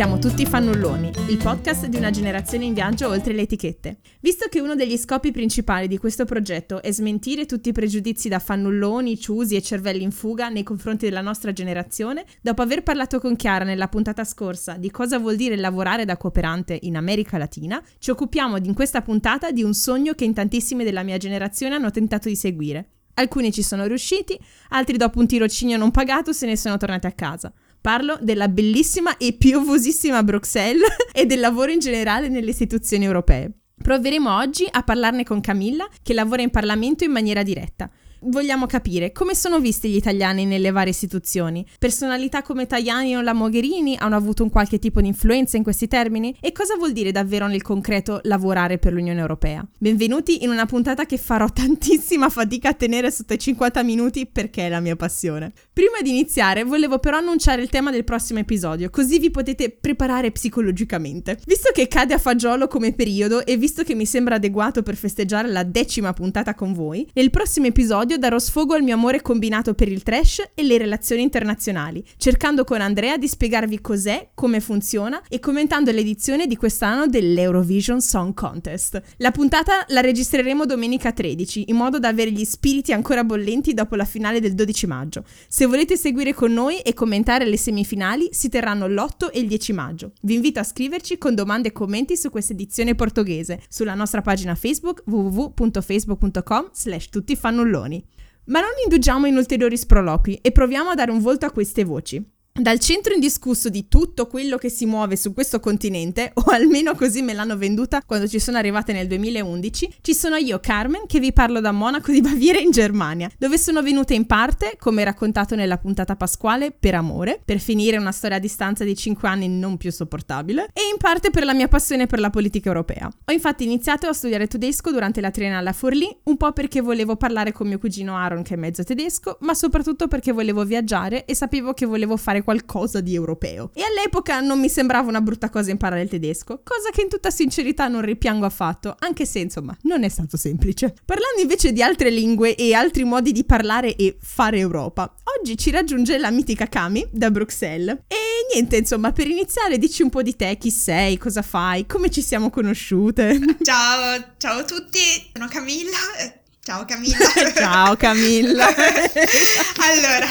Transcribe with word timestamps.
siamo 0.00 0.18
tutti 0.18 0.46
fannulloni, 0.46 1.10
il 1.28 1.36
podcast 1.36 1.84
di 1.84 1.98
una 1.98 2.08
generazione 2.08 2.64
in 2.64 2.72
viaggio 2.72 3.08
oltre 3.08 3.34
le 3.34 3.42
etichette. 3.42 3.98
Visto 4.20 4.48
che 4.48 4.58
uno 4.58 4.74
degli 4.74 4.96
scopi 4.96 5.30
principali 5.30 5.88
di 5.88 5.98
questo 5.98 6.24
progetto 6.24 6.80
è 6.80 6.90
smentire 6.90 7.44
tutti 7.44 7.68
i 7.68 7.72
pregiudizi 7.72 8.30
da 8.30 8.38
fannulloni, 8.38 9.20
ciusi 9.20 9.56
e 9.56 9.60
cervelli 9.60 10.02
in 10.02 10.10
fuga 10.10 10.48
nei 10.48 10.62
confronti 10.62 11.04
della 11.04 11.20
nostra 11.20 11.52
generazione, 11.52 12.24
dopo 12.40 12.62
aver 12.62 12.82
parlato 12.82 13.20
con 13.20 13.36
Chiara 13.36 13.66
nella 13.66 13.88
puntata 13.88 14.24
scorsa 14.24 14.78
di 14.78 14.90
cosa 14.90 15.18
vuol 15.18 15.36
dire 15.36 15.56
lavorare 15.56 16.06
da 16.06 16.16
cooperante 16.16 16.78
in 16.80 16.96
America 16.96 17.36
Latina, 17.36 17.78
ci 17.98 18.10
occupiamo 18.10 18.56
in 18.56 18.72
questa 18.72 19.02
puntata 19.02 19.50
di 19.50 19.62
un 19.62 19.74
sogno 19.74 20.14
che 20.14 20.24
in 20.24 20.32
tantissimi 20.32 20.82
della 20.82 21.02
mia 21.02 21.18
generazione 21.18 21.74
hanno 21.74 21.90
tentato 21.90 22.26
di 22.26 22.36
seguire. 22.36 22.88
Alcuni 23.20 23.52
ci 23.52 23.62
sono 23.62 23.84
riusciti, 23.84 24.38
altri 24.70 24.96
dopo 24.96 25.18
un 25.18 25.26
tirocinio 25.26 25.76
non 25.76 25.90
pagato 25.90 26.32
se 26.32 26.46
ne 26.46 26.56
sono 26.56 26.78
tornati 26.78 27.06
a 27.06 27.12
casa. 27.12 27.52
Parlo 27.80 28.18
della 28.20 28.48
bellissima 28.48 29.16
e 29.16 29.32
piovosissima 29.32 30.22
Bruxelles 30.22 30.86
e 31.12 31.24
del 31.24 31.40
lavoro 31.40 31.72
in 31.72 31.78
generale 31.78 32.28
nelle 32.28 32.50
istituzioni 32.50 33.06
europee. 33.06 33.50
Proveremo 33.82 34.36
oggi 34.36 34.66
a 34.70 34.82
parlarne 34.82 35.24
con 35.24 35.40
Camilla, 35.40 35.88
che 36.02 36.12
lavora 36.12 36.42
in 36.42 36.50
Parlamento 36.50 37.04
in 37.04 37.10
maniera 37.10 37.42
diretta. 37.42 37.90
Vogliamo 38.22 38.66
capire 38.66 39.12
come 39.12 39.34
sono 39.34 39.60
visti 39.60 39.88
gli 39.88 39.96
italiani 39.96 40.44
nelle 40.44 40.72
varie 40.72 40.90
istituzioni. 40.90 41.66
Personalità 41.78 42.42
come 42.42 42.66
Tajani 42.66 43.16
o 43.16 43.22
la 43.22 43.32
Mogherini 43.32 43.96
hanno 43.98 44.16
avuto 44.16 44.42
un 44.42 44.50
qualche 44.50 44.78
tipo 44.78 45.00
di 45.00 45.06
influenza 45.06 45.56
in 45.56 45.62
questi 45.62 45.88
termini? 45.88 46.36
E 46.38 46.52
cosa 46.52 46.76
vuol 46.76 46.92
dire 46.92 47.12
davvero 47.12 47.46
nel 47.46 47.62
concreto 47.62 48.20
lavorare 48.24 48.76
per 48.76 48.92
l'Unione 48.92 49.20
Europea? 49.20 49.66
Benvenuti 49.78 50.42
in 50.42 50.50
una 50.50 50.66
puntata 50.66 51.06
che 51.06 51.16
farò 51.16 51.48
tantissima 51.50 52.28
fatica 52.28 52.68
a 52.68 52.74
tenere 52.74 53.10
sotto 53.10 53.32
i 53.32 53.38
50 53.38 53.82
minuti 53.84 54.26
perché 54.26 54.66
è 54.66 54.68
la 54.68 54.80
mia 54.80 54.96
passione. 54.96 55.52
Prima 55.80 56.02
di 56.02 56.10
iniziare 56.10 56.62
volevo 56.62 56.98
però 56.98 57.16
annunciare 57.16 57.62
il 57.62 57.70
tema 57.70 57.90
del 57.90 58.04
prossimo 58.04 58.38
episodio, 58.38 58.90
così 58.90 59.18
vi 59.18 59.30
potete 59.30 59.70
preparare 59.70 60.30
psicologicamente. 60.30 61.38
Visto 61.46 61.70
che 61.72 61.88
cade 61.88 62.12
a 62.12 62.18
fagiolo 62.18 62.68
come 62.68 62.92
periodo 62.92 63.46
e 63.46 63.56
visto 63.56 63.82
che 63.82 63.94
mi 63.94 64.04
sembra 64.04 64.34
adeguato 64.34 64.82
per 64.82 64.94
festeggiare 64.94 65.48
la 65.48 65.62
decima 65.62 66.12
puntata 66.12 66.54
con 66.54 66.74
voi, 66.74 67.08
nel 67.14 67.30
prossimo 67.30 67.64
episodio 67.64 68.18
darò 68.18 68.38
sfogo 68.38 68.74
al 68.74 68.82
mio 68.82 68.92
amore 68.92 69.22
combinato 69.22 69.72
per 69.72 69.88
il 69.88 70.02
trash 70.02 70.50
e 70.52 70.62
le 70.64 70.76
relazioni 70.76 71.22
internazionali, 71.22 72.04
cercando 72.18 72.64
con 72.64 72.82
Andrea 72.82 73.16
di 73.16 73.26
spiegarvi 73.26 73.80
cos'è, 73.80 74.32
come 74.34 74.60
funziona 74.60 75.22
e 75.30 75.40
commentando 75.40 75.90
l'edizione 75.92 76.46
di 76.46 76.56
quest'anno 76.56 77.06
dell'Eurovision 77.06 78.02
Song 78.02 78.34
Contest. 78.34 79.00
La 79.16 79.30
puntata 79.30 79.86
la 79.88 80.02
registreremo 80.02 80.66
domenica 80.66 81.12
13, 81.12 81.70
in 81.70 81.76
modo 81.76 81.98
da 81.98 82.08
avere 82.08 82.32
gli 82.32 82.44
spiriti 82.44 82.92
ancora 82.92 83.24
bollenti 83.24 83.72
dopo 83.72 83.94
la 83.94 84.04
finale 84.04 84.40
del 84.40 84.52
12 84.52 84.86
maggio. 84.86 85.24
Se 85.48 85.68
volete 85.70 85.96
seguire 85.96 86.34
con 86.34 86.52
noi 86.52 86.80
e 86.80 86.92
commentare 86.92 87.46
le 87.46 87.56
semifinali, 87.56 88.28
si 88.32 88.48
terranno 88.50 88.88
l'8 88.88 89.30
e 89.32 89.38
il 89.38 89.46
10 89.46 89.72
maggio. 89.72 90.12
Vi 90.20 90.34
invito 90.34 90.58
a 90.58 90.64
scriverci 90.64 91.16
con 91.16 91.34
domande 91.34 91.68
e 91.68 91.72
commenti 91.72 92.16
su 92.16 92.28
questa 92.28 92.52
edizione 92.52 92.94
portoghese, 92.94 93.62
sulla 93.68 93.94
nostra 93.94 94.20
pagina 94.20 94.54
Facebook 94.54 95.02
www.facebook.com 95.06 96.70
slash 96.72 97.08
tuttifannulloni. 97.08 98.04
Ma 98.46 98.60
non 98.60 98.70
indugiamo 98.82 99.26
in 99.26 99.36
ulteriori 99.36 99.78
sproloqui 99.78 100.40
e 100.42 100.50
proviamo 100.50 100.90
a 100.90 100.94
dare 100.94 101.12
un 101.12 101.20
volto 101.20 101.46
a 101.46 101.52
queste 101.52 101.84
voci. 101.84 102.38
Dal 102.52 102.80
centro 102.80 103.14
indiscusso 103.14 103.68
di 103.68 103.86
tutto 103.86 104.26
quello 104.26 104.58
che 104.58 104.68
si 104.68 104.84
muove 104.84 105.16
su 105.16 105.32
questo 105.32 105.60
continente, 105.60 106.32
o 106.34 106.50
almeno 106.50 106.94
così 106.94 107.22
me 107.22 107.32
l'hanno 107.32 107.56
venduta 107.56 108.02
quando 108.04 108.26
ci 108.26 108.40
sono 108.40 108.58
arrivate 108.58 108.92
nel 108.92 109.06
2011, 109.06 109.94
ci 110.02 110.12
sono 110.12 110.34
io, 110.34 110.58
Carmen, 110.58 111.06
che 111.06 111.20
vi 111.20 111.32
parlo 111.32 111.60
da 111.60 111.70
Monaco 111.70 112.10
di 112.10 112.20
Baviera 112.20 112.58
in 112.58 112.72
Germania, 112.72 113.30
dove 113.38 113.56
sono 113.56 113.82
venuta 113.82 114.14
in 114.14 114.26
parte, 114.26 114.74
come 114.78 115.04
raccontato 115.04 115.54
nella 115.54 115.78
puntata 115.78 116.16
pasquale, 116.16 116.72
per 116.72 116.96
amore, 116.96 117.40
per 117.42 117.60
finire 117.60 117.96
una 117.96 118.12
storia 118.12 118.36
a 118.36 118.40
distanza 118.40 118.84
di 118.84 118.96
5 118.96 119.28
anni 119.28 119.48
non 119.48 119.76
più 119.76 119.92
sopportabile, 119.92 120.70
e 120.74 120.80
in 120.90 120.98
parte 120.98 121.30
per 121.30 121.44
la 121.44 121.54
mia 121.54 121.68
passione 121.68 122.06
per 122.06 122.18
la 122.18 122.30
politica 122.30 122.68
europea. 122.68 123.08
Ho 123.24 123.32
infatti 123.32 123.64
iniziato 123.64 124.06
a 124.06 124.12
studiare 124.12 124.48
tedesco 124.48 124.90
durante 124.90 125.20
la 125.20 125.30
triennale 125.30 125.68
a 125.68 125.72
Forlì, 125.72 126.14
un 126.24 126.36
po' 126.36 126.52
perché 126.52 126.82
volevo 126.82 127.16
parlare 127.16 127.52
con 127.52 127.68
mio 127.68 127.78
cugino 127.78 128.16
Aaron 128.16 128.42
che 128.42 128.54
è 128.54 128.58
mezzo 128.58 128.82
tedesco, 128.82 129.38
ma 129.42 129.54
soprattutto 129.54 130.08
perché 130.08 130.32
volevo 130.32 130.64
viaggiare 130.64 131.24
e 131.24 131.34
sapevo 131.34 131.72
che 131.72 131.86
volevo 131.86 132.18
fare 132.18 132.39
fare 132.40 132.42
qualcosa 132.42 133.00
di 133.00 133.14
europeo. 133.14 133.70
E 133.74 133.82
all'epoca 133.82 134.40
non 134.40 134.58
mi 134.58 134.68
sembrava 134.68 135.08
una 135.08 135.20
brutta 135.20 135.50
cosa 135.50 135.70
imparare 135.70 136.02
il 136.02 136.08
tedesco, 136.08 136.62
cosa 136.64 136.90
che 136.90 137.02
in 137.02 137.08
tutta 137.08 137.30
sincerità 137.30 137.88
non 137.88 138.02
ripiango 138.02 138.44
affatto, 138.44 138.96
anche 138.98 139.26
se 139.26 139.38
insomma 139.38 139.76
non 139.82 140.02
è 140.02 140.08
stato 140.08 140.36
semplice. 140.36 140.94
Parlando 141.04 141.40
invece 141.40 141.72
di 141.72 141.82
altre 141.82 142.10
lingue 142.10 142.54
e 142.54 142.74
altri 142.74 143.04
modi 143.04 143.32
di 143.32 143.44
parlare 143.44 143.94
e 143.96 144.16
fare 144.20 144.58
Europa, 144.58 145.14
oggi 145.38 145.56
ci 145.56 145.70
raggiunge 145.70 146.18
la 146.18 146.30
mitica 146.30 146.66
Kami 146.66 147.06
da 147.10 147.30
Bruxelles. 147.30 147.98
E 148.08 148.16
niente, 148.52 148.76
insomma, 148.76 149.12
per 149.12 149.28
iniziare 149.28 149.78
dici 149.78 150.02
un 150.02 150.10
po' 150.10 150.22
di 150.22 150.34
te, 150.34 150.56
chi 150.58 150.70
sei, 150.70 151.18
cosa 151.18 151.42
fai, 151.42 151.86
come 151.86 152.10
ci 152.10 152.22
siamo 152.22 152.50
conosciute. 152.50 153.38
Ciao, 153.62 154.34
ciao 154.38 154.58
a 154.58 154.64
tutti, 154.64 154.98
sono 155.32 155.46
Camilla, 155.48 156.39
Ciao 156.70 156.84
Camilla. 156.84 157.16
Ciao 157.52 157.96
Camilla. 157.96 158.68
allora, 158.70 160.28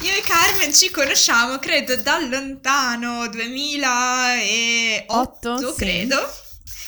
io 0.00 0.12
e 0.12 0.20
Carmen 0.22 0.74
ci 0.74 0.90
conosciamo, 0.90 1.58
credo, 1.58 1.96
da 1.96 2.18
lontano 2.18 3.26
2008, 3.28 5.56
sì. 5.56 5.74
credo. 5.78 6.30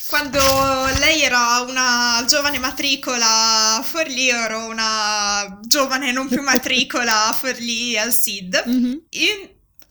Quando 0.06 0.39
lei 0.99 1.22
era 1.22 1.65
una 1.66 2.22
giovane 2.28 2.59
matricola 2.59 3.77
a 3.77 3.83
Forlì, 3.83 4.28
ero 4.28 4.66
una 4.66 5.59
giovane 5.62 6.12
non 6.12 6.28
più 6.28 6.43
matricola 6.44 7.28
a 7.28 7.33
Forlì 7.33 7.97
al 7.97 8.12
SID. 8.12 8.65
Mm-hmm. 8.69 8.99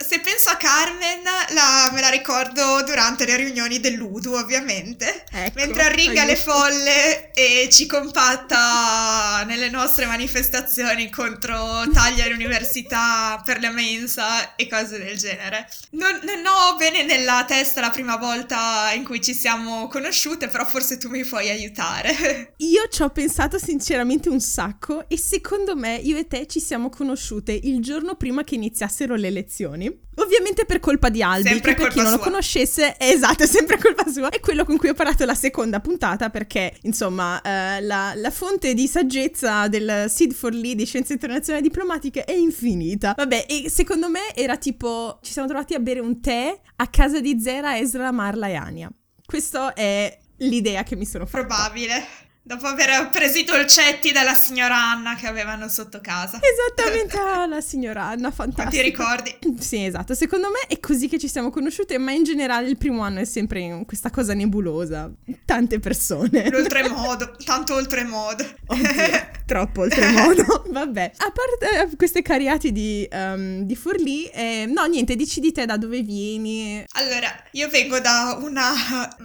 Se 0.01 0.21
penso 0.21 0.49
a 0.49 0.55
Carmen, 0.55 1.21
la, 1.49 1.89
me 1.91 1.99
la 1.99 2.07
ricordo 2.09 2.81
durante 2.83 3.25
le 3.25 3.35
riunioni 3.35 3.81
dell'Udu, 3.81 4.33
ovviamente. 4.33 5.25
Ecco, 5.29 5.59
mentre 5.59 5.83
arringa 5.83 6.23
le 6.23 6.37
folle 6.37 7.31
e 7.33 7.67
ci 7.69 7.85
compatta 7.85 9.43
nelle 9.45 9.69
nostre 9.69 10.05
manifestazioni 10.05 11.09
contro 11.09 11.83
tagli 11.91 12.21
all'università 12.21 13.41
per 13.43 13.59
la 13.59 13.71
mensa 13.71 14.55
e 14.55 14.69
cose 14.69 14.97
del 14.97 15.17
genere. 15.17 15.67
Non, 15.91 16.17
non 16.23 16.45
ho 16.45 16.77
bene 16.77 17.03
nella 17.03 17.43
testa 17.45 17.81
la 17.81 17.89
prima 17.89 18.15
volta 18.15 18.91
in 18.93 19.03
cui 19.03 19.21
ci 19.21 19.33
siamo 19.33 19.89
conosciute, 19.89 20.47
però 20.47 20.65
forse 20.65 20.97
tu 20.97 21.09
mi 21.09 21.25
puoi 21.25 21.49
aiutare. 21.49 22.53
Io 22.57 22.87
ci 22.89 23.01
ho 23.01 23.09
pensato 23.09 23.59
sinceramente 23.59 24.29
un 24.29 24.39
sacco 24.39 25.07
e 25.09 25.17
secondo 25.17 25.75
me 25.75 25.95
io 25.95 26.17
e 26.17 26.27
te 26.27 26.47
ci 26.47 26.59
siamo 26.59 26.89
conosciute 26.89 27.51
il 27.51 27.81
giorno 27.81 28.15
prima 28.15 28.43
che 28.43 28.55
iniziassero 28.55 29.15
le 29.15 29.29
lezioni. 29.29 29.88
Ovviamente 30.15 30.65
per 30.65 30.79
colpa 30.79 31.09
di 31.09 31.23
Albi, 31.23 31.47
sempre 31.47 31.73
che 31.73 31.81
per 31.83 31.91
chi 31.91 31.97
non 31.97 32.07
sua. 32.07 32.17
lo 32.17 32.23
conoscesse, 32.23 32.97
è 32.97 33.09
esatto, 33.13 33.43
è 33.43 33.47
sempre 33.47 33.77
colpa 33.77 34.07
sua. 34.09 34.29
È 34.29 34.39
quello 34.39 34.65
con 34.65 34.77
cui 34.77 34.89
ho 34.89 34.93
parlato 34.93 35.25
la 35.25 35.33
seconda 35.33 35.79
puntata 35.79 36.29
perché, 36.29 36.73
insomma, 36.81 37.41
eh, 37.41 37.81
la, 37.81 38.13
la, 38.15 38.31
fonte 38.31 38.73
di 38.73 38.87
saggezza 38.87 39.67
del 39.67 40.05
Sid 40.09 40.33
for 40.33 40.53
Lee 40.53 40.75
di 40.75 40.85
Scienze 40.85 41.13
Internazionali 41.13 41.65
Diplomatiche 41.65 42.23
è 42.25 42.33
infinita. 42.33 43.13
Vabbè, 43.15 43.45
e 43.47 43.69
secondo 43.69 44.09
me 44.09 44.33
era 44.35 44.57
tipo, 44.57 45.19
ci 45.21 45.31
siamo 45.31 45.47
trovati 45.47 45.73
a 45.73 45.79
bere 45.79 45.99
un 45.99 46.19
tè 46.19 46.59
a 46.75 46.87
casa 46.87 47.19
di 47.19 47.39
Zera, 47.39 47.77
Ezra, 47.77 48.11
Marla 48.11 48.47
e 48.47 48.55
Ania. 48.55 48.91
Questa 49.25 49.73
è 49.73 50.17
l'idea 50.37 50.83
che 50.83 50.95
mi 50.95 51.05
sono 51.05 51.25
fatta. 51.25 51.45
Probabile. 51.45 52.27
Dopo 52.49 52.65
aver 52.65 53.09
preso 53.11 53.37
i 53.37 53.43
dolcetti 53.43 54.11
dalla 54.11 54.33
signora 54.33 54.75
Anna 54.75 55.13
che 55.13 55.27
avevano 55.27 55.67
sotto 55.67 55.99
casa. 56.01 56.39
Esattamente, 56.41 57.15
ah, 57.15 57.45
la 57.45 57.61
signora 57.61 58.05
Anna, 58.05 58.31
fantastica. 58.31 58.69
Ti 58.71 58.81
ricordi? 58.81 59.37
Sì, 59.59 59.85
esatto. 59.85 60.15
Secondo 60.15 60.47
me 60.47 60.61
è 60.67 60.79
così 60.79 61.07
che 61.07 61.19
ci 61.19 61.27
siamo 61.27 61.51
conosciute, 61.51 61.99
ma 61.99 62.11
in 62.11 62.23
generale 62.23 62.67
il 62.67 62.77
primo 62.77 63.03
anno 63.03 63.19
è 63.19 63.25
sempre 63.25 63.83
questa 63.85 64.09
cosa 64.09 64.33
nebulosa. 64.33 65.11
Tante 65.45 65.77
persone. 65.77 66.49
L'oltremodo, 66.49 67.35
tanto 67.45 67.75
oltremodo. 67.75 68.43
Oddio, 68.65 69.29
troppo 69.45 69.81
oltremodo. 69.81 70.65
Vabbè, 70.71 71.11
a 71.17 71.31
parte 71.31 71.81
eh, 71.81 71.95
queste 71.97 72.23
cariati 72.23 72.71
di, 72.71 73.07
um, 73.11 73.61
di 73.61 73.75
Forlì, 73.75 74.25
eh, 74.25 74.65
no, 74.65 74.85
niente, 74.85 75.15
dici 75.15 75.39
di 75.39 75.51
te 75.51 75.67
da 75.67 75.77
dove 75.77 76.01
vieni. 76.01 76.83
Allora, 76.93 77.31
io 77.51 77.69
vengo 77.69 77.99
da 77.99 78.39
una 78.41 78.73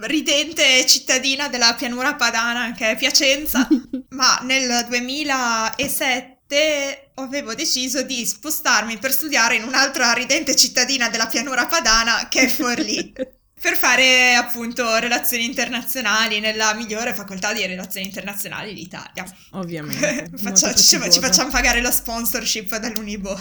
ridente 0.01 0.85
cittadina 0.85 1.47
della 1.47 1.73
pianura 1.75 2.13
padana 2.13 2.73
che 2.73 2.91
è 2.91 2.95
Piacenza 2.95 3.13
Piacenza, 3.15 3.65
ma 4.11 4.39
nel 4.43 4.85
2007 4.89 7.11
avevo 7.15 7.55
deciso 7.55 8.01
di 8.01 8.25
spostarmi 8.25 8.97
per 8.97 9.13
studiare 9.13 9.55
in 9.55 9.63
un'altra 9.63 10.11
ridente 10.11 10.53
cittadina 10.53 11.07
della 11.07 11.27
pianura 11.27 11.65
padana 11.65 12.27
che 12.27 12.41
è 12.41 12.47
Forlì. 12.49 13.13
per 13.57 13.77
fare 13.77 14.35
appunto 14.35 14.97
relazioni 14.97 15.45
internazionali 15.45 16.41
nella 16.41 16.73
migliore 16.73 17.13
facoltà 17.13 17.53
di 17.53 17.65
relazioni 17.65 18.05
internazionali 18.05 18.73
d'Italia. 18.73 19.25
Ovviamente. 19.51 20.29
Faccia, 20.37 20.75
ci, 20.75 20.83
ci, 20.83 21.19
facciamo 21.19 21.49
pagare 21.49 21.81
la 21.81 21.89
sponsorship 21.89 22.77
dall'Unibo. 22.77 23.33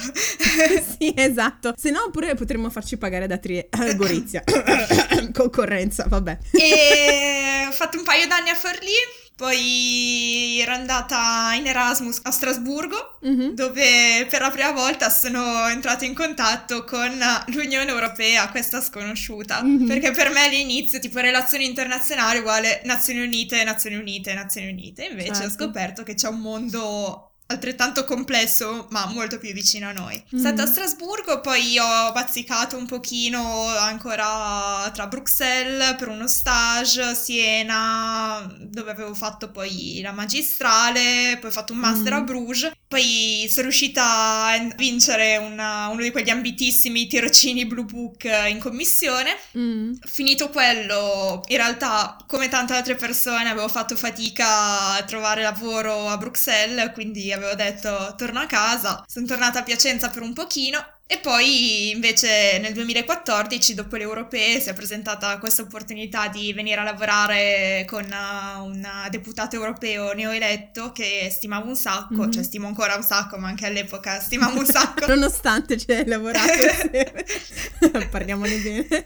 sì, 0.99 1.13
esatto. 1.17 1.75
Se 1.77 1.91
no 1.91 2.11
pure 2.13 2.37
potremmo 2.37 2.71
farci 2.71 2.97
pagare 2.97 3.27
da 3.27 3.39
Tri- 3.39 3.59
eh, 3.59 3.97
Gorizia. 3.97 4.45
Concorrenza, 5.35 6.05
vabbè. 6.07 6.39
E 6.53 7.67
ho 7.69 7.73
fatto 7.73 7.99
un 7.99 8.05
paio 8.05 8.29
d'anni 8.29 8.51
a 8.51 8.55
Forlì 8.55 9.24
Poi 9.37 10.61
ero 10.61 10.73
andata 10.73 11.53
in 11.55 11.67
Erasmus 11.67 12.21
a 12.23 12.31
Strasburgo, 12.31 13.19
mm-hmm. 13.27 13.49
dove 13.55 14.27
per 14.31 14.41
la 14.41 14.51
prima 14.51 14.71
volta 14.71 15.11
sono 15.11 15.67
entrata 15.67 16.05
in 16.05 16.15
contatto 16.15 16.85
con 16.85 17.11
l'Unione 17.49 17.91
Europea, 17.91 18.49
questa 18.51 18.81
sconosciuta. 18.81 19.63
Mm-hmm. 19.63 19.87
Perché 19.89 20.13
per 20.13 20.31
me 20.31 20.45
all'inizio, 20.45 21.01
tipo, 21.01 21.19
relazioni 21.19 21.67
internazionali 21.67 22.39
uguale 22.39 22.83
Nazioni 22.85 23.23
Unite, 23.23 23.65
Nazioni 23.65 23.97
Unite, 23.97 24.35
Nazioni 24.35 24.69
Unite. 24.69 25.05
Invece 25.05 25.35
certo. 25.35 25.47
ho 25.47 25.51
scoperto 25.51 26.03
che 26.05 26.15
c'è 26.15 26.29
un 26.29 26.39
mondo 26.39 27.34
altrettanto 27.47 28.05
complesso 28.05 28.87
ma 28.91 29.07
molto 29.07 29.39
più 29.39 29.53
vicino 29.53 29.89
a 29.89 29.93
noi. 29.93 30.23
Mm. 30.35 30.39
Stata 30.39 30.63
a 30.63 30.67
Strasburgo, 30.67 31.41
poi 31.41 31.79
ho 31.79 32.13
bazzicato 32.13 32.77
un 32.77 32.87
pochino 32.87 33.67
ancora 33.69 34.91
tra 34.93 35.07
Bruxelles 35.07 35.97
per 35.97 36.09
uno 36.09 36.27
stage, 36.27 37.15
Siena 37.15 38.53
dove 38.61 38.91
avevo 38.91 39.15
fatto 39.15 39.51
poi 39.51 40.01
la 40.03 40.13
magistrale, 40.13 41.39
poi 41.41 41.51
ho 41.51 41.53
fatto 41.53 41.73
un 41.73 41.79
master 41.81 42.13
mm. 42.13 42.17
a 42.17 42.21
Bruges, 42.23 42.73
poi 42.95 43.47
sono 43.49 43.63
riuscita 43.63 44.05
a 44.05 44.69
vincere 44.77 45.37
una, 45.37 45.89
uno 45.89 46.01
di 46.01 46.13
quegli 46.13 46.31
ambitissimi 46.31 47.09
tirocini 47.09 47.67
Blue 47.67 47.85
Book 47.85 48.23
in 48.49 48.61
commissione. 48.61 49.37
Mm. 49.59 49.95
Finito 50.05 50.49
quello, 50.51 51.43
in 51.49 51.57
realtà 51.57 52.17
come 52.29 52.49
tante 52.49 52.73
altre 52.75 52.95
persone 52.95 53.49
avevo 53.49 53.67
fatto 53.67 53.97
fatica 53.97 54.93
a 54.93 55.03
trovare 55.03 55.43
lavoro 55.43 56.07
a 56.07 56.17
Bruxelles, 56.17 56.93
quindi 56.93 57.33
avevo 57.33 57.55
detto 57.55 58.15
torno 58.17 58.39
a 58.39 58.47
casa, 58.47 59.03
sono 59.09 59.27
tornata 59.27 59.59
a 59.59 59.65
Piacenza 59.65 60.09
per 60.09 60.23
un 60.23 60.33
pochino 60.33 60.94
e 61.07 61.19
poi 61.19 61.91
invece 61.91 62.59
nel 62.61 62.73
2014, 62.73 63.75
dopo 63.75 63.97
le 63.97 64.05
europee, 64.05 64.59
si 64.59 64.71
è 64.71 64.73
presentata 64.73 65.37
questa 65.39 65.61
opportunità 65.61 66.29
di 66.29 66.55
venire 66.55 66.81
a 66.81 66.85
lavorare 66.85 67.85
con 67.87 68.05
un 68.05 68.89
deputato 69.11 69.55
europeo 69.55 70.15
neoeletto 70.15 70.93
che 70.93 71.29
stimavo 71.31 71.69
un 71.69 71.77
sacco, 71.77 72.15
mm-hmm. 72.15 72.31
cioè 72.31 72.43
stimo 72.43 72.69
ancora 72.69 72.95
un 72.95 73.03
sacco, 73.03 73.37
ma 73.37 73.49
anche 73.49 73.67
all'epoca 73.67 74.19
stimavo 74.19 74.59
un 74.59 74.65
sacco. 74.65 75.05
Nonostante 75.13 75.77
ci 75.77 75.93
hai 75.93 76.07
lavorato. 76.07 76.53
Parliamone 78.11 78.57
bene. 78.57 79.05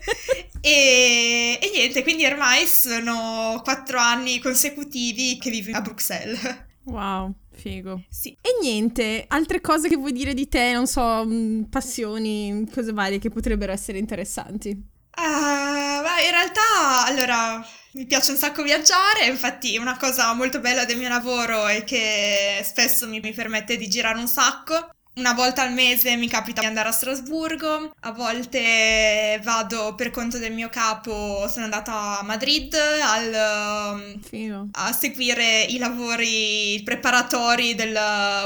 E, 0.61 1.59
e 1.61 1.71
niente, 1.75 2.05
quindi 2.05 2.25
ormai 2.27 2.65
sono 2.67 3.61
quattro 3.65 3.99
anni 3.99 4.39
consecutivi 4.39 5.37
che 5.39 5.51
vivo 5.51 5.77
a 5.77 5.81
Bruxelles. 5.81 6.67
Wow. 6.89 7.35
Figo. 7.53 8.03
Sì. 8.09 8.37
E 8.41 8.59
niente, 8.61 9.25
altre 9.29 9.61
cose 9.61 9.89
che 9.89 9.97
vuoi 9.97 10.13
dire 10.13 10.33
di 10.33 10.49
te, 10.49 10.73
non 10.73 10.87
so, 10.87 11.25
mm, 11.25 11.65
passioni, 11.65 12.69
cose 12.73 12.93
varie 12.93 13.19
che 13.19 13.31
potrebbero 13.31 13.73
essere 13.73 13.99
interessanti? 13.99 14.71
Uh, 14.71 16.03
beh, 16.03 16.25
in 16.25 16.31
realtà, 16.31 17.05
allora, 17.07 17.67
mi 17.93 18.07
piace 18.07 18.31
un 18.31 18.37
sacco 18.37 18.63
viaggiare, 18.63 19.27
infatti 19.27 19.77
una 19.77 19.97
cosa 19.97 20.33
molto 20.33 20.61
bella 20.61 20.85
del 20.85 20.97
mio 20.97 21.09
lavoro 21.09 21.67
è 21.67 21.83
che 21.83 22.61
spesso 22.63 23.09
mi, 23.09 23.19
mi 23.19 23.33
permette 23.33 23.77
di 23.77 23.89
girare 23.89 24.19
un 24.19 24.29
sacco. 24.29 24.91
Una 25.19 25.33
volta 25.33 25.63
al 25.63 25.73
mese 25.73 26.15
mi 26.15 26.29
capita 26.29 26.61
di 26.61 26.69
andare 26.69 26.91
a 26.91 26.93
Strasburgo, 26.93 27.93
a 28.03 28.13
volte 28.13 29.41
vado 29.43 29.97
per 29.97 30.11
conto 30.11 30.39
del 30.39 30.53
mio 30.53 30.69
capo, 30.69 31.49
sono 31.49 31.65
andata 31.65 32.21
a 32.21 32.23
Madrid 32.23 32.73
al, 32.73 33.35
a 34.71 34.93
seguire 34.93 35.63
i 35.63 35.79
lavori 35.79 36.81
preparatori 36.85 37.75
del 37.75 37.99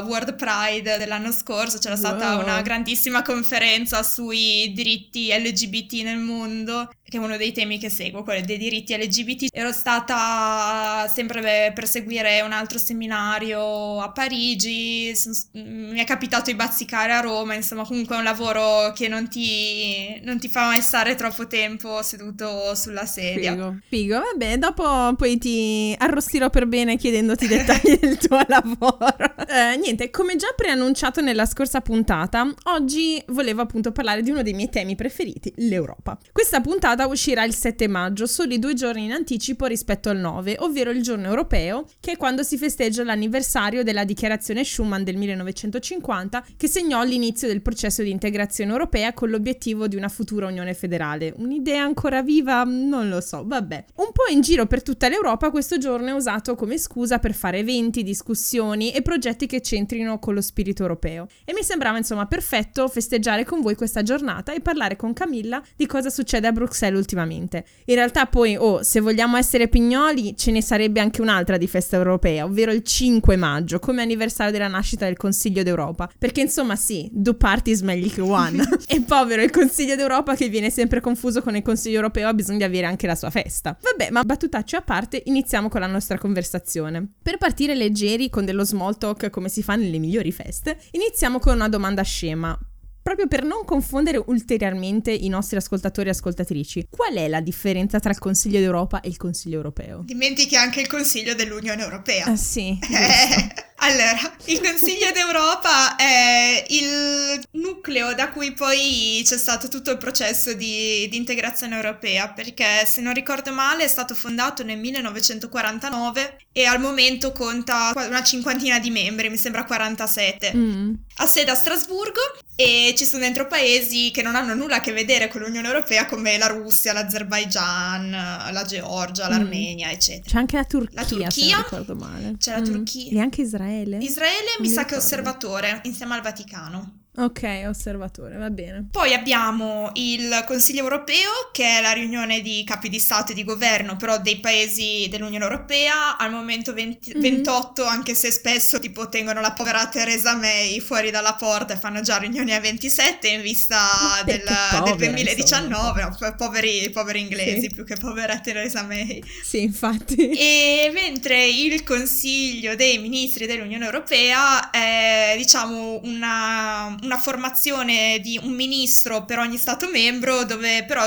World 0.06 0.34
Pride 0.34 0.96
dell'anno 0.96 1.30
scorso, 1.30 1.76
c'era 1.76 1.96
stata 1.96 2.36
wow. 2.36 2.42
una 2.42 2.62
grandissima 2.62 3.20
conferenza 3.20 4.02
sui 4.02 4.72
diritti 4.74 5.28
LGBT 5.30 5.92
nel 6.04 6.20
mondo 6.20 6.90
che 7.12 7.18
è 7.18 7.20
uno 7.20 7.36
dei 7.36 7.52
temi 7.52 7.78
che 7.78 7.90
seguo, 7.90 8.22
quello 8.22 8.40
dei 8.42 8.56
diritti 8.56 8.96
LGBT. 8.96 9.48
Ero 9.52 9.70
stata 9.70 11.06
sempre 11.12 11.70
per 11.74 11.86
seguire 11.86 12.40
un 12.40 12.52
altro 12.52 12.78
seminario 12.78 14.00
a 14.00 14.10
Parigi, 14.10 15.12
mi 15.52 15.98
è 15.98 16.04
capitato 16.04 16.50
di 16.50 16.56
bazzicare 16.56 17.12
a 17.12 17.20
Roma, 17.20 17.52
insomma 17.54 17.84
comunque 17.84 18.14
è 18.16 18.18
un 18.18 18.24
lavoro 18.24 18.92
che 18.94 19.08
non 19.08 19.28
ti, 19.28 20.18
non 20.22 20.38
ti 20.38 20.48
fa 20.48 20.64
mai 20.64 20.80
stare 20.80 21.14
troppo 21.14 21.46
tempo 21.46 22.02
seduto 22.02 22.74
sulla 22.74 23.04
sedia. 23.04 23.52
Figo, 23.52 23.76
figo. 23.88 24.18
vabbè, 24.18 24.56
dopo 24.56 25.14
poi 25.14 25.36
ti 25.36 25.94
arrostirò 25.98 26.48
per 26.48 26.66
bene 26.66 26.96
chiedendoti 26.96 27.46
dettagli 27.46 27.98
del 28.00 28.16
tuo 28.16 28.40
lavoro. 28.46 29.34
Eh, 29.48 29.76
niente, 29.76 30.08
come 30.08 30.36
già 30.36 30.54
preannunciato 30.56 31.20
nella 31.20 31.44
scorsa 31.44 31.82
puntata, 31.82 32.50
oggi 32.64 33.22
volevo 33.26 33.60
appunto 33.60 33.92
parlare 33.92 34.22
di 34.22 34.30
uno 34.30 34.42
dei 34.42 34.54
miei 34.54 34.70
temi 34.70 34.94
preferiti, 34.94 35.52
l'Europa. 35.56 36.16
Questa 36.32 36.62
puntata 36.62 37.00
puntata 37.02 37.06
uscirà 37.06 37.44
il 37.44 37.54
7 37.54 37.88
maggio, 37.88 38.26
soli 38.26 38.58
due 38.58 38.74
giorni 38.74 39.04
in 39.04 39.12
anticipo 39.12 39.66
rispetto 39.66 40.08
al 40.08 40.18
9, 40.18 40.56
ovvero 40.60 40.90
il 40.90 41.02
giorno 41.02 41.26
europeo, 41.26 41.86
che 42.00 42.12
è 42.12 42.16
quando 42.16 42.42
si 42.42 42.56
festeggia 42.56 43.04
l'anniversario 43.04 43.82
della 43.82 44.04
dichiarazione 44.04 44.64
Schuman 44.64 45.04
del 45.04 45.16
1950, 45.16 46.44
che 46.56 46.68
segnò 46.68 47.02
l'inizio 47.02 47.48
del 47.48 47.62
processo 47.62 48.02
di 48.02 48.10
integrazione 48.10 48.70
europea 48.72 49.12
con 49.12 49.30
l'obiettivo 49.30 49.88
di 49.88 49.96
una 49.96 50.08
futura 50.08 50.46
unione 50.46 50.74
federale. 50.74 51.32
Un'idea 51.36 51.82
ancora 51.82 52.22
viva? 52.22 52.62
Non 52.64 53.08
lo 53.08 53.20
so, 53.20 53.42
vabbè. 53.44 53.84
Un 53.96 54.12
po' 54.12 54.30
in 54.30 54.40
giro 54.40 54.66
per 54.66 54.82
tutta 54.82 55.08
l'Europa 55.08 55.50
questo 55.50 55.78
giorno 55.78 56.08
è 56.08 56.12
usato 56.12 56.54
come 56.54 56.78
scusa 56.78 57.18
per 57.18 57.34
fare 57.34 57.58
eventi, 57.58 58.02
discussioni 58.02 58.92
e 58.92 59.02
progetti 59.02 59.46
che 59.46 59.60
c'entrino 59.60 60.18
con 60.18 60.34
lo 60.34 60.40
spirito 60.40 60.82
europeo. 60.82 61.26
E 61.44 61.52
mi 61.52 61.62
sembrava 61.62 61.98
insomma 61.98 62.26
perfetto 62.26 62.88
festeggiare 62.88 63.44
con 63.44 63.60
voi 63.60 63.74
questa 63.74 64.02
giornata 64.02 64.52
e 64.52 64.60
parlare 64.60 64.96
con 64.96 65.12
Camilla 65.12 65.62
di 65.76 65.86
cosa 65.86 66.10
succede 66.10 66.46
a 66.46 66.52
Bruxelles 66.52 66.91
ultimamente. 66.96 67.64
In 67.86 67.94
realtà 67.94 68.26
poi, 68.26 68.56
oh, 68.56 68.82
se 68.82 69.00
vogliamo 69.00 69.36
essere 69.36 69.68
pignoli, 69.68 70.36
ce 70.36 70.50
ne 70.50 70.62
sarebbe 70.62 71.00
anche 71.00 71.20
un'altra 71.20 71.56
di 71.56 71.66
festa 71.66 71.96
europea, 71.96 72.44
ovvero 72.44 72.72
il 72.72 72.82
5 72.82 73.36
maggio, 73.36 73.78
come 73.78 74.02
anniversario 74.02 74.52
della 74.52 74.68
nascita 74.68 75.06
del 75.06 75.16
Consiglio 75.16 75.62
d'Europa. 75.62 76.10
Perché 76.18 76.40
insomma 76.40 76.76
sì, 76.76 77.08
due 77.12 77.34
parties 77.34 77.80
meglio 77.80 78.08
che 78.08 78.20
one. 78.20 78.62
e 78.86 79.00
povero 79.02 79.42
il 79.42 79.50
Consiglio 79.50 79.96
d'Europa 79.96 80.34
che 80.34 80.48
viene 80.48 80.70
sempre 80.70 81.00
confuso 81.00 81.42
con 81.42 81.56
il 81.56 81.62
Consiglio 81.62 81.96
europeo, 81.96 82.28
ha 82.28 82.34
bisogno 82.34 82.58
di 82.58 82.64
avere 82.64 82.86
anche 82.86 83.06
la 83.06 83.14
sua 83.14 83.30
festa. 83.30 83.76
Vabbè, 83.80 84.10
ma 84.10 84.22
battutaccio 84.22 84.76
a 84.76 84.82
parte, 84.82 85.22
iniziamo 85.26 85.68
con 85.68 85.80
la 85.80 85.86
nostra 85.86 86.18
conversazione. 86.18 87.12
Per 87.22 87.38
partire 87.38 87.74
leggeri 87.74 88.30
con 88.30 88.44
dello 88.44 88.64
small 88.64 88.98
talk 88.98 89.30
come 89.30 89.48
si 89.48 89.62
fa 89.62 89.76
nelle 89.76 89.98
migliori 89.98 90.32
feste, 90.32 90.78
iniziamo 90.92 91.38
con 91.38 91.54
una 91.54 91.68
domanda 91.68 92.02
scema 92.02 92.58
proprio 93.02 93.26
per 93.26 93.42
non 93.42 93.64
confondere 93.64 94.22
ulteriormente 94.24 95.10
i 95.10 95.28
nostri 95.28 95.56
ascoltatori 95.56 96.08
e 96.08 96.12
ascoltatrici, 96.12 96.86
qual 96.88 97.14
è 97.14 97.28
la 97.28 97.40
differenza 97.40 97.98
tra 97.98 98.10
il 98.10 98.18
Consiglio 98.18 98.60
d'Europa 98.60 99.00
e 99.00 99.08
il 99.08 99.16
Consiglio 99.16 99.56
europeo? 99.56 100.02
Dimentichi 100.04 100.56
anche 100.56 100.80
il 100.80 100.86
Consiglio 100.86 101.34
dell'Unione 101.34 101.82
Europea. 101.82 102.26
Ah 102.26 102.36
sì. 102.36 102.78
allora, 103.76 104.36
il 104.44 104.60
Consiglio 104.60 105.10
d'Europa 105.12 105.96
è 105.96 106.64
il 106.68 107.42
nucleo 107.52 108.14
da 108.14 108.28
cui 108.30 108.52
poi 108.52 109.20
c'è 109.24 109.36
stato 109.36 109.68
tutto 109.68 109.90
il 109.90 109.98
processo 109.98 110.52
di, 110.52 111.08
di 111.08 111.16
integrazione 111.16 111.74
europea, 111.74 112.28
perché 112.28 112.86
se 112.86 113.00
non 113.00 113.14
ricordo 113.14 113.52
male 113.52 113.84
è 113.84 113.88
stato 113.88 114.14
fondato 114.14 114.62
nel 114.62 114.78
1949 114.78 116.36
e 116.52 116.66
al 116.66 116.80
momento 116.80 117.32
conta 117.32 117.92
una 117.94 118.22
cinquantina 118.22 118.78
di 118.78 118.90
membri, 118.90 119.28
mi 119.28 119.36
sembra 119.36 119.64
47. 119.64 120.52
Mm. 120.54 120.94
Ha 121.16 121.26
sede 121.26 121.50
a 121.50 121.54
Strasburgo 121.54 122.20
e 122.54 122.91
ci 122.94 123.04
sono 123.04 123.22
dentro 123.22 123.46
paesi 123.46 124.10
che 124.10 124.22
non 124.22 124.34
hanno 124.36 124.54
nulla 124.54 124.76
a 124.76 124.80
che 124.80 124.92
vedere 124.92 125.28
con 125.28 125.40
l'Unione 125.40 125.66
Europea 125.66 126.06
come 126.06 126.38
la 126.38 126.46
Russia, 126.46 126.92
l'Azerbaigian, 126.92 128.10
la 128.10 128.64
Georgia, 128.66 129.26
mm. 129.26 129.30
l'Armenia, 129.30 129.90
eccetera. 129.90 130.30
C'è 130.30 130.38
anche 130.38 130.56
la 130.56 130.64
Turchia, 130.64 131.00
la 131.00 131.06
Turchia 131.06 131.54
non 131.56 131.62
ricordo 131.64 131.94
male. 131.94 132.34
C'è 132.38 132.52
la 132.52 132.60
mm. 132.60 132.64
Turchia. 132.64 133.12
E 133.12 133.20
anche 133.20 133.42
Israele. 133.42 133.98
Israele 133.98 134.56
mi, 134.58 134.68
mi 134.68 134.68
sa 134.68 134.82
ricordo. 134.82 134.88
che 134.88 134.94
è 134.94 134.98
osservatore 134.98 135.80
insieme 135.84 136.14
al 136.14 136.22
Vaticano. 136.22 137.01
Ok, 137.14 137.64
osservatore, 137.68 138.38
va 138.38 138.48
bene. 138.48 138.86
Poi 138.90 139.12
abbiamo 139.12 139.90
il 139.94 140.44
Consiglio 140.46 140.82
europeo, 140.82 141.50
che 141.52 141.76
è 141.76 141.82
la 141.82 141.92
riunione 141.92 142.40
di 142.40 142.64
capi 142.64 142.88
di 142.88 142.98
Stato 142.98 143.32
e 143.32 143.34
di 143.34 143.44
governo, 143.44 143.96
però 143.96 144.18
dei 144.18 144.40
paesi 144.40 145.06
dell'Unione 145.10 145.44
Europea, 145.44 146.16
al 146.16 146.30
momento 146.30 146.72
20, 146.72 147.10
mm-hmm. 147.10 147.20
28, 147.20 147.84
anche 147.84 148.14
se 148.14 148.30
spesso 148.30 148.78
tipo 148.78 149.10
tengono 149.10 149.42
la 149.42 149.52
povera 149.52 149.86
Theresa 149.88 150.34
May 150.36 150.80
fuori 150.80 151.10
dalla 151.10 151.34
porta 151.34 151.74
e 151.74 151.76
fanno 151.76 152.00
già 152.00 152.16
riunioni 152.16 152.54
a 152.54 152.60
27 152.60 153.28
in 153.28 153.42
vista 153.42 154.22
del, 154.24 154.40
povera, 154.40 154.96
del, 154.96 155.10
2019, 155.10 156.02
insomma. 156.02 156.32
poveri, 156.32 156.88
poveri 156.88 157.20
inglesi 157.20 157.60
sì. 157.60 157.74
più 157.74 157.84
che 157.84 157.96
povera 157.96 158.40
Theresa 158.40 158.84
May. 158.84 159.22
Sì, 159.42 159.60
infatti. 159.60 160.30
E 160.30 160.90
mentre 160.94 161.46
il 161.46 161.82
Consiglio 161.82 162.74
dei 162.74 162.96
Ministri 162.96 163.44
dell'Unione 163.44 163.84
Europea 163.84 164.70
è, 164.70 165.34
diciamo, 165.36 166.00
una 166.04 167.00
una 167.02 167.18
formazione 167.18 168.18
di 168.20 168.38
un 168.42 168.52
ministro 168.52 169.24
per 169.24 169.38
ogni 169.38 169.58
Stato 169.58 169.88
membro, 169.90 170.44
dove 170.44 170.84
però 170.84 171.04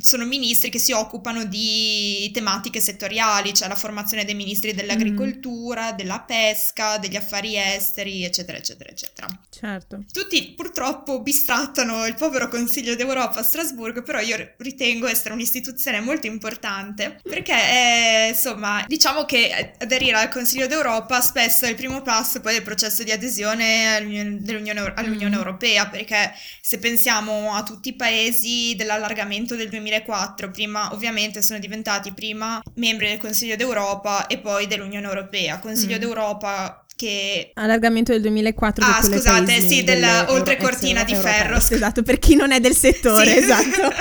sono 0.00 0.24
ministri 0.24 0.70
che 0.70 0.78
si 0.78 0.92
occupano 0.92 1.44
di 1.44 2.30
tematiche 2.32 2.80
settoriali, 2.80 3.54
cioè 3.54 3.68
la 3.68 3.74
formazione 3.74 4.24
dei 4.24 4.34
ministri 4.34 4.74
dell'agricoltura, 4.74 5.92
mm. 5.92 5.96
della 5.96 6.20
pesca, 6.20 6.98
degli 6.98 7.16
affari 7.16 7.56
esteri, 7.56 8.24
eccetera, 8.24 8.58
eccetera, 8.58 8.90
eccetera. 8.90 9.28
Certo. 9.50 10.04
Tutti 10.12 10.52
purtroppo 10.56 11.20
bistrattano 11.20 12.06
il 12.06 12.14
povero 12.14 12.48
Consiglio 12.48 12.94
d'Europa 12.94 13.40
a 13.40 13.42
Strasburgo, 13.42 14.02
però 14.02 14.20
io 14.20 14.54
ritengo 14.58 15.06
essere 15.06 15.34
un'istituzione 15.34 16.00
molto 16.00 16.26
importante 16.26 17.20
perché, 17.22 17.54
è, 17.54 18.26
insomma, 18.30 18.84
diciamo 18.86 19.24
che 19.24 19.74
aderire 19.78 20.16
al 20.16 20.28
Consiglio 20.28 20.66
d'Europa 20.66 21.20
spesso 21.20 21.66
è 21.66 21.68
il 21.68 21.74
primo 21.74 22.02
passo 22.02 22.40
poi 22.40 22.54
del 22.54 22.62
processo 22.62 23.02
di 23.02 23.10
adesione 23.10 23.96
all'Unione, 23.96 24.92
all'Unione 24.96 25.34
mm. 25.34 25.38
Europea, 25.38 25.88
perché 25.88 26.32
se 26.60 26.78
pensiamo 26.78 27.54
a 27.54 27.62
tutti 27.62 27.90
i 27.90 27.94
paesi 27.94 28.74
dell'allargamento 28.76 29.54
del 29.54 29.68
2004, 29.84 30.50
prima 30.50 30.92
ovviamente 30.92 31.42
sono 31.42 31.58
diventati 31.58 32.12
prima 32.12 32.60
membri 32.74 33.08
del 33.08 33.18
Consiglio 33.18 33.56
d'Europa 33.56 34.26
e 34.26 34.38
poi 34.38 34.66
dell'Unione 34.66 35.06
Europea. 35.06 35.58
Consiglio 35.58 35.96
mm. 35.96 36.00
d'Europa 36.00 36.84
che... 36.96 37.50
Allargamento 37.54 38.12
del 38.12 38.22
2004 38.22 38.84
Ah, 38.84 39.02
scusate, 39.02 39.60
sì, 39.60 39.84
dell'oltre 39.84 40.56
cortina 40.56 41.04
di 41.04 41.14
ferro. 41.14 41.56
Esatto, 41.56 42.02
per 42.02 42.18
chi 42.18 42.34
non 42.34 42.52
è 42.52 42.60
del 42.60 42.74
settore, 42.74 43.26
sì. 43.32 43.38
esatto. 43.38 43.92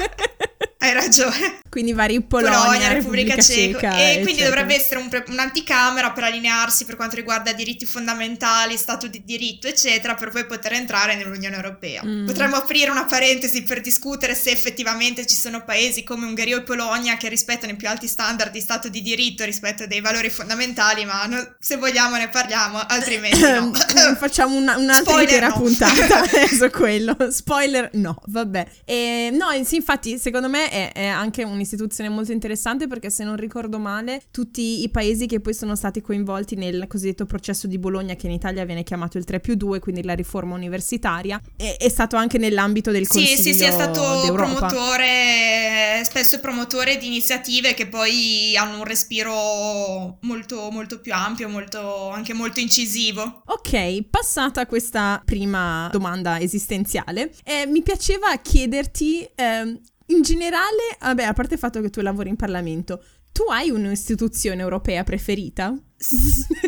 Hai 0.84 0.92
ragione. 0.92 1.62
Quindi 1.70 1.94
vari 1.94 2.22
Polonia, 2.22 2.60
Polonia 2.60 2.88
Repubblica, 2.92 3.36
Repubblica 3.36 3.42
Ceca. 3.42 3.92
Ceca. 3.94 4.12
E 4.12 4.22
quindi 4.22 4.44
dovrebbe 4.44 4.76
essere 4.76 5.00
un 5.00 5.08
pre- 5.08 5.24
un'anticamera 5.30 6.12
per 6.12 6.26
allinearsi 6.26 6.84
per 6.84 6.98
quanto 6.98 7.16
riguarda 7.16 7.54
diritti 7.54 7.86
fondamentali, 7.86 8.76
Stato 8.76 9.08
di 9.08 9.24
diritto, 9.24 9.68
eccetera, 9.68 10.14
per 10.14 10.30
poi 10.30 10.46
poter 10.46 10.74
entrare 10.74 11.16
nell'Unione 11.16 11.56
Europea. 11.56 12.04
Mm. 12.06 12.26
Potremmo 12.26 12.58
aprire 12.58 12.92
una 12.92 13.06
parentesi 13.06 13.64
per 13.64 13.80
discutere 13.80 14.36
se 14.36 14.52
effettivamente 14.52 15.26
ci 15.26 15.38
sono 15.38 15.64
paesi 15.64 16.04
come 16.04 16.26
Ungheria 16.26 16.58
e 16.58 16.64
Polonia 16.64 17.16
che 17.16 17.30
rispettano 17.30 17.72
i 17.72 17.76
più 17.78 17.88
alti 17.88 18.08
standard 18.08 18.52
di 18.52 18.60
Stato 18.60 18.90
di 18.90 19.02
diritto 19.02 19.46
rispetto 19.46 19.88
dei 19.88 20.02
valori 20.02 20.30
fondamentali, 20.30 21.06
ma 21.06 21.26
no, 21.28 21.56
se 21.60 21.78
vogliamo 21.78 22.18
ne 22.18 22.28
parliamo, 22.28 22.78
altrimenti 22.80 23.40
no. 23.40 23.72
Facciamo 24.20 24.58
una, 24.58 24.76
un'altra 24.76 25.22
intera 25.22 25.48
no. 25.48 25.54
puntata 25.54 26.24
su 26.52 26.70
quello. 26.70 27.16
Spoiler 27.32 27.90
no, 27.94 28.22
vabbè. 28.26 28.68
E, 28.84 29.30
no, 29.32 29.48
sì, 29.64 29.78
infatti, 29.78 30.20
secondo 30.20 30.50
me 30.50 30.72
è, 30.74 30.92
è, 30.92 31.06
anche 31.06 31.44
un'istituzione 31.44 32.10
molto 32.10 32.32
interessante 32.32 32.88
perché 32.88 33.12
se 33.12 33.24
non 33.24 33.36
ricordo 33.36 33.78
male 33.78 34.24
tutti 34.32 34.82
i 34.82 34.90
paesi 34.90 35.28
che 35.28 35.40
poi 35.40 35.54
sono 35.54 35.76
stati 35.76 36.02
coinvolti 36.02 36.56
nel 36.56 36.88
cosiddetto 36.88 37.28
processo 37.28 37.68
di 37.68 37.78
Bologna 37.78 38.16
che 38.16 38.26
in 38.26 38.34
Italia 38.34 38.66
viene 38.66 38.82
chiamato 38.82 39.20
il 39.20 39.24
3 39.24 39.40
più 39.40 39.54
2 39.54 39.80
quindi 39.80 40.04
la 40.04 40.14
riforma 40.14 40.56
universitaria 40.56 41.40
è, 41.56 41.76
è 41.78 41.90
stato 41.90 42.16
anche 42.16 42.40
nell'ambito 42.40 42.90
del 42.90 43.08
Consiglio 43.08 43.36
Sì, 43.36 43.42
sì, 43.44 43.54
sì, 43.54 43.64
è 43.66 43.72
stato 43.72 44.02
d'Europa. 44.24 44.66
promotore 44.66 46.02
spesso 46.04 46.40
promotore 46.40 46.98
di 46.98 47.08
iniziative 47.08 47.74
che 47.74 47.88
poi 47.88 48.56
hanno 48.58 48.78
un 48.78 48.84
respiro 48.84 50.18
molto, 50.22 50.70
molto 50.72 51.00
più 51.00 51.14
ampio, 51.14 51.48
molto, 51.50 52.10
anche 52.10 52.34
molto 52.34 52.60
incisivo. 52.60 53.44
Ok, 53.46 54.04
passata 54.10 54.66
questa 54.66 55.22
prima 55.24 55.90
domanda 55.92 56.40
esistenziale, 56.40 57.34
eh, 57.44 57.66
mi 57.68 57.82
piaceva 57.82 58.36
chiederti 58.38 59.28
eh, 59.36 59.80
in 60.16 60.22
generale, 60.22 60.98
vabbè, 61.00 61.24
a 61.24 61.34
parte 61.34 61.56
il 61.56 61.60
fatto 61.60 61.82
che 61.82 61.90
tu 61.90 62.02
lavori 62.02 62.30
in 62.30 62.36
Parlamento, 62.36 63.04
tu 63.32 63.44
hai 63.50 63.70
un'istituzione 63.70 64.62
europea 64.62 65.04
preferita? 65.04 65.76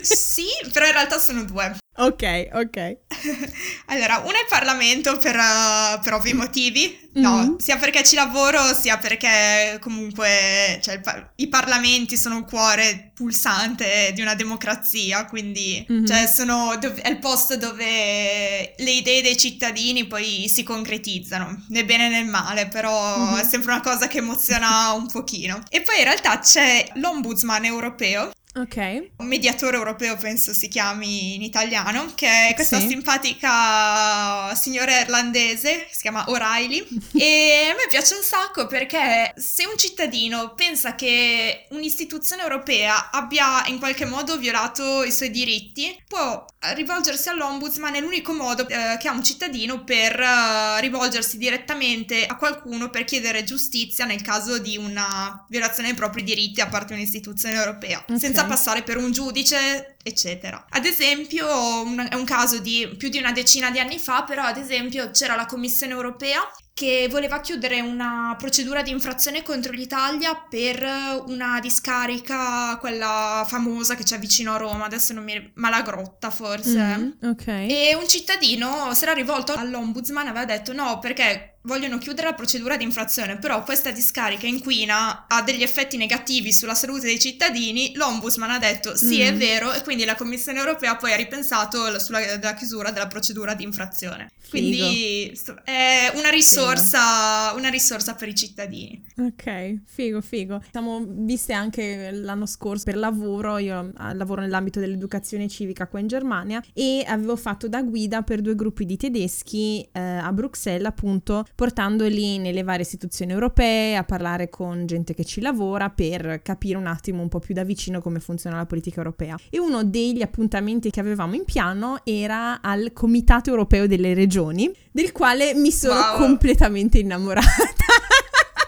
Sì, 0.01 0.47
però 0.71 0.85
in 0.85 0.93
realtà 0.93 1.19
sono 1.19 1.43
due. 1.43 1.77
Ok, 1.97 2.49
ok. 2.51 2.97
allora, 3.87 4.17
uno 4.17 4.33
è 4.33 4.41
il 4.41 4.47
Parlamento 4.49 5.17
per, 5.17 5.35
uh, 5.35 6.01
per 6.03 6.13
ovvi 6.13 6.33
motivi, 6.33 7.09
no, 7.13 7.37
mm-hmm. 7.37 7.55
sia 7.55 7.77
perché 7.77 8.03
ci 8.03 8.15
lavoro, 8.15 8.73
sia 8.73 8.97
perché 8.97 9.77
comunque 9.79 10.77
cioè, 10.81 10.99
pa- 10.99 11.31
i 11.35 11.47
parlamenti 11.47 12.17
sono 12.17 12.39
il 12.39 12.43
cuore 12.43 13.11
pulsante 13.13 14.11
di 14.13 14.19
una 14.19 14.35
democrazia, 14.35 15.25
quindi 15.25 15.85
mm-hmm. 15.89 16.05
cioè, 16.05 16.27
sono 16.27 16.75
dov- 16.81 16.99
è 16.99 17.07
il 17.07 17.19
posto 17.19 17.55
dove 17.55 18.75
le 18.77 18.91
idee 18.91 19.21
dei 19.21 19.37
cittadini 19.37 20.05
poi 20.05 20.49
si 20.49 20.63
concretizzano, 20.63 21.65
nel 21.69 21.85
bene 21.85 22.07
e 22.07 22.09
nel 22.09 22.25
male, 22.25 22.67
però 22.67 23.19
mm-hmm. 23.19 23.37
è 23.37 23.43
sempre 23.45 23.71
una 23.71 23.81
cosa 23.81 24.07
che 24.07 24.17
emoziona 24.17 24.91
un 24.91 25.07
pochino. 25.07 25.63
E 25.69 25.81
poi 25.81 25.99
in 25.99 26.03
realtà 26.03 26.39
c'è 26.39 26.85
l'Ombudsman 26.95 27.63
europeo, 27.63 28.31
Ok. 28.57 29.11
Un 29.17 29.27
mediatore 29.27 29.75
europeo 29.75 30.15
penso 30.15 30.53
si 30.53 30.69
chiami 30.69 31.35
in 31.35 31.41
italiano, 31.41 32.13
che 32.15 32.47
è 32.47 32.53
questa 32.53 32.79
sì. 32.79 32.87
simpatica 32.87 34.55
signora 34.55 35.01
irlandese, 35.01 35.87
si 35.91 36.01
chiama 36.01 36.23
O'Reilly, 36.29 36.87
e 37.19 37.67
a 37.69 37.75
me 37.75 37.87
piace 37.89 38.15
un 38.15 38.23
sacco 38.23 38.65
perché 38.67 39.33
se 39.35 39.65
un 39.65 39.77
cittadino 39.77 40.53
pensa 40.55 40.95
che 40.95 41.67
un'istituzione 41.71 42.43
europea 42.43 43.09
abbia 43.11 43.65
in 43.67 43.77
qualche 43.77 44.05
modo 44.05 44.37
violato 44.37 45.03
i 45.03 45.11
suoi 45.11 45.31
diritti, 45.31 45.93
può 46.07 46.45
rivolgersi 46.73 47.29
all'ombudsman, 47.29 47.95
è 47.95 48.01
l'unico 48.01 48.33
modo 48.33 48.67
eh, 48.67 48.97
che 48.99 49.07
ha 49.07 49.11
un 49.11 49.23
cittadino 49.23 49.83
per 49.83 50.19
uh, 50.19 50.79
rivolgersi 50.79 51.37
direttamente 51.37 52.25
a 52.25 52.35
qualcuno 52.35 52.89
per 52.89 53.03
chiedere 53.03 53.43
giustizia 53.43 54.05
nel 54.05 54.21
caso 54.21 54.57
di 54.57 54.77
una 54.77 55.45
violazione 55.49 55.89
dei 55.89 55.97
propri 55.97 56.23
diritti 56.23 56.61
a 56.61 56.67
parte 56.67 56.93
un'istituzione 56.93 57.55
europea, 57.55 57.99
okay. 57.99 58.19
senza 58.19 58.45
passare 58.45 58.83
per 58.83 58.97
un 58.97 59.11
giudice, 59.11 59.94
eccetera. 60.07 60.63
Ad 60.69 60.85
esempio, 60.85 61.47
un, 61.81 62.05
è 62.07 62.13
un 62.13 62.25
caso 62.25 62.59
di 62.59 62.93
più 62.95 63.09
di 63.09 63.17
una 63.17 63.31
decina 63.31 63.71
di 63.71 63.79
anni 63.79 63.97
fa, 63.97 64.21
però 64.21 64.43
ad 64.43 64.57
esempio 64.57 65.09
c'era 65.09 65.35
la 65.35 65.47
Commissione 65.47 65.93
europea 65.93 66.47
che 66.75 67.07
voleva 67.09 67.39
chiudere 67.39 67.79
una 67.79 68.35
procedura 68.37 68.83
di 68.83 68.91
infrazione 68.91 69.41
contro 69.41 69.71
l'Italia 69.71 70.35
per 70.35 70.85
una 71.25 71.59
discarica, 71.59 72.77
quella 72.77 73.43
famosa 73.47 73.95
che 73.95 74.03
c'è 74.03 74.19
vicino 74.19 74.53
a 74.53 74.57
Roma, 74.57 74.85
adesso 74.85 75.13
non 75.13 75.23
mi... 75.23 75.51
Malagrotta 75.55 76.29
forse. 76.29 76.77
Mm, 76.77 77.11
ok. 77.23 77.47
E 77.47 77.97
un 77.99 78.07
cittadino 78.07 78.93
si 78.93 79.03
era 79.03 79.13
rivolto 79.13 79.53
all'ombudsman 79.53 80.27
e 80.27 80.29
aveva 80.29 80.45
detto 80.45 80.73
no, 80.73 80.99
perché 80.99 81.54
vogliono 81.65 81.97
chiudere 81.97 82.27
la 82.27 82.33
procedura 82.33 82.77
di 82.77 82.83
infrazione, 82.83 83.37
però 83.37 83.63
questa 83.63 83.91
discarica 83.91 84.47
inquina 84.47 85.25
ha 85.27 85.41
degli 85.41 85.63
effetti 85.63 85.97
negativi 85.97 86.53
sulla 86.53 86.75
salute 86.75 87.05
dei 87.05 87.19
cittadini, 87.19 87.93
l'ombudsman 87.95 88.51
ha 88.51 88.59
detto 88.59 88.95
sì 88.95 89.17
mm. 89.17 89.27
è 89.27 89.33
vero 89.35 89.73
e 89.73 89.81
quindi 89.81 90.05
la 90.05 90.15
Commissione 90.15 90.59
europea 90.59 90.95
poi 90.95 91.13
ha 91.13 91.15
ripensato 91.15 91.99
sulla 91.99 92.53
chiusura 92.55 92.91
della 92.91 93.07
procedura 93.07 93.53
di 93.53 93.63
infrazione. 93.63 94.31
Quindi 94.49 95.31
figo. 95.35 95.59
è 95.63 96.11
una 96.15 96.29
risorsa, 96.29 97.53
una 97.55 97.69
risorsa 97.69 98.13
per 98.15 98.27
i 98.27 98.35
cittadini. 98.35 99.03
Ok, 99.17 99.81
figo, 99.85 100.21
figo. 100.21 100.61
Siamo 100.71 101.03
viste 101.07 101.53
anche 101.53 102.11
l'anno 102.11 102.45
scorso 102.45 102.83
per 102.85 102.95
lavoro, 102.95 103.57
io 103.57 103.91
ah, 103.95 104.13
lavoro 104.13 104.41
nell'ambito 104.41 104.79
dell'educazione 104.79 105.47
civica 105.47 105.87
qua 105.87 105.99
in 105.99 106.07
Germania 106.07 106.63
e 106.73 107.03
avevo 107.07 107.35
fatto 107.35 107.67
da 107.67 107.81
guida 107.81 108.21
per 108.21 108.41
due 108.41 108.55
gruppi 108.55 108.85
di 108.85 108.97
tedeschi 108.97 109.87
eh, 109.91 109.99
a 109.99 110.31
Bruxelles 110.31 110.87
appunto 110.87 111.45
portandoli 111.55 112.37
nelle 112.37 112.63
varie 112.63 112.83
istituzioni 112.83 113.31
europee 113.31 113.95
a 113.95 114.03
parlare 114.03 114.49
con 114.49 114.85
gente 114.85 115.13
che 115.13 115.23
ci 115.23 115.41
lavora 115.41 115.89
per 115.89 116.41
capire 116.43 116.77
un 116.77 116.85
attimo 116.85 117.21
un 117.21 117.29
po' 117.29 117.39
più 117.39 117.53
da 117.53 117.63
vicino 117.63 118.01
come 118.01 118.19
funziona 118.19 118.57
la 118.57 118.65
politica 118.65 118.97
europea. 118.97 119.37
E 119.49 119.57
uno 119.57 119.83
degli 119.83 120.21
appuntamenti 120.21 120.91
che 120.91 120.99
avevamo 120.99 121.35
in 121.35 121.45
piano 121.45 122.01
era 122.03 122.61
al 122.61 122.91
Comitato 122.93 123.49
europeo 123.49 123.87
delle 123.87 124.13
regioni, 124.13 124.71
del 124.91 125.11
quale 125.11 125.53
mi 125.53 125.71
sono 125.71 125.99
wow. 125.99 126.17
completamente 126.17 126.99
innamorata. 126.99 127.47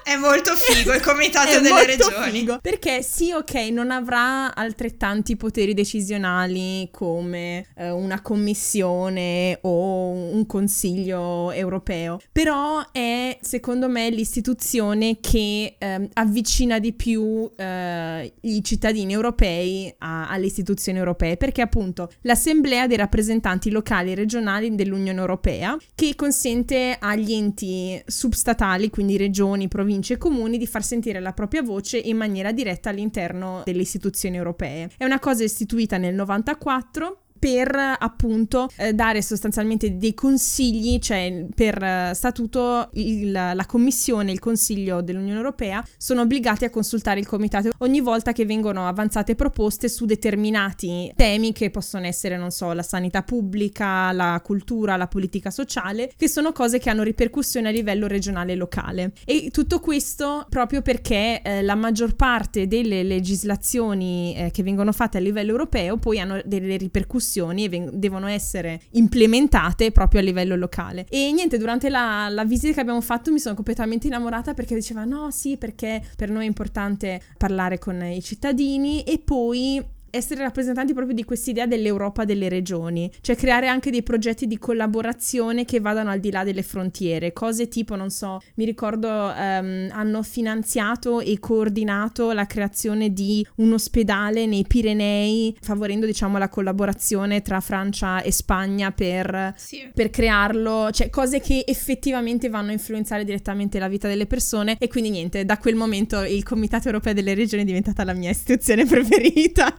È 0.07 0.15
molto 0.15 0.55
figo 0.55 0.93
il 0.93 1.01
comitato 1.01 1.59
delle 1.59 1.85
regioni. 1.85 2.39
Figo, 2.39 2.59
perché 2.61 3.03
sì, 3.03 3.33
ok, 3.33 3.55
non 3.71 3.91
avrà 3.91 4.55
altrettanti 4.55 5.35
poteri 5.35 5.73
decisionali 5.73 6.87
come 6.93 7.65
eh, 7.75 7.89
una 7.89 8.21
commissione 8.21 9.59
o 9.63 10.07
un 10.11 10.45
consiglio 10.45 11.51
europeo, 11.51 12.21
però 12.31 12.85
è 12.93 13.37
secondo 13.41 13.89
me 13.89 14.09
l'istituzione 14.09 15.17
che 15.19 15.75
eh, 15.77 16.09
avvicina 16.13 16.79
di 16.79 16.93
più 16.93 17.51
eh, 17.57 18.33
i 18.39 18.63
cittadini 18.63 19.11
europei 19.11 19.93
a, 19.97 20.29
alle 20.29 20.45
istituzioni 20.45 20.99
europee, 20.99 21.35
perché 21.35 21.61
appunto 21.61 22.09
l'assemblea 22.21 22.87
dei 22.87 22.95
rappresentanti 22.95 23.69
locali 23.69 24.13
e 24.13 24.15
regionali 24.15 24.73
dell'Unione 24.73 25.19
Europea 25.19 25.75
che 25.93 26.15
consente 26.15 26.95
agli 26.97 27.33
enti 27.33 28.01
substatali, 28.05 28.89
quindi 28.89 29.17
regioni, 29.17 29.67
province, 29.67 29.95
province 29.97 30.13
e 30.13 30.17
comuni 30.17 30.57
di 30.57 30.67
far 30.67 30.83
sentire 30.83 31.19
la 31.19 31.33
propria 31.33 31.61
voce 31.61 31.97
in 31.97 32.17
maniera 32.17 32.51
diretta 32.51 32.89
all'interno 32.89 33.63
delle 33.65 33.81
istituzioni 33.81 34.35
europee. 34.35 34.89
È 34.97 35.05
una 35.05 35.19
cosa 35.19 35.43
istituita 35.43 35.97
nel 35.97 36.13
94 36.13 37.21
per 37.37 37.95
appunto 37.99 38.69
eh, 38.77 38.93
dare 38.93 39.21
sostanzialmente 39.21 39.97
dei 39.97 40.13
consigli, 40.13 40.99
cioè 40.99 41.45
per 41.53 41.81
eh, 41.81 42.11
statuto 42.13 42.89
il, 42.93 43.31
la 43.31 43.65
Commissione 43.67 44.29
e 44.29 44.33
il 44.33 44.39
Consiglio 44.39 45.01
dell'Unione 45.01 45.37
Europea 45.37 45.83
sono 45.97 46.21
obbligati 46.21 46.65
a 46.65 46.69
consultare 46.69 47.19
il 47.19 47.27
Comitato 47.27 47.69
ogni 47.79 48.01
volta 48.01 48.31
che 48.31 48.45
vengono 48.45 48.87
avanzate 48.87 49.35
proposte 49.35 49.89
su 49.89 50.05
determinati 50.05 51.11
temi 51.15 51.51
che 51.53 51.69
possono 51.69 52.05
essere, 52.05 52.37
non 52.37 52.51
so, 52.51 52.73
la 52.73 52.83
sanità 52.83 53.23
pubblica, 53.23 54.11
la 54.11 54.41
cultura, 54.43 54.95
la 54.95 55.07
politica 55.07 55.51
sociale, 55.51 56.11
che 56.15 56.27
sono 56.27 56.51
cose 56.51 56.79
che 56.79 56.89
hanno 56.89 57.03
ripercussioni 57.03 57.67
a 57.67 57.71
livello 57.71 58.07
regionale 58.07 58.53
e 58.53 58.55
locale. 58.55 59.13
E 59.25 59.49
tutto 59.51 59.79
questo 59.79 60.45
proprio 60.49 60.81
perché 60.81 61.41
eh, 61.41 61.61
la 61.61 61.75
maggior 61.75 62.15
parte 62.15 62.67
delle 62.67 63.03
legislazioni 63.03 64.35
eh, 64.35 64.51
che 64.51 64.63
vengono 64.63 64.91
fatte 64.91 65.17
a 65.17 65.21
livello 65.21 65.51
europeo 65.51 65.97
poi 65.97 66.19
hanno 66.19 66.41
delle 66.45 66.77
ripercussioni 66.77 67.26
e 67.35 67.69
ven- 67.69 67.89
devono 67.93 68.27
essere 68.27 68.81
implementate 68.91 69.91
proprio 69.91 70.21
a 70.21 70.23
livello 70.23 70.55
locale. 70.55 71.05
E 71.09 71.31
niente, 71.31 71.57
durante 71.57 71.89
la, 71.89 72.27
la 72.29 72.45
visita 72.45 72.73
che 72.73 72.79
abbiamo 72.79 73.01
fatto 73.01 73.31
mi 73.31 73.39
sono 73.39 73.55
completamente 73.55 74.07
innamorata 74.07 74.53
perché 74.53 74.75
diceva 74.75 75.03
no, 75.03 75.31
sì, 75.31 75.57
perché 75.57 76.01
per 76.15 76.29
noi 76.29 76.43
è 76.43 76.47
importante 76.47 77.21
parlare 77.37 77.77
con 77.79 78.01
i 78.03 78.21
cittadini 78.21 79.03
e 79.03 79.19
poi 79.19 79.95
essere 80.09 80.41
rappresentanti 80.41 80.93
proprio 80.93 81.15
di 81.15 81.23
quest'idea 81.23 81.65
dell'Europa 81.65 82.25
delle 82.25 82.49
regioni, 82.49 83.11
cioè 83.21 83.35
creare 83.35 83.67
anche 83.67 83.91
dei 83.91 84.03
progetti 84.03 84.47
di 84.47 84.57
collaborazione 84.57 85.65
che 85.65 85.79
vadano 85.79 86.09
al 86.09 86.19
di 86.19 86.31
là 86.31 86.43
delle 86.43 86.63
frontiere, 86.63 87.33
cose 87.33 87.67
tipo, 87.67 87.95
non 87.95 88.09
so, 88.09 88.39
mi 88.55 88.65
ricordo 88.65 89.07
um, 89.07 89.87
hanno 89.91 90.23
finanziato 90.23 91.19
e 91.19 91.39
coordinato 91.39 92.31
la 92.31 92.45
creazione 92.45 93.11
di 93.11 93.45
un 93.57 93.73
ospedale 93.73 94.45
nei 94.45 94.65
Pirenei, 94.67 95.55
favorendo 95.61 96.05
diciamo 96.05 96.37
la 96.37 96.49
collaborazione 96.49 97.41
tra 97.41 97.59
Francia 97.59 98.21
e 98.21 98.31
Spagna 98.31 98.91
per, 98.91 99.53
sì. 99.55 99.89
per 99.93 100.09
crearlo, 100.09 100.89
cioè 100.91 101.09
cose 101.09 101.39
che 101.39 101.63
effettivamente 101.65 102.49
vanno 102.49 102.69
a 102.69 102.73
influenzare 102.73 103.23
direttamente 103.23 103.79
la 103.79 103.87
vita 103.87 104.07
delle 104.07 104.25
persone 104.25 104.75
e 104.79 104.87
quindi 104.87 105.09
niente, 105.09 105.45
da 105.45 105.57
quel 105.57 105.75
momento 105.75 106.23
il 106.23 106.43
Comitato 106.43 106.87
Europeo 106.87 107.13
delle 107.13 107.33
Regioni 107.33 107.63
è 107.63 107.65
diventata 107.65 108.03
la 108.03 108.13
mia 108.13 108.29
istituzione 108.29 108.85
preferita. 108.87 109.75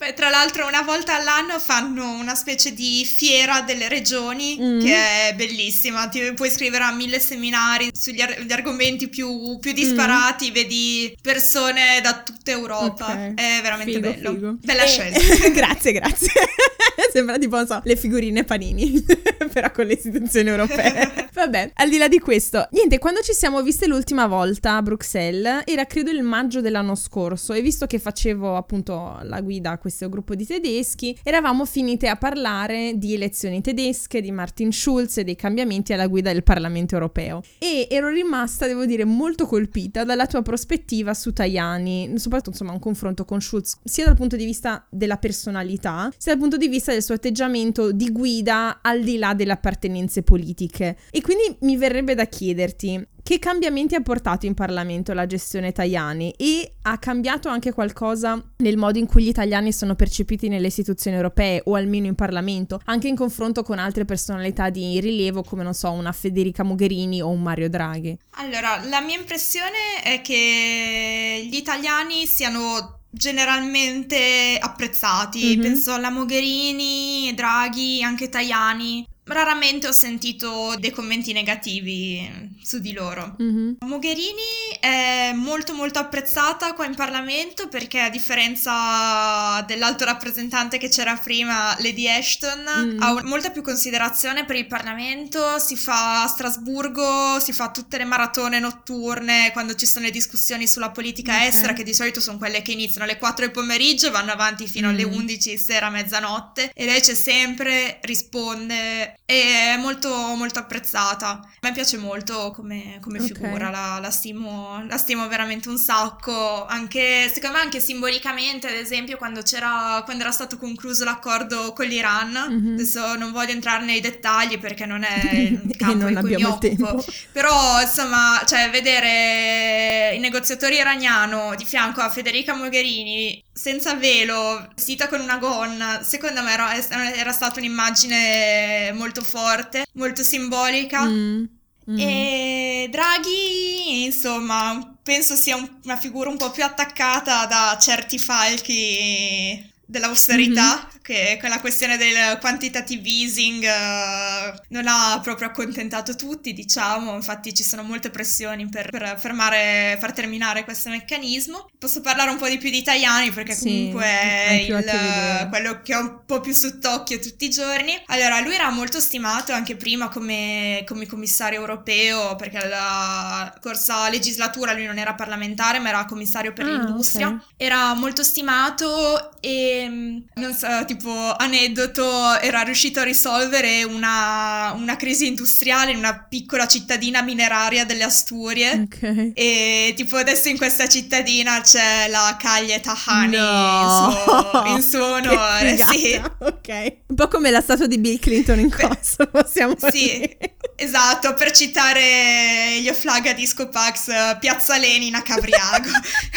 Poi, 0.00 0.14
tra 0.14 0.30
l'altro, 0.30 0.66
una 0.66 0.80
volta 0.80 1.16
all'anno 1.16 1.58
fanno 1.58 2.12
una 2.12 2.34
specie 2.34 2.72
di 2.72 3.04
fiera 3.04 3.60
delle 3.60 3.86
regioni 3.86 4.56
mm. 4.58 4.80
che 4.80 4.94
è 4.94 5.34
bellissima. 5.34 6.08
Ti 6.08 6.32
puoi 6.34 6.48
iscrivere 6.48 6.84
a 6.84 6.92
mille 6.92 7.20
seminari 7.20 7.90
sugli 7.92 8.22
ar- 8.22 8.46
argomenti 8.48 9.08
più, 9.08 9.58
più 9.58 9.72
disparati, 9.72 10.48
mm. 10.48 10.52
vedi 10.54 11.18
persone 11.20 12.00
da 12.02 12.22
tutta 12.22 12.50
Europa. 12.50 13.12
Okay. 13.12 13.34
È 13.34 13.60
veramente 13.60 13.92
figo, 13.92 14.10
bello. 14.10 14.32
Figo. 14.32 14.56
Bella 14.62 14.84
e... 14.84 14.88
scelta. 14.88 15.20
grazie, 15.52 15.92
grazie. 15.92 16.32
Sembra 17.12 17.36
tipo, 17.36 17.64
so, 17.66 17.82
le 17.84 17.96
figurine 17.96 18.44
panini, 18.44 19.04
però 19.52 19.70
con 19.70 19.84
le 19.84 19.92
istituzioni 19.92 20.48
europee. 20.48 21.28
Vabbè, 21.32 21.72
al 21.74 21.88
di 21.88 21.96
là 21.96 22.08
di 22.08 22.18
questo, 22.18 22.66
niente, 22.72 22.98
quando 22.98 23.20
ci 23.20 23.32
siamo 23.32 23.62
viste 23.62 23.86
l'ultima 23.86 24.26
volta 24.26 24.76
a 24.76 24.82
Bruxelles, 24.82 25.62
era 25.64 25.84
credo 25.84 26.10
il 26.10 26.22
maggio 26.22 26.60
dell'anno 26.60 26.96
scorso 26.96 27.52
e 27.52 27.62
visto 27.62 27.86
che 27.86 27.98
facevo 27.98 28.56
appunto 28.56 29.18
la 29.22 29.40
guida 29.40 29.70
a 29.70 29.78
questo 29.78 30.08
gruppo 30.08 30.34
di 30.34 30.44
tedeschi, 30.44 31.16
eravamo 31.22 31.64
finite 31.64 32.08
a 32.08 32.16
parlare 32.16 32.94
di 32.96 33.14
elezioni 33.14 33.60
tedesche, 33.60 34.20
di 34.20 34.32
Martin 34.32 34.72
Schulz 34.72 35.18
e 35.18 35.24
dei 35.24 35.36
cambiamenti 35.36 35.92
alla 35.92 36.08
guida 36.08 36.32
del 36.32 36.42
Parlamento 36.42 36.94
europeo. 36.94 37.42
E 37.58 37.86
ero 37.88 38.08
rimasta, 38.08 38.66
devo 38.66 38.84
dire, 38.84 39.04
molto 39.04 39.46
colpita 39.46 40.04
dalla 40.04 40.26
tua 40.26 40.42
prospettiva 40.42 41.14
su 41.14 41.32
Tajani, 41.32 42.14
soprattutto 42.16 42.50
insomma 42.50 42.72
un 42.72 42.80
confronto 42.80 43.24
con 43.24 43.40
Schulz, 43.40 43.78
sia 43.84 44.04
dal 44.04 44.16
punto 44.16 44.36
di 44.36 44.44
vista 44.44 44.84
della 44.90 45.16
personalità, 45.16 46.10
sia 46.16 46.32
dal 46.32 46.40
punto 46.40 46.56
di 46.56 46.68
vista 46.68 46.92
del 46.92 47.02
suo 47.02 47.14
atteggiamento 47.14 47.92
di 47.92 48.10
guida 48.10 48.80
al 48.82 49.02
di 49.02 49.16
là 49.16 49.34
delle 49.34 49.52
appartenenze 49.52 50.22
politiche. 50.22 50.96
E 51.10 51.19
quindi 51.20 51.56
mi 51.60 51.76
verrebbe 51.76 52.14
da 52.14 52.26
chiederti, 52.26 53.06
che 53.22 53.38
cambiamenti 53.38 53.94
ha 53.94 54.00
portato 54.00 54.46
in 54.46 54.54
Parlamento 54.54 55.12
la 55.12 55.26
gestione 55.26 55.72
Tajani 55.72 56.32
e 56.36 56.72
ha 56.82 56.98
cambiato 56.98 57.48
anche 57.48 57.72
qualcosa 57.72 58.42
nel 58.56 58.76
modo 58.76 58.98
in 58.98 59.06
cui 59.06 59.22
gli 59.22 59.28
italiani 59.28 59.72
sono 59.72 59.94
percepiti 59.94 60.48
nelle 60.48 60.66
istituzioni 60.66 61.16
europee 61.16 61.62
o 61.66 61.74
almeno 61.74 62.06
in 62.06 62.14
Parlamento, 62.14 62.80
anche 62.86 63.08
in 63.08 63.14
confronto 63.14 63.62
con 63.62 63.78
altre 63.78 64.04
personalità 64.04 64.70
di 64.70 64.98
rilievo 65.00 65.42
come 65.42 65.62
non 65.62 65.74
so 65.74 65.90
una 65.92 66.12
Federica 66.12 66.62
Mogherini 66.62 67.22
o 67.22 67.28
un 67.28 67.42
Mario 67.42 67.68
Draghi? 67.68 68.18
Allora, 68.30 68.82
la 68.88 69.00
mia 69.00 69.18
impressione 69.18 70.02
è 70.02 70.20
che 70.22 71.46
gli 71.48 71.56
italiani 71.56 72.26
siano 72.26 73.00
generalmente 73.10 74.56
apprezzati. 74.58 75.44
Mm-hmm. 75.44 75.60
Penso 75.60 75.92
alla 75.92 76.10
Mogherini, 76.10 77.32
Draghi, 77.34 78.02
anche 78.02 78.28
Tajani. 78.28 79.06
Raramente 79.24 79.86
ho 79.86 79.92
sentito 79.92 80.74
dei 80.78 80.90
commenti 80.90 81.32
negativi 81.32 82.58
su 82.62 82.78
di 82.78 82.92
loro. 82.92 83.36
Mm-hmm. 83.40 83.72
Mogherini 83.80 84.78
è 84.80 85.32
molto 85.34 85.74
molto 85.74 85.98
apprezzata 85.98 86.72
qua 86.72 86.86
in 86.86 86.94
Parlamento 86.94 87.68
perché 87.68 88.00
a 88.00 88.10
differenza 88.10 89.62
dell'alto 89.66 90.04
rappresentante 90.04 90.78
che 90.78 90.88
c'era 90.88 91.16
prima, 91.16 91.76
Lady 91.80 92.08
Ashton, 92.08 92.94
mm. 92.94 93.02
ha 93.02 93.22
molta 93.24 93.50
più 93.50 93.62
considerazione 93.62 94.44
per 94.44 94.56
il 94.56 94.66
Parlamento, 94.66 95.58
si 95.58 95.76
fa 95.76 96.22
a 96.22 96.26
Strasburgo, 96.26 97.38
si 97.40 97.52
fa 97.52 97.70
tutte 97.70 97.98
le 97.98 98.04
maratone 98.04 98.58
notturne 98.58 99.50
quando 99.52 99.74
ci 99.74 99.86
sono 99.86 100.06
le 100.06 100.10
discussioni 100.10 100.66
sulla 100.66 100.90
politica 100.90 101.34
okay. 101.34 101.48
estera 101.48 101.72
che 101.72 101.84
di 101.84 101.94
solito 101.94 102.20
sono 102.20 102.38
quelle 102.38 102.62
che 102.62 102.72
iniziano 102.72 103.04
alle 103.04 103.18
4 103.18 103.44
del 103.44 103.54
pomeriggio 103.54 104.08
e 104.08 104.10
vanno 104.10 104.32
avanti 104.32 104.66
fino 104.66 104.88
mm. 104.88 104.90
alle 104.90 105.04
11 105.04 105.56
sera, 105.56 105.90
mezzanotte 105.90 106.72
e 106.74 106.84
lei 106.84 107.00
c'è 107.00 107.14
sempre, 107.14 108.00
risponde 108.02 109.18
è 109.24 109.76
molto 109.76 110.08
molto 110.34 110.58
apprezzata. 110.58 111.28
A 111.28 111.48
me 111.62 111.72
piace 111.72 111.96
molto 111.98 112.50
come, 112.50 112.98
come 113.00 113.18
okay. 113.18 113.28
figura, 113.28 113.70
la, 113.70 113.98
la, 114.00 114.10
stimo, 114.10 114.84
la, 114.88 114.96
stimo, 114.96 115.28
veramente 115.28 115.68
un 115.68 115.78
sacco, 115.78 116.66
anche 116.66 117.30
secondo 117.32 117.56
me 117.56 117.62
anche 117.62 117.80
simbolicamente, 117.80 118.66
ad 118.66 118.74
esempio 118.74 119.16
quando, 119.16 119.42
c'era, 119.42 120.02
quando 120.04 120.22
era 120.24 120.32
stato 120.32 120.56
concluso 120.56 121.04
l'accordo 121.04 121.72
con 121.72 121.86
l'Iran, 121.86 122.32
mm-hmm. 122.32 122.72
adesso 122.74 123.16
non 123.16 123.30
voglio 123.32 123.52
entrare 123.52 123.84
nei 123.84 124.00
dettagli 124.00 124.58
perché 124.58 124.86
non 124.86 125.04
è 125.04 125.30
il 125.32 125.76
campo 125.76 126.08
in 126.08 126.18
cui 126.18 126.34
mi 126.34 126.44
occupo, 126.44 127.04
però 127.32 127.80
insomma, 127.80 128.42
cioè, 128.46 128.70
vedere 128.70 130.14
il 130.14 130.20
negoziatore 130.20 130.74
iraniano 130.76 131.54
di 131.56 131.64
fianco 131.64 132.00
a 132.00 132.10
Federica 132.10 132.54
Mogherini 132.54 133.44
senza 133.60 133.92
velo, 133.92 134.70
vestita 134.74 135.06
con 135.06 135.20
una 135.20 135.36
gonna, 135.36 136.02
secondo 136.02 136.42
me 136.42 136.50
era, 136.50 136.74
era 137.14 137.30
stata 137.30 137.58
un'immagine 137.58 138.90
molto 138.94 139.22
forte, 139.22 139.84
molto 139.92 140.22
simbolica. 140.22 141.04
Mm. 141.04 141.44
Mm. 141.90 141.98
E 141.98 142.88
Draghi, 142.90 144.04
insomma, 144.04 144.96
penso 145.02 145.34
sia 145.34 145.56
un, 145.56 145.68
una 145.84 145.98
figura 145.98 146.30
un 146.30 146.38
po' 146.38 146.50
più 146.50 146.64
attaccata 146.64 147.44
da 147.44 147.76
certi 147.78 148.18
falchi 148.18 149.70
dell'austerità, 149.84 150.76
mm-hmm. 150.76 150.99
Che 151.10 151.36
quella 151.38 151.60
questione 151.60 151.96
del 151.96 152.38
quantitative 152.38 153.08
easing 153.08 153.64
uh, 153.64 154.60
non 154.68 154.86
ha 154.86 155.18
proprio 155.22 155.48
accontentato 155.48 156.14
tutti, 156.14 156.52
diciamo, 156.52 157.14
infatti 157.14 157.52
ci 157.54 157.62
sono 157.62 157.82
molte 157.82 158.10
pressioni 158.10 158.68
per, 158.68 158.90
per 158.90 159.16
fermare, 159.18 159.96
far 160.00 160.12
terminare 160.12 160.64
questo 160.64 160.88
meccanismo. 160.88 161.68
Posso 161.78 162.00
parlare 162.00 162.30
un 162.30 162.36
po' 162.36 162.48
di 162.48 162.58
più 162.58 162.70
di 162.70 162.78
italiani 162.78 163.30
perché 163.30 163.56
comunque 163.58 164.04
è 164.04 164.66
il, 164.68 165.48
quello 165.48 165.80
che 165.82 165.94
ho 165.94 166.00
un 166.00 166.20
po' 166.26 166.40
più 166.40 166.52
sott'occhio 166.52 167.18
tutti 167.18 167.46
i 167.46 167.50
giorni. 167.50 168.00
Allora, 168.06 168.40
lui 168.40 168.54
era 168.54 168.70
molto 168.70 169.00
stimato 169.00 169.52
anche 169.52 169.76
prima 169.76 170.08
come, 170.08 170.84
come 170.86 171.06
commissario 171.06 171.58
europeo 171.58 172.36
perché 172.36 172.58
alla 172.58 173.52
corsa 173.60 174.08
legislatura 174.08 174.72
lui 174.72 174.84
non 174.84 174.98
era 174.98 175.14
parlamentare 175.14 175.78
ma 175.78 175.88
era 175.88 176.04
commissario 176.04 176.52
per 176.52 176.66
ah, 176.66 176.68
l'industria. 176.68 177.28
Okay. 177.28 177.40
Era 177.56 177.94
molto 177.94 178.22
stimato 178.22 179.40
e 179.40 179.80
Ehm, 179.80 180.24
non 180.34 180.52
so, 180.52 180.66
tipo 180.86 180.99
aneddoto, 181.08 182.38
era 182.40 182.60
riuscito 182.62 183.00
a 183.00 183.04
risolvere 183.04 183.82
una, 183.84 184.72
una, 184.76 184.96
crisi 184.96 185.26
industriale 185.26 185.92
in 185.92 185.98
una 185.98 186.26
piccola 186.28 186.66
cittadina 186.66 187.22
mineraria 187.22 187.84
delle 187.84 188.02
Asturie. 188.02 188.86
Ok. 188.86 189.32
E 189.34 189.94
tipo 189.96 190.16
adesso 190.16 190.48
in 190.48 190.56
questa 190.56 190.88
cittadina 190.88 191.60
c'è 191.60 192.08
la 192.08 192.36
Caglie 192.38 192.80
Tahani 192.80 193.36
no. 193.36 194.08
in, 194.10 194.22
suo, 194.22 194.64
in 194.66 194.82
suo 194.82 195.12
onore. 195.14 195.76
Sì. 195.78 196.20
Ok. 196.38 196.96
Un 197.06 197.16
po' 197.16 197.28
come 197.28 197.50
la 197.50 197.60
statua 197.60 197.86
di 197.86 197.98
Bill 197.98 198.18
Clinton 198.18 198.58
in 198.58 198.70
corso, 198.76 199.26
possiamo 199.26 199.74
sì. 199.78 199.90
dire. 199.90 200.38
Esatto, 200.76 201.34
per 201.34 201.50
citare 201.50 202.80
gli 202.80 202.88
Oflaga 202.88 203.32
Disco 203.32 203.68
Pax, 203.68 204.38
Piazza 204.38 204.78
Lenin 204.78 205.14
a 205.14 205.22
Cavriago. 205.22 205.90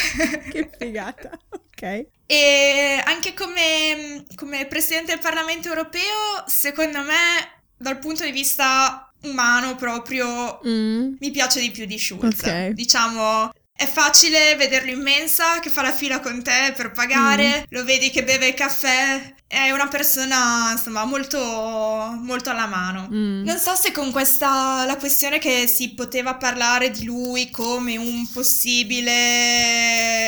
che 0.52 0.70
figata, 0.78 1.30
ok. 1.50 2.06
E 2.34 3.00
anche 3.06 3.36
come, 3.36 4.26
come 4.34 4.66
presidente 4.66 5.12
del 5.12 5.22
Parlamento 5.22 5.68
europeo, 5.68 6.44
secondo 6.48 7.02
me, 7.02 7.62
dal 7.78 8.00
punto 8.00 8.24
di 8.24 8.32
vista 8.32 9.14
umano 9.22 9.76
proprio, 9.76 10.60
mm. 10.68 11.14
mi 11.20 11.30
piace 11.30 11.60
di 11.60 11.70
più 11.70 11.86
di 11.86 12.00
Schulz. 12.00 12.40
Okay. 12.40 12.74
Diciamo, 12.74 13.54
è 13.72 13.86
facile 13.86 14.56
vederlo 14.56 14.90
in 14.90 15.02
mensa 15.02 15.60
che 15.60 15.70
fa 15.70 15.84
la 15.84 15.92
fila 15.92 16.22
con 16.22 16.42
te 16.42 16.74
per 16.76 16.92
pagare, 16.92 17.60
mm. 17.60 17.64
lo 17.70 17.84
vedi 17.84 18.10
che 18.10 18.24
beve 18.24 18.48
il 18.48 18.54
caffè 18.56 19.36
è 19.54 19.70
una 19.70 19.88
persona, 19.88 20.72
insomma, 20.72 21.06
molto, 21.06 21.38
molto 21.40 22.50
alla 22.50 22.66
mano. 22.66 23.08
Mm. 23.14 23.44
Non 23.44 23.60
so 23.60 23.76
se 23.76 23.92
con 23.92 24.10
questa, 24.12 24.84
la 24.86 24.98
questione 24.98 25.38
che 25.38 25.68
si 25.68 25.90
poteva 25.90 26.34
parlare 26.34 26.90
di 26.90 27.06
lui 27.06 27.52
come 27.52 27.96
un 27.98 28.28
possibile 28.32 29.12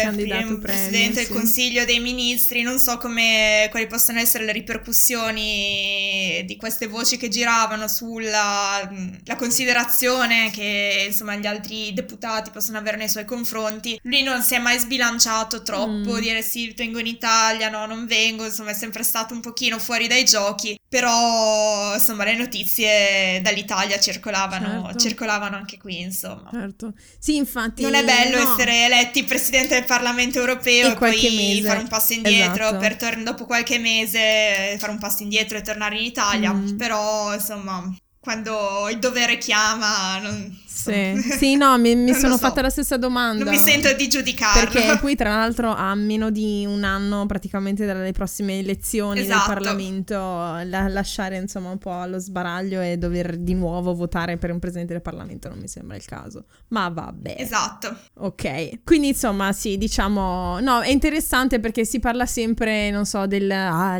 Candidato 0.03 0.59
presidente 0.59 1.25
del 1.25 1.29
Consiglio 1.29 1.85
dei 1.85 1.99
Ministri, 1.99 2.61
non 2.61 2.77
so 2.77 2.99
come, 2.99 3.67
quali 3.71 3.87
possono 3.87 4.19
essere 4.19 4.45
le 4.45 4.51
ripercussioni 4.51 6.43
di 6.45 6.55
queste 6.55 6.85
voci 6.85 7.17
che 7.17 7.27
giravano 7.27 7.87
sulla 7.87 8.87
la 9.25 9.35
considerazione 9.35 10.51
che, 10.51 11.05
insomma, 11.07 11.35
gli 11.35 11.47
altri 11.47 11.93
deputati 11.93 12.51
possono 12.51 12.77
avere 12.77 12.97
nei 12.97 13.09
suoi 13.09 13.25
confronti. 13.25 13.99
Lui 14.03 14.21
non 14.21 14.43
si 14.43 14.53
è 14.53 14.59
mai 14.59 14.77
sbilanciato 14.77 15.63
troppo, 15.63 16.13
mm. 16.13 16.19
dire 16.19 16.43
sì, 16.43 16.71
vengo 16.77 16.99
in 16.99 17.07
Italia, 17.07 17.69
no, 17.69 17.87
non 17.87 18.05
vengo, 18.05 18.45
insomma, 18.45 18.69
è 18.69 18.75
sempre 18.75 19.01
stato 19.01 19.13
stato 19.15 19.33
un 19.33 19.39
pochino 19.39 19.79
fuori 19.79 20.07
dai 20.07 20.25
giochi, 20.25 20.77
però 20.89 21.93
insomma 21.93 22.25
le 22.25 22.35
notizie 22.35 23.39
dall'Italia 23.41 23.97
circolavano, 23.97 24.83
certo. 24.83 24.99
circolavano 24.99 25.55
anche 25.55 25.77
qui, 25.77 26.01
insomma. 26.01 26.49
Certo. 26.51 26.93
Sì, 27.17 27.37
infatti. 27.37 27.81
Non 27.81 27.93
è 27.93 28.03
bello 28.03 28.43
no. 28.43 28.53
essere 28.53 28.83
eletti 28.83 29.23
presidente 29.23 29.75
del 29.75 29.85
Parlamento 29.85 30.39
europeo 30.39 30.89
e, 30.89 30.91
e 30.91 30.95
poi 30.95 31.35
mese. 31.35 31.67
fare 31.67 31.79
un 31.79 31.87
passo 31.87 32.11
indietro 32.11 32.65
esatto. 32.65 32.77
per 32.77 32.95
tor- 32.97 33.23
dopo 33.23 33.45
qualche 33.45 33.77
mese 33.77 34.75
fare 34.77 34.91
un 34.91 34.99
passo 34.99 35.23
indietro 35.23 35.57
e 35.57 35.61
tornare 35.61 35.97
in 35.97 36.03
Italia, 36.03 36.51
mm. 36.51 36.75
però 36.75 37.33
insomma 37.33 37.89
quando 38.19 38.89
il 38.89 38.99
dovere 38.99 39.37
chiama. 39.37 40.19
Non, 40.19 40.63
sì. 40.91 41.21
sì, 41.37 41.55
no, 41.55 41.77
mi, 41.77 41.95
mi 41.95 42.13
sono 42.13 42.33
so. 42.33 42.39
fatta 42.39 42.61
la 42.61 42.69
stessa 42.69 42.97
domanda. 42.97 43.43
Non 43.43 43.53
mi 43.53 43.59
sento 43.59 43.91
di 43.93 44.07
giudicarlo. 44.07 44.71
Perché 44.71 44.99
qui, 44.99 45.15
tra 45.15 45.29
l'altro, 45.35 45.73
a 45.73 45.93
meno 45.95 46.29
di 46.29 46.65
un 46.67 46.83
anno 46.83 47.25
praticamente 47.25 47.85
dalle 47.85 48.11
prossime 48.11 48.59
elezioni 48.59 49.21
esatto. 49.21 49.47
del 49.47 49.55
Parlamento, 49.55 50.15
la, 50.15 50.87
lasciare 50.87 51.37
insomma 51.37 51.69
un 51.69 51.77
po' 51.77 51.93
allo 51.93 52.19
sbaraglio 52.19 52.81
e 52.81 52.97
dover 52.97 53.37
di 53.37 53.53
nuovo 53.53 53.93
votare 53.93 54.37
per 54.37 54.51
un 54.51 54.59
presidente 54.59 54.93
del 54.93 55.01
Parlamento 55.01 55.49
non 55.49 55.57
mi 55.59 55.67
sembra 55.67 55.95
il 55.95 56.05
caso. 56.05 56.45
Ma 56.69 56.89
vabbè. 56.89 57.35
Esatto. 57.37 57.95
Ok. 58.19 58.83
Quindi, 58.83 59.09
insomma, 59.09 59.51
sì, 59.53 59.77
diciamo, 59.77 60.59
no, 60.59 60.81
è 60.81 60.89
interessante 60.89 61.59
perché 61.59 61.85
si 61.85 61.99
parla 61.99 62.25
sempre, 62.25 62.89
non 62.91 63.05
so, 63.05 63.25
del 63.25 63.49
ah, 63.51 63.97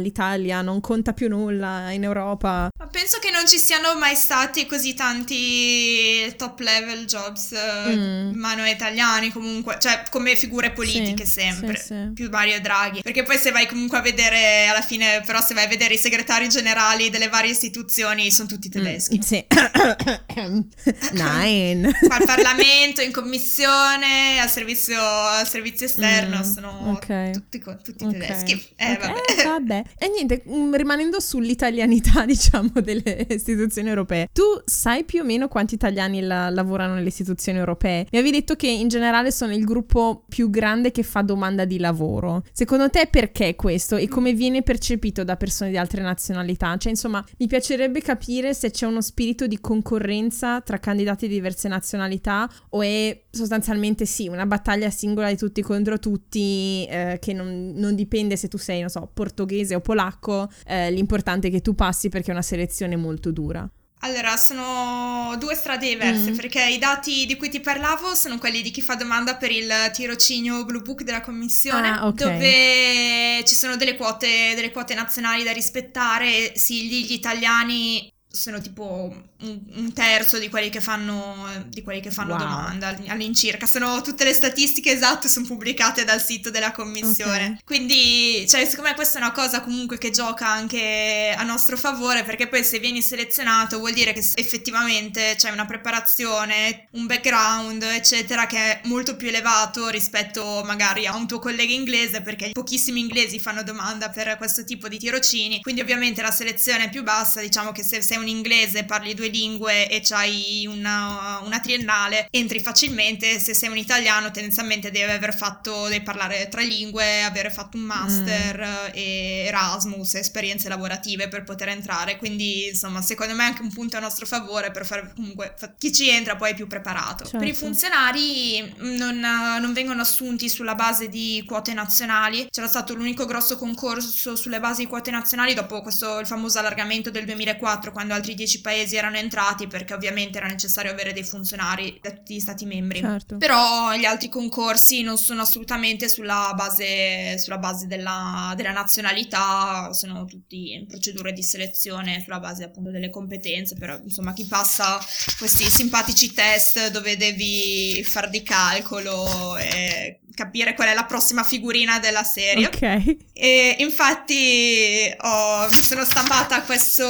non 0.62 0.80
conta 0.82 1.14
più 1.14 1.30
nulla 1.30 1.92
in 1.92 2.04
Europa. 2.04 2.70
Ma 2.78 2.88
penso 2.88 3.20
che 3.20 3.32
non 3.32 3.48
ci 3.48 3.58
siano 3.58 3.98
mai 3.98 4.16
stati 4.16 4.66
così 4.66 4.94
tanti 4.94 6.34
top 6.36 6.60
level 6.60 6.75
jobs 7.06 7.52
eh, 7.52 7.96
mm. 7.96 8.34
mano 8.36 8.66
italiani 8.66 9.32
comunque, 9.32 9.78
cioè 9.80 10.04
come 10.10 10.36
figure 10.36 10.72
politiche 10.72 11.26
sì, 11.26 11.40
sempre, 11.40 11.78
sì, 11.78 11.86
sì. 11.86 12.12
più 12.14 12.30
Mario 12.30 12.60
Draghi. 12.60 13.02
Perché 13.02 13.24
poi 13.24 13.38
se 13.38 13.52
vai 13.52 13.68
comunque 13.68 13.98
a 13.98 14.02
vedere, 14.02 14.68
alla 14.68 14.82
fine 14.82 15.22
però 15.26 15.42
se 15.42 15.54
vai 15.54 15.66
a 15.66 15.68
vedere 15.68 15.94
i 15.94 15.98
segretari 15.98 16.48
generali 16.50 17.10
delle 17.10 17.30
varie 17.30 17.52
istituzioni 17.52 18.32
sono 18.32 18.48
tutti 18.48 18.68
mm, 18.68 18.72
tedeschi. 18.72 19.18
Mm, 19.18 19.22
sì. 19.22 19.46
Nine. 21.14 22.00
Al 22.10 22.26
Parlamento, 22.26 23.02
in 23.02 23.12
commissione, 23.12 24.40
al 24.40 24.50
servizio, 24.50 25.02
al 25.02 25.48
servizio 25.48 25.86
esterno, 25.86 26.38
mm, 26.38 26.42
sono 26.42 26.92
okay. 26.92 27.32
tutti, 27.32 27.60
tutti 27.84 28.04
okay. 28.04 28.20
tedeschi. 28.20 28.66
Eh, 28.76 28.92
okay, 28.94 28.98
vabbè. 28.98 29.44
vabbè. 29.44 29.84
E 30.06 30.10
niente, 30.10 30.44
mm, 30.48 30.76
rimanendo 30.76 31.20
sull'italianità 31.20 32.26
diciamo 32.28 32.72
delle 32.82 33.26
istituzioni 33.30 33.90
europee. 33.90 34.28
Tu 34.32 34.44
sai 34.66 35.04
più 35.04 35.22
o 35.22 35.24
meno 35.24 35.48
quanti 35.48 35.76
italiani 35.76 36.22
la- 36.22 36.50
lavorano 36.66 36.96
nelle 36.96 37.08
istituzioni 37.08 37.60
europee? 37.60 38.08
Mi 38.12 38.18
avevi 38.18 38.32
detto 38.32 38.56
che 38.56 38.68
in 38.68 38.88
generale 38.88 39.32
sono 39.32 39.54
il 39.54 39.64
gruppo 39.64 40.26
più 40.28 40.50
grande 40.50 40.92
che 40.92 41.04
fa 41.04 41.22
domanda 41.22 41.64
di 41.66 41.80
lavoro. 41.80 42.44
Secondo 42.52 42.90
te 42.90 43.08
perché 43.10 43.56
questo 43.56 43.96
e 43.96 44.08
come 44.08 44.34
viene 44.34 44.64
percepito 44.64 45.24
da 45.24 45.38
persone 45.38 45.70
di 45.70 45.78
altre 45.78 46.02
nazionalità? 46.02 46.76
Cioè, 46.78 46.92
insomma, 46.92 47.24
mi 47.38 47.48
piacerebbe 47.48 48.02
capire 48.02 48.54
se 48.54 48.72
c'è 48.72 48.86
uno 48.86 49.02
spirito 49.02 49.48
di 49.48 49.60
concorrenza 49.60 50.62
tra 50.62 50.80
candidati 50.80 51.28
di 51.28 51.36
diverse 51.36 51.68
nazionalità 51.68 52.50
o 52.70 52.82
è 52.82 53.24
sostanzialmente 53.30 54.06
sì, 54.06 54.28
una 54.28 54.46
battaglia 54.46 54.90
singola 54.90 55.30
di 55.30 55.38
tutti 55.38 55.62
contro 55.62 56.00
tutti 56.00 56.86
eh, 56.90 57.18
che 57.22 57.34
non, 57.34 57.74
non, 57.76 57.96
dipende 57.96 58.36
se 58.38 58.48
tu 58.48 58.58
sei, 58.58 58.80
non 58.80 58.90
so, 58.90 59.10
portoghese 59.14 59.76
o 59.76 59.82
polacco, 59.82 60.50
eh, 60.66 60.92
l'importante 60.92 61.48
è 61.48 61.52
che 61.52 61.62
tu 61.62 61.76
passi 61.76 62.10
perché 62.10 62.30
è 62.30 62.34
una 62.34 62.42
selezione 62.42 62.96
molto 62.96 63.32
dura. 63.32 63.70
Allora, 64.06 64.38
sono 64.38 65.36
due 65.40 65.56
strade 65.56 65.88
diverse 65.88 66.30
mm. 66.30 66.36
perché 66.36 66.64
i 66.64 66.78
dati 66.78 67.26
di 67.26 67.36
cui 67.38 67.50
ti 67.50 67.60
parlavo 67.60 68.14
sono 68.14 68.38
quelli 68.38 68.62
di 68.62 68.70
chi 68.70 68.84
fa 68.84 68.94
domanda 68.94 69.36
per 69.36 69.50
il 69.50 69.68
tirocinio 69.94 70.64
Blue 70.64 70.82
Book 70.82 71.02
della 71.02 71.22
commissione, 71.22 71.90
ah, 71.90 72.06
okay. 72.06 72.32
dove 72.32 73.46
ci 73.46 73.56
sono 73.56 73.76
delle 73.78 73.96
quote, 73.96 74.54
delle 74.54 74.72
quote 74.72 74.94
nazionali 74.94 75.44
da 75.44 75.52
rispettare. 75.52 76.56
Sì, 76.56 76.88
gli 76.88 77.14
italiani 77.14 78.14
sono 78.36 78.60
tipo 78.60 79.16
un, 79.40 79.60
un, 79.76 79.94
terzo 79.94 80.38
di 80.38 80.50
quelli 80.50 80.70
che 80.70 80.82
fanno, 80.82 81.48
di 81.68 81.82
quelli 81.82 82.02
che 82.02 82.12
fanno 82.12 82.36
wow. 82.36 82.40
domanda 82.40 82.96
all'incirca. 83.08 83.66
Sono 83.66 84.02
tutte 84.02 84.26
le 84.26 84.34
statistiche 84.34 84.92
esatte 84.92 85.30
sono 85.30 85.46
pubblicate 85.46 86.04
dal 86.04 86.22
sito 86.22 86.52
della 86.52 86.72
commissione. 86.72 87.46
Okay. 87.46 87.60
Quindi, 87.64 88.46
cioè, 88.48 88.66
secondo 88.66 88.90
me 88.90 88.96
questa 88.96 89.20
è 89.20 89.22
una 89.22 89.32
cosa 89.32 89.62
comunque 89.62 89.98
che 89.98 90.10
gioca 90.10 90.48
anche 90.48 91.34
a 91.36 91.44
nostro 91.44 91.78
favore, 91.78 92.24
perché 92.24 92.48
poi 92.48 92.64
se 92.64 92.80
vieni 92.80 93.02
selezionato 93.02 93.80
vuol 93.80 93.94
dire 93.94 94.12
che 94.12 94.24
effettivamente 94.36 95.36
c'è 95.38 95.50
una 95.50 95.66
preparazione, 95.66 96.88
un 96.92 97.06
background, 97.06 97.84
eccetera, 97.84 98.46
che 98.48 98.58
è 98.58 98.82
molto 98.86 99.16
più 99.16 99.30
elevato 99.30 99.88
rispetto 99.88 100.62
magari 100.66 101.08
a 101.08 101.16
un 101.16 101.26
tuo 101.26 101.40
collega 101.40 101.74
inglese, 101.74 102.22
perché 102.22 102.50
pochissimi 102.52 103.00
inglesi 103.00 103.40
fanno 103.40 103.64
domanda 103.64 104.10
per 104.10 104.36
questo 104.38 104.66
tipo 104.66 104.90
di 104.90 104.98
tirocini. 104.98 105.62
Quindi, 105.62 105.80
ovviamente 105.80 106.22
la 106.22 106.32
selezione 106.32 106.86
è 106.86 106.90
più 106.90 107.04
bassa, 107.04 107.40
diciamo 107.40 107.72
che 107.72 107.84
se 107.84 108.02
sei 108.02 108.18
un 108.18 108.25
inglese, 108.28 108.86
parli 108.86 109.14
due 109.14 109.28
lingue 109.28 109.90
e 109.90 110.02
c'hai 110.02 110.66
una, 110.68 111.42
una, 111.44 111.60
triennale, 111.60 112.28
entri 112.30 112.60
facilmente. 112.60 113.40
Se 113.40 113.54
sei 113.54 113.70
un 113.70 113.78
italiano, 113.78 114.32
tendenzialmente 114.32 114.92
devi 114.92 115.12
aver 115.12 115.36
fatto, 115.36 115.88
devi 115.88 116.04
parlare 116.04 116.48
tre 116.50 116.66
lingue, 116.66 117.24
avere 117.24 117.50
fatto 117.50 117.78
un 117.78 117.84
master 117.84 118.90
mm. 118.90 118.94
e 118.94 119.44
Erasmus, 119.48 120.16
esperienze 120.16 120.70
lavorative 120.70 121.28
per 121.28 121.44
poter 121.44 121.70
entrare. 121.70 122.18
Quindi, 122.18 122.68
insomma, 122.68 123.02
secondo 123.02 123.34
me 123.34 123.44
è 123.44 123.48
anche 123.48 123.62
un 123.62 123.72
punto 123.72 123.98
a 123.98 124.00
nostro 124.00 124.26
favore 124.26 124.72
per 124.72 124.86
fare 124.86 125.14
comunque 125.16 125.56
chi 125.78 125.92
ci 125.92 126.10
entra 126.10 126.36
poi 126.36 126.52
è 126.52 126.56
più 126.56 126.68
preparato. 126.68 127.24
Certo. 127.24 127.38
Per 127.38 127.48
i 127.48 127.54
funzionari 127.54 128.74
non, 128.78 129.20
non 129.20 129.74
vengono 129.74 130.02
assunti 130.02 130.50
sulla 130.50 130.76
base 130.76 131.08
di 131.08 131.44
quote 131.46 131.74
nazionali. 131.74 132.48
C'era 132.50 132.68
stato 132.68 132.94
l'unico 132.94 133.26
grosso 133.26 133.58
concorso 133.58 134.36
sulle 134.36 134.60
basi 134.60 134.82
di 134.82 134.88
quote 134.88 135.12
nazionali 135.12 135.54
dopo 135.54 135.82
questo 135.82 136.20
il 136.20 136.28
famoso 136.28 136.60
allargamento 136.60 137.12
del 137.12 137.26
2004, 137.26 137.92
quando 137.92 138.14
altri 138.16 138.34
dieci 138.34 138.62
paesi 138.62 138.96
erano 138.96 139.18
entrati 139.18 139.68
perché 139.68 139.94
ovviamente 139.94 140.38
era 140.38 140.48
necessario 140.48 140.92
avere 140.92 141.14
dei 141.14 141.24
funzionari 141.24 142.00
da 142.02 142.12
tutti 142.12 142.36
gli 142.36 142.40
stati 142.40 142.66
membri. 142.66 143.00
Certo. 143.00 143.38
Però 143.38 143.94
gli 143.96 144.06
altri 144.06 144.30
concorsi 144.30 145.02
non 145.02 145.18
sono 145.18 145.42
assolutamente 145.42 146.10
sulla 146.10 146.54
base, 146.56 147.38
sulla 147.38 147.58
base 147.58 147.88
della, 147.88 148.54
della, 148.56 148.72
nazionalità, 148.72 149.94
sono 149.94 150.26
tutti 150.26 150.86
procedure 150.88 151.32
di 151.32 151.44
selezione 151.44 152.22
sulla 152.22 152.40
base 152.40 152.64
appunto 152.64 152.90
delle 152.92 153.10
competenze, 153.10 153.76
però 153.76 153.98
insomma 154.04 154.34
chi 154.34 154.46
passa 154.46 155.00
questi 155.38 155.66
simpatici 155.70 156.34
test 156.34 156.90
dove 156.90 157.18
devi 157.18 158.04
far 158.04 158.30
di 158.30 158.44
calcolo 158.44 159.58
e 159.58 160.20
capire 160.36 160.76
qual 160.76 160.90
è 160.90 160.94
la 160.94 161.06
prossima 161.06 161.44
figurina 161.44 161.98
della 161.98 162.24
serie. 162.24 162.68
Ok. 162.68 163.18
E 163.34 163.76
infatti 163.80 165.12
ho, 165.18 165.68
mi 165.72 165.82
sono 165.82 166.04
stampata 166.04 166.62
questo 166.62 167.08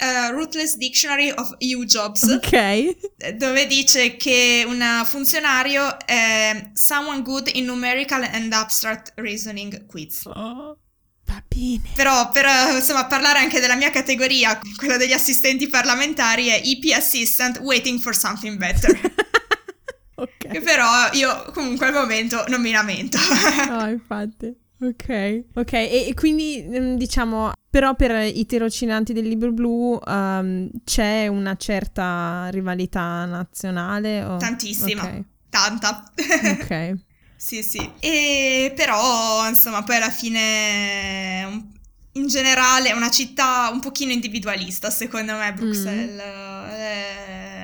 uh, 0.00 0.32
Ruthless 0.32 0.76
Dictionary 0.76 1.30
of 1.30 1.54
EU 1.58 1.84
Jobs. 1.84 2.22
Ok. 2.22 3.34
Dove 3.36 3.66
dice 3.66 4.16
che 4.16 4.64
un 4.66 4.82
funzionario 5.04 5.98
è 6.04 6.70
someone 6.74 7.22
good 7.22 7.50
in 7.54 7.64
numerical 7.64 8.22
and 8.22 8.52
abstract 8.52 9.12
reasoning 9.16 9.86
quiz. 9.86 10.26
Oh. 10.26 10.78
Va 11.26 11.42
bene. 11.48 11.82
Però 11.94 12.30
per 12.30 12.46
insomma 12.74 13.06
parlare 13.06 13.40
anche 13.40 13.58
della 13.58 13.74
mia 13.74 13.90
categoria, 13.90 14.60
quella 14.76 14.96
degli 14.96 15.12
assistenti 15.12 15.66
parlamentari, 15.66 16.46
è 16.46 16.62
EP 16.64 16.94
Assistant 16.94 17.58
Waiting 17.58 17.98
for 17.98 18.14
Something 18.14 18.56
Better. 18.56 19.00
ok. 20.14 20.46
Che 20.48 20.60
però 20.60 21.10
io 21.12 21.50
comunque 21.52 21.86
al 21.86 21.94
momento 21.94 22.44
non 22.46 22.60
mi 22.60 22.70
lamento. 22.70 23.18
no, 23.68 23.88
infatti. 23.88 24.64
Ok, 24.78 25.44
ok, 25.54 25.72
e, 25.72 26.06
e, 26.08 26.14
quindi 26.14 26.62
mm, 26.68 26.96
diciamo, 26.96 27.52
però 27.70 27.94
per 27.94 28.10
i 28.34 28.44
tirocinanti 28.44 29.14
del 29.14 29.26
libro 29.26 29.50
blu 29.50 29.98
um, 30.04 30.68
c'è 30.84 31.28
una 31.28 31.56
certa 31.56 32.48
rivalità 32.50 33.24
nazionale? 33.24 34.22
O... 34.22 34.36
Tantissima, 34.36 35.02
okay. 35.02 35.24
tanta. 35.48 36.12
Ok. 36.60 36.94
sì, 37.36 37.62
sì, 37.62 37.90
e 38.00 38.72
però 38.76 39.48
insomma 39.48 39.82
poi 39.82 39.96
alla 39.96 40.10
fine 40.10 41.74
in 42.12 42.26
generale 42.26 42.90
è 42.90 42.92
una 42.92 43.10
città 43.10 43.70
un 43.72 43.80
pochino 43.80 44.12
individualista 44.12 44.90
secondo 44.90 45.34
me 45.36 45.54
Bruxelles. 45.54 46.22
Mm. 46.22 46.70
Eh, 46.70 47.55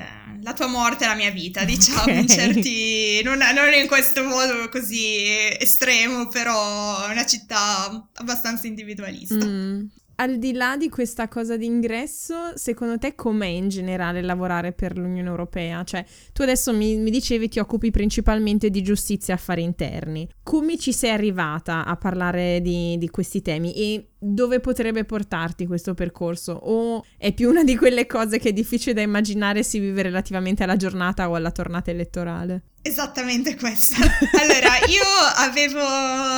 la 0.43 0.53
tua 0.53 0.67
morte 0.67 1.05
è 1.05 1.07
la 1.07 1.15
mia 1.15 1.31
vita, 1.31 1.63
diciamo, 1.63 2.01
okay. 2.01 2.19
in 2.19 2.27
certi... 2.27 3.21
Non, 3.23 3.37
non, 3.37 3.73
in 3.73 3.87
questo 3.87 4.23
modo 4.23 4.69
così 4.69 5.25
estremo, 5.57 6.27
però 6.27 7.07
è 7.07 7.11
una 7.11 7.25
città 7.25 8.07
abbastanza 8.13 8.67
individualista. 8.67 9.43
Mm 9.43 9.85
al 10.15 10.37
di 10.37 10.53
là 10.53 10.77
di 10.77 10.89
questa 10.89 11.27
cosa 11.27 11.57
d'ingresso, 11.57 12.55
secondo 12.55 12.97
te 12.97 13.15
com'è 13.15 13.47
in 13.47 13.69
generale 13.69 14.21
lavorare 14.21 14.71
per 14.71 14.97
l'Unione 14.97 15.27
Europea? 15.27 15.83
Cioè, 15.83 16.05
tu 16.31 16.43
adesso 16.43 16.73
mi, 16.73 16.97
mi, 16.97 17.09
dicevi 17.09 17.49
ti 17.49 17.59
occupi 17.59 17.89
principalmente 17.89 18.69
di 18.69 18.81
giustizia 18.83 19.33
e 19.33 19.37
affari 19.37 19.63
interni. 19.63 20.27
Come 20.43 20.77
ci 20.77 20.93
sei 20.93 21.11
arrivata 21.11 21.85
a 21.85 21.95
parlare 21.95 22.61
di, 22.61 22.97
di 22.97 23.09
questi 23.09 23.41
temi 23.41 23.73
e 23.73 24.07
dove 24.23 24.59
potrebbe 24.59 25.03
portarti 25.03 25.67
questo 25.67 25.93
percorso? 25.93 26.53
O 26.53 27.05
è 27.17 27.33
più 27.33 27.49
una 27.49 27.63
di 27.63 27.75
quelle 27.75 28.05
cose 28.05 28.39
che 28.39 28.49
è 28.49 28.53
difficile 28.53 28.93
da 28.93 29.01
immaginare 29.01 29.63
si 29.63 29.79
vive 29.79 30.01
relativamente 30.01 30.63
alla 30.63 30.77
giornata 30.77 31.29
o 31.29 31.35
alla 31.35 31.51
tornata 31.51 31.91
elettorale? 31.91 32.63
Esattamente 32.85 33.55
questa. 33.55 33.95
Allora, 34.43 34.77
io 34.87 35.03
avevo. 35.35 35.79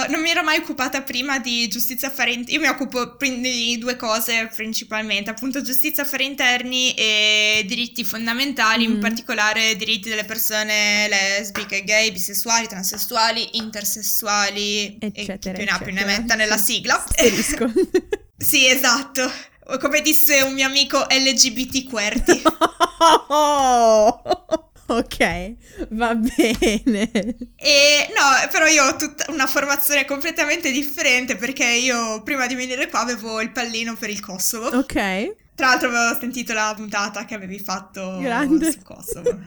Non 0.10 0.22
mi 0.22 0.30
ero 0.30 0.44
mai 0.44 0.58
occupata 0.58 1.02
prima 1.02 1.40
di 1.40 1.68
giustizia 1.68 2.10
affari 2.10 2.34
interni. 2.34 2.54
Io 2.54 2.60
mi 2.60 2.68
occupo 2.68 3.18
di 3.18 3.78
due 3.80 3.96
cose 3.96 4.50
principalmente, 4.54 5.32
appunto 5.32 5.64
giustizia 5.64 6.04
affari 6.04 6.26
interni 6.26 6.94
e 6.94 7.64
diritti 7.66 8.04
fondamentali, 8.04 8.88
mm. 8.88 8.92
in 8.92 9.00
particolare 9.00 9.76
diritti 9.76 10.08
delle 10.08 10.24
persone 10.24 11.08
lesbiche, 11.08 11.84
gay, 11.84 12.12
bisessuali, 12.12 12.68
transessuali, 12.68 13.58
intersessuali, 13.58 14.98
eccetera. 15.00 15.58
E 15.58 15.64
più 15.64 15.64
ne 15.64 15.72
ha 15.72 15.80
più 15.80 15.94
ne 15.94 16.06
metta 16.06 16.36
nella 16.36 16.58
sigla. 16.58 17.04
Asterisco. 17.04 17.72
sì, 18.38 18.68
esatto. 18.68 19.32
Come 19.80 20.02
disse 20.02 20.42
un 20.42 20.54
mio 20.54 20.68
amico 20.68 21.06
LGBT 21.10 21.90
QWERTY. 21.90 22.42
Ok, 24.88 25.56
va 25.90 26.14
bene. 26.14 27.10
E 27.56 28.08
no, 28.16 28.50
però 28.52 28.68
io 28.68 28.84
ho 28.84 28.96
tutta 28.96 29.26
una 29.32 29.48
formazione 29.48 30.06
completamente 30.06 30.72
differente 30.72 31.36
perché 31.36 31.66
io 31.66 32.22
prima 32.22 32.46
di 32.46 32.54
venire 32.54 32.88
qua 32.88 33.00
avevo 33.00 33.42
il 33.42 33.52
pallino 33.52 33.96
per 33.96 34.12
il 34.12 34.20
Kosovo. 34.20 34.68
Ok. 34.68 35.36
Tra 35.56 35.68
l'altro 35.68 35.88
avevo 35.88 36.20
sentito 36.20 36.52
la 36.52 36.74
puntata 36.76 37.24
che 37.24 37.34
avevi 37.34 37.60
fatto 37.60 38.20
Grande. 38.20 38.74
su 38.74 38.82
Kosovo. 38.82 39.40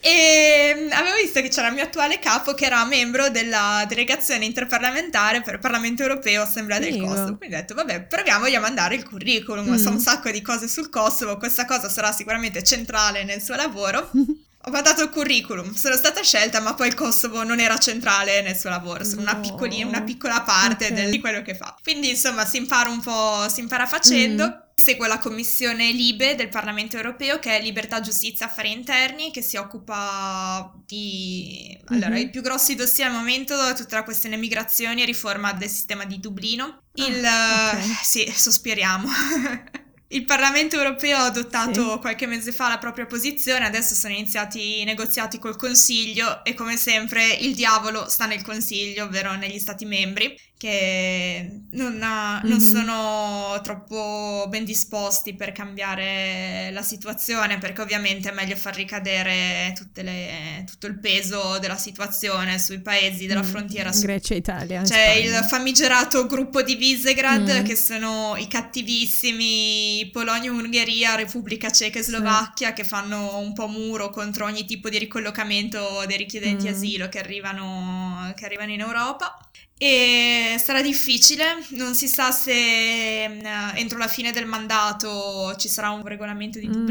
e 0.00 0.88
avevo 0.90 1.16
visto 1.20 1.42
che 1.42 1.48
c'era 1.48 1.68
il 1.68 1.74
mio 1.74 1.82
attuale 1.82 2.18
capo 2.18 2.54
che 2.54 2.64
era 2.64 2.82
membro 2.86 3.28
della 3.28 3.84
delegazione 3.86 4.46
interparlamentare 4.46 5.42
per 5.42 5.54
il 5.54 5.60
Parlamento 5.60 6.00
Europeo 6.00 6.40
Assemblea 6.40 6.78
del 6.78 6.96
Kosovo. 6.96 7.36
Quindi 7.36 7.54
ho 7.54 7.58
detto, 7.58 7.74
vabbè, 7.74 8.04
proviamogli 8.04 8.54
a 8.54 8.60
mandare 8.60 8.94
il 8.94 9.06
curriculum. 9.06 9.72
Mm. 9.72 9.74
So 9.74 9.90
un 9.90 10.00
sacco 10.00 10.30
di 10.30 10.40
cose 10.40 10.68
sul 10.68 10.88
Kosovo, 10.88 11.36
questa 11.36 11.66
cosa 11.66 11.90
sarà 11.90 12.10
sicuramente 12.10 12.62
centrale 12.62 13.24
nel 13.24 13.42
suo 13.42 13.56
lavoro. 13.56 14.10
Ho 14.66 14.70
mandato 14.70 15.02
il 15.02 15.10
curriculum, 15.10 15.74
sono 15.74 15.94
stata 15.94 16.22
scelta, 16.22 16.58
ma 16.60 16.72
poi 16.72 16.88
il 16.88 16.94
Kosovo 16.94 17.44
non 17.44 17.60
era 17.60 17.76
centrale 17.78 18.40
nel 18.40 18.56
suo 18.56 18.70
lavoro, 18.70 19.04
sono 19.04 19.22
no. 19.22 19.30
una, 19.30 19.40
piccolina, 19.40 19.86
una 19.86 20.02
piccola 20.02 20.40
parte 20.40 20.86
okay. 20.86 20.96
del, 20.96 21.10
di 21.10 21.20
quello 21.20 21.42
che 21.42 21.54
fa. 21.54 21.76
Quindi, 21.82 22.08
insomma, 22.08 22.46
si 22.46 22.56
impara 22.56 22.88
un 22.88 23.00
po', 23.00 23.46
si 23.48 23.60
impara 23.60 23.86
facendo. 23.86 24.46
Mm. 24.46 24.62
Seguo 24.74 25.06
la 25.06 25.18
commissione 25.18 25.92
LIBE 25.92 26.34
del 26.34 26.48
Parlamento 26.48 26.96
europeo, 26.96 27.38
che 27.38 27.58
è 27.58 27.62
Libertà, 27.62 28.00
Giustizia, 28.00 28.46
Affari 28.46 28.72
Interni, 28.72 29.30
che 29.30 29.40
si 29.42 29.56
occupa 29.56 30.72
di... 30.84 31.78
Allora, 31.86 32.08
mm-hmm. 32.08 32.22
i 32.22 32.30
più 32.30 32.40
grossi 32.40 32.74
dossier 32.74 33.08
al 33.08 33.14
momento 33.14 33.54
è 33.68 33.74
tutta 33.74 33.96
la 33.96 34.02
questione 34.02 34.36
migrazioni 34.36 35.02
e 35.02 35.04
riforma 35.04 35.52
del 35.52 35.68
sistema 35.68 36.04
di 36.06 36.18
Dublino. 36.18 36.84
Il... 36.94 37.24
Ah, 37.24 37.70
okay. 37.72 37.96
Sì, 38.02 38.32
sospiriamo. 38.34 39.08
Il 40.14 40.24
Parlamento 40.24 40.76
europeo 40.76 41.16
ha 41.16 41.24
adottato 41.24 41.94
sì. 41.94 41.98
qualche 41.98 42.26
mese 42.26 42.52
fa 42.52 42.68
la 42.68 42.78
propria 42.78 43.04
posizione, 43.04 43.64
adesso 43.66 43.96
sono 43.96 44.14
iniziati 44.14 44.80
i 44.80 44.84
negoziati 44.84 45.40
col 45.40 45.56
Consiglio 45.56 46.44
e 46.44 46.54
come 46.54 46.76
sempre 46.76 47.32
il 47.32 47.56
diavolo 47.56 48.08
sta 48.08 48.24
nel 48.26 48.42
Consiglio, 48.42 49.06
ovvero 49.06 49.34
negli 49.34 49.58
Stati 49.58 49.84
membri 49.84 50.38
che 50.64 51.60
non, 51.72 52.00
ha, 52.02 52.40
mm-hmm. 52.40 52.48
non, 52.48 52.58
sono 52.58 53.60
troppo 53.62 54.46
ben 54.48 54.64
disposti 54.64 55.34
per 55.34 55.52
cambiare 55.52 56.70
la 56.72 56.80
situazione 56.80 57.58
perché 57.58 57.82
ovviamente 57.82 58.30
è 58.30 58.32
meglio 58.32 58.56
far 58.56 58.74
ricadere 58.74 59.74
le, 59.96 60.64
tutto 60.66 60.86
il 60.86 60.98
peso 60.98 61.58
della 61.58 61.76
situazione 61.76 62.58
sui 62.58 62.80
paesi 62.80 63.26
della 63.26 63.42
mm, 63.42 63.46
frontiera 63.46 63.90
mm, 63.94 64.00
Grecia 64.00 64.34
Italia 64.34 64.80
c'è 64.80 65.16
Spagna. 65.16 65.38
il 65.38 65.44
famigerato 65.44 66.24
gruppo 66.24 66.62
di 66.62 66.76
Visegrad 66.76 67.60
mm. 67.60 67.64
che 67.64 67.76
sono 67.76 68.34
i 68.38 68.48
cattivissimi 68.48 70.08
Polonia, 70.10 70.50
Ungheria, 70.50 71.14
Repubblica 71.14 71.70
Ceca 71.70 71.98
e 71.98 72.02
Slovacchia 72.02 72.68
sì. 72.68 72.74
che 72.74 72.84
fanno 72.84 73.36
un 73.36 73.52
po' 73.52 73.66
muro 73.66 74.08
contro 74.08 74.46
ogni 74.46 74.64
tipo 74.64 74.88
di 74.88 74.96
ricollocamento 74.96 76.04
dei 76.06 76.16
richiedenti 76.16 76.68
mm. 76.68 76.72
asilo 76.72 77.08
che 77.10 77.18
arrivano, 77.18 78.32
che 78.34 78.46
arrivano 78.46 78.72
in 78.72 78.80
Europa 78.80 79.36
e 79.76 80.56
sarà 80.62 80.80
difficile, 80.82 81.64
non 81.70 81.94
si 81.94 82.06
sa 82.06 82.30
se 82.30 82.52
uh, 82.52 83.76
entro 83.76 83.98
la 83.98 84.08
fine 84.08 84.30
del 84.30 84.46
mandato 84.46 85.54
ci 85.56 85.68
sarà 85.68 85.90
un 85.90 86.04
regolamento 86.06 86.58
di 86.58 86.68
mm. 86.68 86.86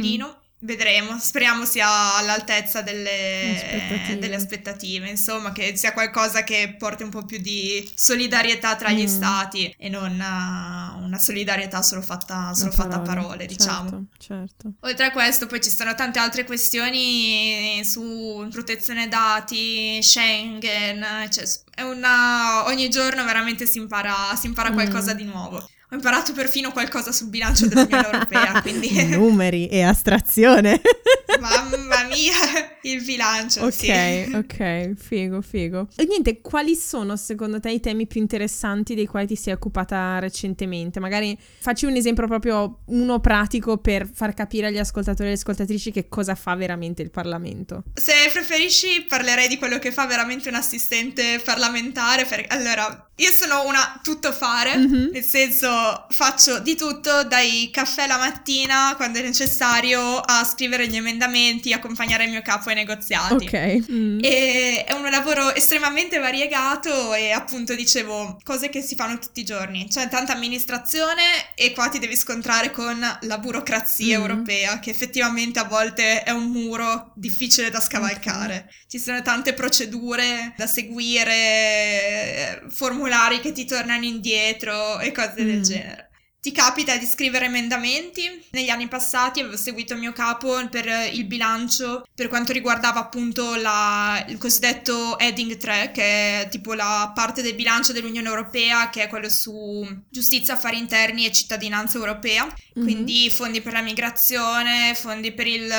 Vedremo, 0.63 1.19
speriamo 1.19 1.65
sia 1.65 2.15
all'altezza 2.15 2.81
delle 2.81 3.53
aspettative. 3.53 4.17
delle 4.19 4.35
aspettative. 4.35 5.09
insomma, 5.09 5.51
che 5.51 5.75
sia 5.75 5.91
qualcosa 5.91 6.45
che 6.45 6.75
porti 6.79 7.03
un 7.03 7.09
po' 7.09 7.25
più 7.25 7.37
di 7.37 7.91
solidarietà 7.93 8.77
tra 8.77 8.89
gli 8.89 9.03
mm. 9.03 9.07
stati 9.07 9.75
e 9.77 9.89
non 9.89 10.11
una, 10.13 10.95
una 11.01 11.17
solidarietà 11.19 11.81
solo 11.81 12.01
fatta, 12.01 12.53
solo 12.53 12.71
fatta 12.71 12.95
a 12.95 13.01
parole, 13.01 13.45
diciamo. 13.45 13.89
Certo, 13.89 14.07
certo. 14.17 14.71
Oltre 14.81 15.07
a 15.07 15.11
questo, 15.11 15.47
poi 15.47 15.61
ci 15.61 15.69
sono 15.69 15.95
tante 15.95 16.19
altre 16.19 16.45
questioni 16.45 17.81
su 17.83 18.47
protezione 18.49 19.09
dati, 19.09 20.01
Schengen, 20.01 21.05
cioè, 21.29 21.43
una, 21.83 22.65
ogni 22.67 22.89
giorno 22.89 23.25
veramente 23.25 23.65
si 23.65 23.79
impara, 23.79 24.33
si 24.39 24.47
impara 24.47 24.71
qualcosa 24.71 25.13
mm. 25.13 25.17
di 25.17 25.23
nuovo. 25.25 25.67
Ho 25.93 25.97
imparato 25.97 26.33
perfino 26.33 26.71
qualcosa 26.71 27.11
sul 27.11 27.27
bilancio 27.27 27.67
dell'Unione 27.67 28.05
Europea, 28.11 28.61
quindi... 28.65 29.05
Numeri 29.09 29.67
e 29.67 29.83
astrazione. 29.83 30.81
Mamma 31.39 32.05
mia, 32.05 32.33
il 32.81 33.03
bilancio. 33.03 33.63
Ok, 33.65 33.73
sì. 33.73 34.31
ok, 34.33 34.93
figo, 34.95 35.41
figo. 35.41 35.87
E 35.95 36.05
niente, 36.05 36.41
quali 36.41 36.75
sono 36.75 37.15
secondo 37.15 37.59
te 37.59 37.69
i 37.69 37.79
temi 37.79 38.07
più 38.07 38.21
interessanti 38.21 38.95
dei 38.95 39.05
quali 39.05 39.27
ti 39.27 39.35
sei 39.35 39.53
occupata 39.53 40.17
recentemente? 40.17 40.99
Magari 40.99 41.37
facci 41.59 41.85
un 41.85 41.95
esempio 41.95 42.25
proprio 42.25 42.79
uno 42.85 43.19
pratico 43.19 43.77
per 43.77 44.09
far 44.11 44.33
capire 44.33 44.67
agli 44.67 44.79
ascoltatori 44.79 45.25
e 45.25 45.27
alle 45.27 45.37
ascoltatrici 45.37 45.91
che 45.91 46.07
cosa 46.07 46.33
fa 46.33 46.55
veramente 46.55 47.03
il 47.03 47.11
Parlamento. 47.11 47.83
Se 47.93 48.13
preferisci 48.31 49.05
parlerei 49.07 49.47
di 49.47 49.59
quello 49.59 49.77
che 49.77 49.91
fa 49.91 50.07
veramente 50.07 50.49
un 50.49 50.55
assistente 50.55 51.39
parlamentare. 51.43 52.25
Per... 52.25 52.45
Allora, 52.47 53.09
io 53.17 53.31
sono 53.31 53.67
una 53.67 53.99
tuttofare, 54.01 54.75
mm-hmm. 54.77 55.11
nel 55.11 55.23
senso 55.23 55.69
faccio 56.09 56.59
di 56.59 56.75
tutto, 56.75 57.23
dai 57.23 57.69
caffè 57.71 58.07
la 58.07 58.17
mattina 58.17 58.93
quando 58.95 59.19
è 59.19 59.21
necessario 59.21 60.19
a 60.19 60.43
scrivere 60.43 60.87
gli 60.87 60.95
emendamenti, 60.95 61.73
accompagnare 61.73 62.25
il 62.25 62.31
mio 62.31 62.41
capo 62.41 62.69
ai 62.69 62.75
negoziati. 62.75 63.45
Ok. 63.45 63.91
Mm. 63.91 64.19
E 64.21 64.83
è 64.85 64.93
un 64.93 65.09
lavoro 65.09 65.53
estremamente 65.53 66.17
variegato 66.19 67.13
e 67.13 67.31
appunto 67.31 67.75
dicevo 67.75 68.39
cose 68.43 68.69
che 68.69 68.81
si 68.81 68.95
fanno 68.95 69.19
tutti 69.19 69.41
i 69.41 69.45
giorni. 69.45 69.87
C'è 69.89 70.07
tanta 70.09 70.33
amministrazione 70.33 71.53
e 71.55 71.73
qua 71.73 71.89
ti 71.89 71.99
devi 71.99 72.15
scontrare 72.15 72.71
con 72.71 72.99
la 73.21 73.37
burocrazia 73.37 74.17
mm. 74.17 74.21
europea 74.21 74.79
che 74.79 74.89
effettivamente 74.89 75.59
a 75.59 75.65
volte 75.65 76.23
è 76.23 76.31
un 76.31 76.49
muro 76.49 77.11
difficile 77.15 77.69
da 77.69 77.79
scavalcare. 77.79 78.55
Okay. 78.55 78.71
Ci 78.87 78.99
sono 78.99 79.21
tante 79.21 79.53
procedure 79.53 80.53
da 80.57 80.67
seguire, 80.67 81.33
formulari 82.69 83.39
che 83.39 83.51
ti 83.51 83.65
tornano 83.65 84.05
indietro 84.05 84.99
e 84.99 85.11
cose 85.11 85.41
mm. 85.41 85.45
del 85.45 85.61
genere. 85.61 85.72
zero. 85.73 86.12
Ti 86.43 86.51
capita 86.51 86.97
di 86.97 87.05
scrivere 87.05 87.45
emendamenti? 87.45 88.29
Negli 88.49 88.67
anni 88.67 88.89
passati 88.89 89.39
avevo 89.39 89.55
seguito 89.55 89.93
il 89.93 89.99
mio 89.99 90.11
capo 90.11 90.67
per 90.67 90.85
il 91.13 91.23
bilancio 91.23 92.05
per 92.13 92.27
quanto 92.27 92.51
riguardava 92.51 92.99
appunto 92.99 93.55
la, 93.55 94.21
il 94.27 94.37
cosiddetto 94.37 95.17
heading 95.17 95.55
3, 95.55 95.91
che 95.93 96.41
è 96.41 96.47
tipo 96.49 96.73
la 96.73 97.13
parte 97.15 97.41
del 97.41 97.55
bilancio 97.55 97.93
dell'Unione 97.93 98.27
Europea, 98.27 98.89
che 98.89 99.03
è 99.03 99.07
quello 99.07 99.29
su 99.29 99.87
giustizia, 100.09 100.55
affari 100.55 100.77
interni 100.77 101.25
e 101.25 101.31
cittadinanza 101.31 101.97
europea. 101.97 102.43
Mm-hmm. 102.43 102.87
Quindi 102.87 103.29
fondi 103.29 103.61
per 103.61 103.71
la 103.71 103.81
migrazione, 103.81 104.95
fondi 104.95 105.31
per 105.31 105.47
il, 105.47 105.73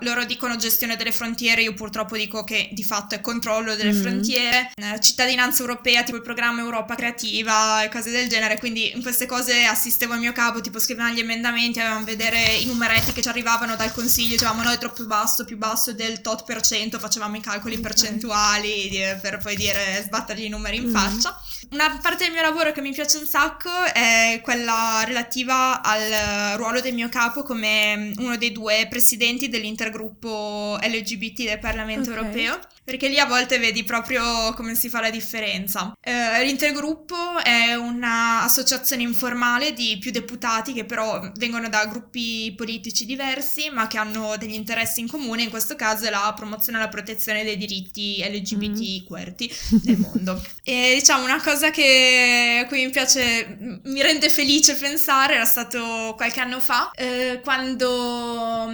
loro 0.00 0.24
dicono 0.24 0.54
gestione 0.54 0.94
delle 0.94 1.10
frontiere, 1.10 1.62
io 1.62 1.74
purtroppo 1.74 2.16
dico 2.16 2.44
che 2.44 2.68
di 2.70 2.84
fatto 2.84 3.16
è 3.16 3.20
controllo 3.20 3.74
delle 3.74 3.92
mm-hmm. 3.92 4.02
frontiere, 4.02 4.70
eh, 4.76 5.00
cittadinanza 5.00 5.62
europea, 5.62 6.04
tipo 6.04 6.18
il 6.18 6.22
programma 6.22 6.60
Europa 6.60 6.94
Creativa 6.94 7.82
e 7.82 7.88
cose 7.88 8.12
del 8.12 8.28
genere, 8.28 8.58
quindi 8.58 8.92
in 8.94 9.02
queste 9.02 9.26
cose 9.26 9.64
assiste 9.64 10.03
assistevo 10.04 10.12
al 10.12 10.20
mio 10.20 10.32
capo, 10.32 10.60
tipo 10.60 10.78
scrivevano 10.78 11.14
gli 11.14 11.20
emendamenti, 11.20 11.80
avevamo 11.80 12.04
vedere 12.04 12.40
i 12.54 12.66
numeretti 12.66 13.12
che 13.12 13.22
ci 13.22 13.28
arrivavano 13.28 13.76
dal 13.76 13.92
consiglio, 13.92 14.32
dicevamo 14.32 14.62
no 14.62 14.70
è 14.70 14.78
troppo 14.78 15.04
basso, 15.04 15.44
più 15.44 15.56
basso 15.56 15.92
del 15.92 16.20
tot 16.20 16.44
per 16.44 16.60
cento, 16.60 16.98
facevamo 16.98 17.36
i 17.36 17.40
calcoli 17.40 17.76
okay. 17.76 17.86
percentuali 17.86 18.90
per 19.20 19.38
poi 19.42 19.56
dire 19.56 20.02
sbattergli 20.04 20.44
i 20.44 20.48
numeri 20.48 20.76
in 20.76 20.88
mm. 20.88 20.94
faccia. 20.94 21.40
Una 21.70 21.98
parte 22.00 22.24
del 22.24 22.32
mio 22.32 22.42
lavoro 22.42 22.72
che 22.72 22.80
mi 22.80 22.92
piace 22.92 23.16
un 23.16 23.26
sacco 23.26 23.70
è 23.92 24.40
quella 24.42 25.02
relativa 25.04 25.82
al 25.82 26.56
ruolo 26.56 26.80
del 26.80 26.94
mio 26.94 27.08
capo 27.08 27.42
come 27.42 28.12
uno 28.18 28.36
dei 28.36 28.52
due 28.52 28.86
presidenti 28.88 29.48
dell'intergruppo 29.48 30.78
LGBT 30.80 31.44
del 31.44 31.58
Parlamento 31.58 32.10
okay. 32.10 32.22
europeo, 32.22 32.58
perché 32.84 33.08
lì 33.08 33.18
a 33.18 33.26
volte 33.26 33.58
vedi 33.58 33.82
proprio 33.82 34.52
come 34.54 34.74
si 34.74 34.88
fa 34.88 35.00
la 35.00 35.10
differenza. 35.10 35.96
Eh, 36.00 36.44
l'intergruppo 36.44 37.42
è 37.42 37.74
un'associazione 37.74 39.02
informale 39.02 39.72
di 39.72 39.93
più 39.98 40.10
deputati 40.10 40.72
che 40.72 40.84
però 40.84 41.30
vengono 41.36 41.68
da 41.68 41.86
gruppi 41.86 42.52
politici 42.56 43.04
diversi 43.04 43.70
ma 43.70 43.86
che 43.86 43.98
hanno 43.98 44.36
degli 44.36 44.54
interessi 44.54 45.00
in 45.00 45.08
comune, 45.08 45.42
in 45.42 45.50
questo 45.50 45.76
caso 45.76 46.06
è 46.06 46.10
la 46.10 46.32
promozione 46.36 46.78
e 46.78 46.82
la 46.82 46.88
protezione 46.88 47.42
dei 47.42 47.56
diritti 47.56 48.22
LGBT 48.22 49.02
mm. 49.02 49.06
QWERTY 49.06 49.50
nel 49.84 49.98
mondo. 49.98 50.42
E 50.66 50.96
diciamo 50.98 51.24
una 51.24 51.42
cosa 51.42 51.64
cosa 51.64 51.70
che, 51.70 52.62
a 52.64 52.66
cui 52.66 52.84
mi 52.84 52.90
piace, 52.90 53.80
mi 53.84 54.02
rende 54.02 54.28
felice 54.28 54.74
pensare, 54.74 55.34
era 55.34 55.44
stato 55.44 56.14
qualche 56.16 56.40
anno 56.40 56.60
fa, 56.60 56.90
eh, 56.94 57.40
quando 57.42 58.70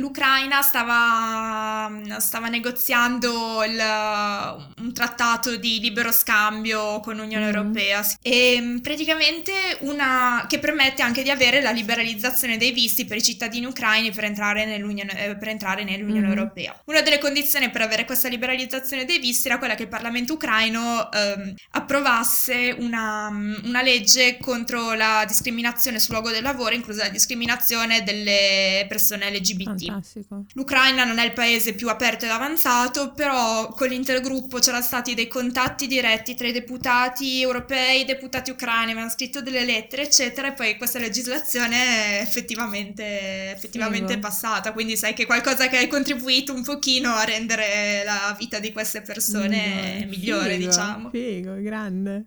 l'Ucraina 0.00 0.62
stava, 0.62 2.18
stava 2.18 2.48
negoziando 2.48 3.62
il, 3.64 3.78
un 3.78 4.92
trattato 4.92 5.56
di 5.56 5.78
libero 5.78 6.10
scambio 6.10 7.00
con 7.00 7.16
l'Unione 7.16 7.44
mm. 7.44 7.54
Europea 7.54 8.04
e 8.22 8.58
mm, 8.60 8.78
praticamente 8.78 9.52
una 9.80 10.46
che 10.48 10.58
permette 10.58 11.02
anche 11.02 11.22
di 11.22 11.30
avere 11.30 11.60
la 11.60 11.70
liberalizzazione 11.70 12.56
dei 12.56 12.72
visti 12.72 13.04
per 13.04 13.18
i 13.18 13.22
cittadini 13.22 13.66
ucraini 13.66 14.10
per 14.10 14.24
entrare 14.24 14.64
nell'Unione, 14.64 15.26
eh, 15.26 15.36
per 15.36 15.48
entrare 15.48 15.84
nell'Unione 15.84 16.26
mm. 16.26 16.30
Europea. 16.30 16.80
Una 16.86 17.02
delle 17.02 17.18
condizioni 17.18 17.70
per 17.70 17.82
avere 17.82 18.04
questa 18.04 18.28
liberalizzazione 18.28 19.04
dei 19.04 19.18
visti 19.18 19.48
era 19.48 19.58
quella 19.58 19.74
che 19.74 19.82
il 19.82 19.88
Parlamento 19.88 20.32
ucraino 20.34 21.10
ehm, 21.12 21.54
approvasse 21.72 22.74
una, 22.78 23.28
una 23.28 23.82
legge 23.82 24.38
contro 24.38 24.94
la 24.94 25.24
discriminazione 25.26 25.98
sul 25.98 26.14
luogo 26.14 26.30
del 26.30 26.42
lavoro, 26.42 26.74
inclusa 26.74 27.04
la 27.04 27.10
discriminazione 27.10 28.02
delle 28.02 28.86
persone 28.88 29.30
LGBT. 29.30 29.89
Fantastico. 29.90 30.44
L'Ucraina 30.54 31.04
non 31.04 31.18
è 31.18 31.24
il 31.24 31.32
paese 31.32 31.74
più 31.74 31.88
aperto 31.88 32.24
ed 32.24 32.30
avanzato, 32.30 33.12
però 33.12 33.68
con 33.68 33.88
l'intergruppo 33.88 34.58
c'erano 34.58 34.82
stati 34.82 35.14
dei 35.14 35.28
contatti 35.28 35.86
diretti 35.86 36.34
tra 36.34 36.46
i 36.46 36.52
deputati 36.52 37.40
europei, 37.40 38.02
i 38.02 38.04
deputati 38.04 38.50
ucraini, 38.50 38.92
avevano 38.92 39.10
scritto 39.10 39.42
delle 39.42 39.64
lettere, 39.64 40.02
eccetera, 40.02 40.48
e 40.48 40.52
poi 40.52 40.76
questa 40.76 40.98
legislazione 40.98 42.18
è 42.18 42.20
effettivamente, 42.22 43.52
effettivamente 43.52 44.14
è 44.14 44.18
passata, 44.18 44.72
quindi 44.72 44.96
sai 44.96 45.14
che 45.14 45.26
qualcosa 45.26 45.68
che 45.68 45.76
hai 45.76 45.88
contribuito 45.88 46.54
un 46.54 46.62
pochino 46.62 47.12
a 47.12 47.24
rendere 47.24 48.02
la 48.04 48.34
vita 48.38 48.58
di 48.58 48.72
queste 48.72 49.02
persone 49.02 49.98
Figo. 50.00 50.10
migliore, 50.10 50.56
Figo. 50.56 50.66
diciamo. 50.66 51.10
Figo, 51.10 51.60
grande. 51.60 52.24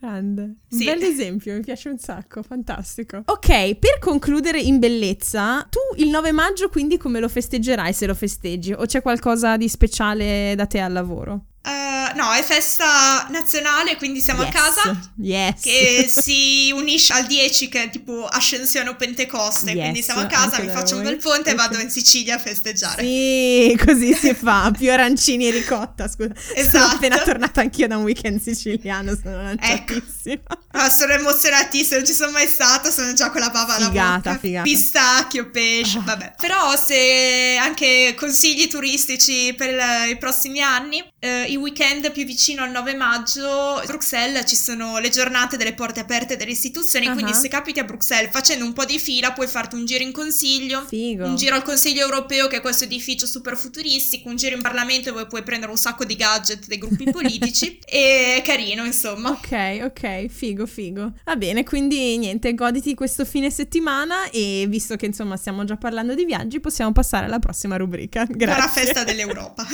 Grande. 0.00 0.58
Sì. 0.68 0.86
Un 0.86 0.94
bel 0.94 1.02
esempio, 1.02 1.54
mi 1.54 1.60
piace 1.60 1.88
un 1.88 1.98
sacco, 1.98 2.42
fantastico. 2.42 3.22
Ok, 3.24 3.74
per 3.74 3.98
concludere 3.98 4.60
in 4.60 4.78
bellezza, 4.78 5.66
tu 5.68 5.80
il 5.96 6.08
9 6.08 6.30
maggio 6.30 6.68
quindi 6.68 6.96
come 6.96 7.18
lo 7.18 7.28
festeggerai 7.28 7.92
se 7.92 8.06
lo 8.06 8.14
festeggi? 8.14 8.72
O 8.72 8.86
c'è 8.86 9.02
qualcosa 9.02 9.56
di 9.56 9.68
speciale 9.68 10.54
da 10.56 10.66
te 10.66 10.78
al 10.78 10.92
lavoro? 10.92 11.46
Uh, 11.68 12.16
no, 12.16 12.32
è 12.32 12.42
festa 12.42 13.26
nazionale, 13.28 13.96
quindi 13.96 14.22
siamo 14.22 14.42
yes. 14.42 14.54
a 14.54 14.58
casa. 14.58 15.10
Yes. 15.20 15.60
Che 15.60 16.06
si 16.08 16.72
unisce 16.74 17.12
al 17.12 17.26
10, 17.26 17.68
che 17.68 17.82
è 17.82 17.90
tipo 17.90 18.24
Ascensione 18.24 18.88
o 18.88 18.96
Pentecoste. 18.96 19.72
Yes, 19.72 19.80
quindi 19.82 20.02
siamo 20.02 20.22
a 20.22 20.26
casa, 20.26 20.62
mi 20.62 20.68
faccio 20.68 20.96
un 20.96 21.02
bel 21.02 21.18
ponte 21.18 21.50
e 21.50 21.54
vado 21.54 21.78
in 21.78 21.90
Sicilia 21.90 22.36
a 22.36 22.38
festeggiare. 22.38 23.02
Sì, 23.02 23.78
così 23.84 24.14
si 24.14 24.32
fa. 24.32 24.72
Più 24.76 24.90
arancini 24.90 25.48
e 25.48 25.50
ricotta. 25.50 26.08
Scusa, 26.08 26.32
esatto. 26.54 26.78
sono 26.78 26.84
appena 26.94 27.18
tornata 27.18 27.60
anch'io 27.60 27.86
da 27.86 27.98
un 27.98 28.04
weekend 28.04 28.40
siciliano. 28.40 29.14
Sono 29.22 29.42
lanciatissima. 29.42 30.40
Ecco. 30.70 30.88
Sono 30.88 31.12
emozionatissima, 31.12 31.96
non 31.96 32.06
ci 32.06 32.14
sono 32.14 32.30
mai 32.30 32.46
stata. 32.46 32.90
Sono 32.90 33.12
già 33.12 33.30
con 33.30 33.40
la 33.40 33.50
bava 33.50 33.74
alla 33.74 33.88
figata, 33.88 34.30
bocca. 34.30 34.38
Figata. 34.38 34.62
Pistacchio, 34.62 35.50
pesce, 35.50 35.98
ah. 35.98 36.02
vabbè. 36.02 36.34
Però, 36.40 36.74
se 36.76 37.58
anche 37.60 38.14
consigli 38.16 38.68
turistici 38.68 39.52
per 39.54 40.08
i 40.08 40.16
prossimi 40.16 40.62
anni, 40.62 41.04
eh, 41.18 41.56
i 41.58 41.60
weekend 41.60 42.10
più 42.12 42.24
vicino 42.24 42.62
al 42.62 42.70
9 42.70 42.94
maggio 42.94 43.48
a 43.48 43.84
Bruxelles 43.84 44.48
ci 44.48 44.56
sono 44.56 44.98
le 44.98 45.08
giornate 45.08 45.56
delle 45.56 45.74
porte 45.74 46.00
aperte 46.00 46.36
delle 46.36 46.52
istituzioni, 46.52 47.06
uh-huh. 47.06 47.12
quindi 47.12 47.34
se 47.34 47.48
capiti 47.48 47.80
a 47.80 47.84
Bruxelles 47.84 48.30
facendo 48.30 48.64
un 48.64 48.72
po' 48.72 48.84
di 48.84 48.98
fila 48.98 49.32
puoi 49.32 49.48
farti 49.48 49.74
un 49.74 49.84
giro 49.84 50.04
in 50.04 50.12
consiglio, 50.12 50.84
Figo. 50.86 51.26
un 51.26 51.36
giro 51.36 51.56
al 51.56 51.62
Consiglio 51.62 52.02
europeo 52.02 52.46
che 52.46 52.58
è 52.58 52.60
questo 52.60 52.84
edificio 52.84 53.26
super 53.26 53.56
futuristico, 53.56 54.28
un 54.28 54.36
giro 54.36 54.54
in 54.54 54.62
Parlamento 54.62 55.10
dove 55.10 55.26
puoi 55.26 55.42
prendere 55.42 55.70
un 55.70 55.76
sacco 55.76 56.04
di 56.04 56.14
gadget 56.16 56.66
dei 56.66 56.78
gruppi 56.78 57.04
politici 57.10 57.78
e 57.84 58.36
è 58.36 58.42
carino 58.42 58.84
insomma. 58.84 59.30
Ok, 59.30 59.80
ok, 59.82 60.26
figo, 60.28 60.66
figo. 60.66 61.12
Va 61.24 61.36
bene, 61.36 61.64
quindi 61.64 62.16
niente, 62.18 62.54
goditi 62.54 62.94
questo 62.94 63.24
fine 63.24 63.50
settimana 63.50 64.30
e 64.30 64.66
visto 64.68 64.96
che 64.96 65.06
insomma 65.06 65.36
stiamo 65.36 65.64
già 65.64 65.76
parlando 65.76 66.14
di 66.14 66.24
viaggi 66.24 66.60
possiamo 66.60 66.92
passare 66.92 67.26
alla 67.26 67.38
prossima 67.38 67.76
rubrica. 67.76 68.24
Grazie. 68.24 68.46
Buona 68.46 68.68
festa 68.68 69.04
dell'Europa. 69.04 69.66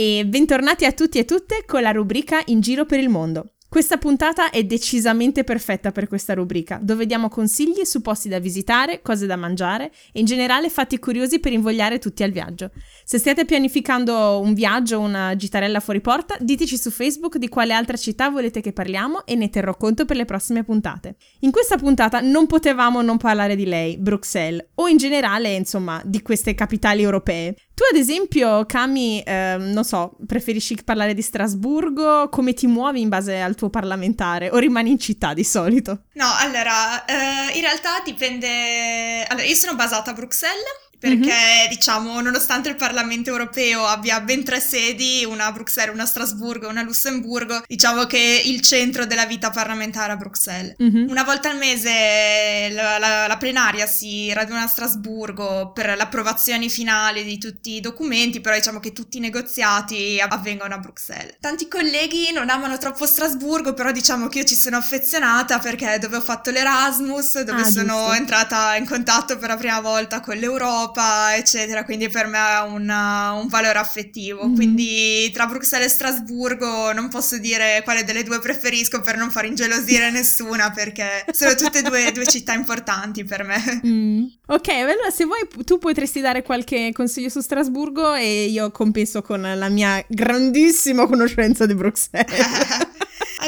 E 0.00 0.24
bentornati 0.24 0.84
a 0.84 0.92
tutti 0.92 1.18
e 1.18 1.24
tutte 1.24 1.64
con 1.66 1.82
la 1.82 1.90
rubrica 1.90 2.40
In 2.46 2.60
giro 2.60 2.86
per 2.86 3.00
il 3.00 3.08
mondo. 3.08 3.54
Questa 3.70 3.98
puntata 3.98 4.48
è 4.48 4.64
decisamente 4.64 5.44
perfetta 5.44 5.92
per 5.92 6.08
questa 6.08 6.32
rubrica, 6.32 6.80
dove 6.82 7.04
diamo 7.04 7.28
consigli 7.28 7.84
su 7.84 8.00
posti 8.00 8.30
da 8.30 8.38
visitare, 8.38 9.02
cose 9.02 9.26
da 9.26 9.36
mangiare 9.36 9.92
e 10.10 10.20
in 10.20 10.24
generale 10.24 10.70
fatti 10.70 10.98
curiosi 10.98 11.38
per 11.38 11.52
invogliare 11.52 11.98
tutti 11.98 12.22
al 12.22 12.30
viaggio. 12.30 12.70
Se 13.04 13.18
stiate 13.18 13.44
pianificando 13.44 14.40
un 14.40 14.54
viaggio 14.54 14.96
o 14.96 15.00
una 15.00 15.36
gitarella 15.36 15.80
fuori 15.80 16.00
porta, 16.00 16.34
diteci 16.40 16.78
su 16.78 16.90
Facebook 16.90 17.36
di 17.36 17.50
quale 17.50 17.74
altra 17.74 17.98
città 17.98 18.30
volete 18.30 18.62
che 18.62 18.72
parliamo 18.72 19.26
e 19.26 19.34
ne 19.34 19.50
terrò 19.50 19.76
conto 19.76 20.06
per 20.06 20.16
le 20.16 20.24
prossime 20.24 20.64
puntate. 20.64 21.16
In 21.40 21.50
questa 21.50 21.76
puntata 21.76 22.20
non 22.20 22.46
potevamo 22.46 23.02
non 23.02 23.18
parlare 23.18 23.54
di 23.54 23.66
lei, 23.66 23.98
Bruxelles, 23.98 24.64
o 24.76 24.88
in 24.88 24.96
generale, 24.96 25.52
insomma, 25.54 26.00
di 26.06 26.22
queste 26.22 26.54
capitali 26.54 27.02
europee. 27.02 27.54
Tu 27.78 27.84
ad 27.84 27.96
esempio, 27.96 28.66
Cami, 28.66 29.22
eh, 29.22 29.54
non 29.56 29.84
so, 29.84 30.16
preferisci 30.26 30.76
parlare 30.84 31.14
di 31.14 31.22
Strasburgo? 31.22 32.28
Come 32.28 32.52
ti 32.52 32.66
muovi 32.66 33.00
in 33.00 33.08
base 33.08 33.40
al 33.40 33.54
tuo 33.54 33.70
parlamentare? 33.70 34.50
O 34.50 34.56
rimani 34.56 34.90
in 34.90 34.98
città 34.98 35.32
di 35.32 35.44
solito? 35.44 36.06
No, 36.14 36.26
allora, 36.38 37.04
eh, 37.04 37.54
in 37.54 37.60
realtà 37.60 38.00
dipende... 38.04 39.22
Allora, 39.28 39.46
io 39.46 39.54
sono 39.54 39.76
basata 39.76 40.10
a 40.10 40.14
Bruxelles 40.14 40.87
perché 40.98 41.16
mm-hmm. 41.16 41.68
diciamo 41.68 42.20
nonostante 42.20 42.68
il 42.68 42.74
Parlamento 42.74 43.30
europeo 43.30 43.86
abbia 43.86 44.20
ben 44.20 44.42
tre 44.42 44.60
sedi, 44.60 45.24
una 45.24 45.46
a 45.46 45.52
Bruxelles, 45.52 45.94
una 45.94 46.02
a 46.02 46.06
Strasburgo 46.06 46.66
e 46.66 46.70
una 46.70 46.80
a 46.80 46.84
Lussemburgo, 46.84 47.62
diciamo 47.66 48.04
che 48.04 48.42
il 48.44 48.60
centro 48.60 49.06
della 49.06 49.26
vita 49.26 49.50
parlamentare 49.50 50.10
è 50.10 50.14
a 50.14 50.16
Bruxelles. 50.16 50.74
Mm-hmm. 50.82 51.08
Una 51.08 51.22
volta 51.22 51.50
al 51.50 51.56
mese 51.56 52.68
la, 52.72 52.98
la, 52.98 53.26
la, 53.26 53.36
plenaria 53.36 53.86
si 53.86 54.32
raduna 54.32 54.62
a 54.62 54.66
Strasburgo 54.66 55.70
per 55.72 55.96
l'approvazione 55.96 56.68
finale 56.68 57.22
di 57.22 57.38
tutti 57.38 57.76
i 57.76 57.80
documenti, 57.80 58.40
però 58.40 58.56
diciamo 58.56 58.80
che 58.80 58.92
tutti 58.92 59.18
i 59.18 59.20
negoziati 59.20 60.20
avvengono 60.20 60.74
a 60.74 60.78
Bruxelles. 60.78 61.36
Tanti 61.40 61.68
colleghi 61.68 62.32
non 62.32 62.50
amano 62.50 62.76
troppo 62.78 63.06
Strasburgo, 63.06 63.72
però 63.72 63.92
diciamo 63.92 64.26
che 64.26 64.38
io 64.38 64.44
ci 64.44 64.56
sono 64.56 64.76
affezionata 64.76 65.58
perché 65.58 65.98
dove 66.00 66.16
ho 66.16 66.20
fatto 66.20 66.50
l'Erasmus, 66.50 67.42
dove 67.42 67.60
ah, 67.60 67.70
sono 67.70 67.94
giusto. 67.98 68.12
entrata 68.14 68.74
in 68.76 68.86
contatto 68.86 69.38
per 69.38 69.48
la 69.48 69.56
prima 69.56 69.80
volta 69.80 70.20
con 70.20 70.36
l'Europa 70.36 70.87
Europa, 70.88 71.36
eccetera, 71.36 71.84
quindi 71.84 72.08
per 72.08 72.26
me 72.26 72.38
ha 72.38 72.62
un 72.64 73.46
valore 73.48 73.78
affettivo. 73.78 74.44
Mm-hmm. 74.44 74.54
Quindi 74.54 75.30
tra 75.32 75.46
Bruxelles 75.46 75.86
e 75.86 75.90
Strasburgo 75.90 76.92
non 76.92 77.08
posso 77.08 77.38
dire 77.38 77.82
quale 77.84 78.04
delle 78.04 78.22
due 78.22 78.38
preferisco 78.38 79.00
per 79.00 79.16
non 79.16 79.30
far 79.30 79.44
ingelosire 79.44 80.10
nessuna, 80.10 80.70
perché 80.70 81.24
sono 81.32 81.54
tutte 81.54 81.78
e 81.78 81.82
due, 81.82 82.10
due 82.12 82.26
città 82.26 82.54
importanti 82.54 83.24
per 83.24 83.44
me. 83.44 83.80
Mm. 83.86 84.24
Ok, 84.46 84.68
allora 84.68 85.10
se 85.12 85.24
vuoi 85.24 85.46
tu 85.64 85.78
potresti 85.78 86.20
dare 86.20 86.42
qualche 86.42 86.90
consiglio 86.92 87.28
su 87.28 87.40
Strasburgo 87.40 88.14
e 88.14 88.46
io 88.46 88.70
compenso 88.70 89.22
con 89.22 89.40
la 89.40 89.68
mia 89.68 90.02
grandissima 90.08 91.06
conoscenza 91.06 91.66
di 91.66 91.74
Bruxelles. 91.74 92.96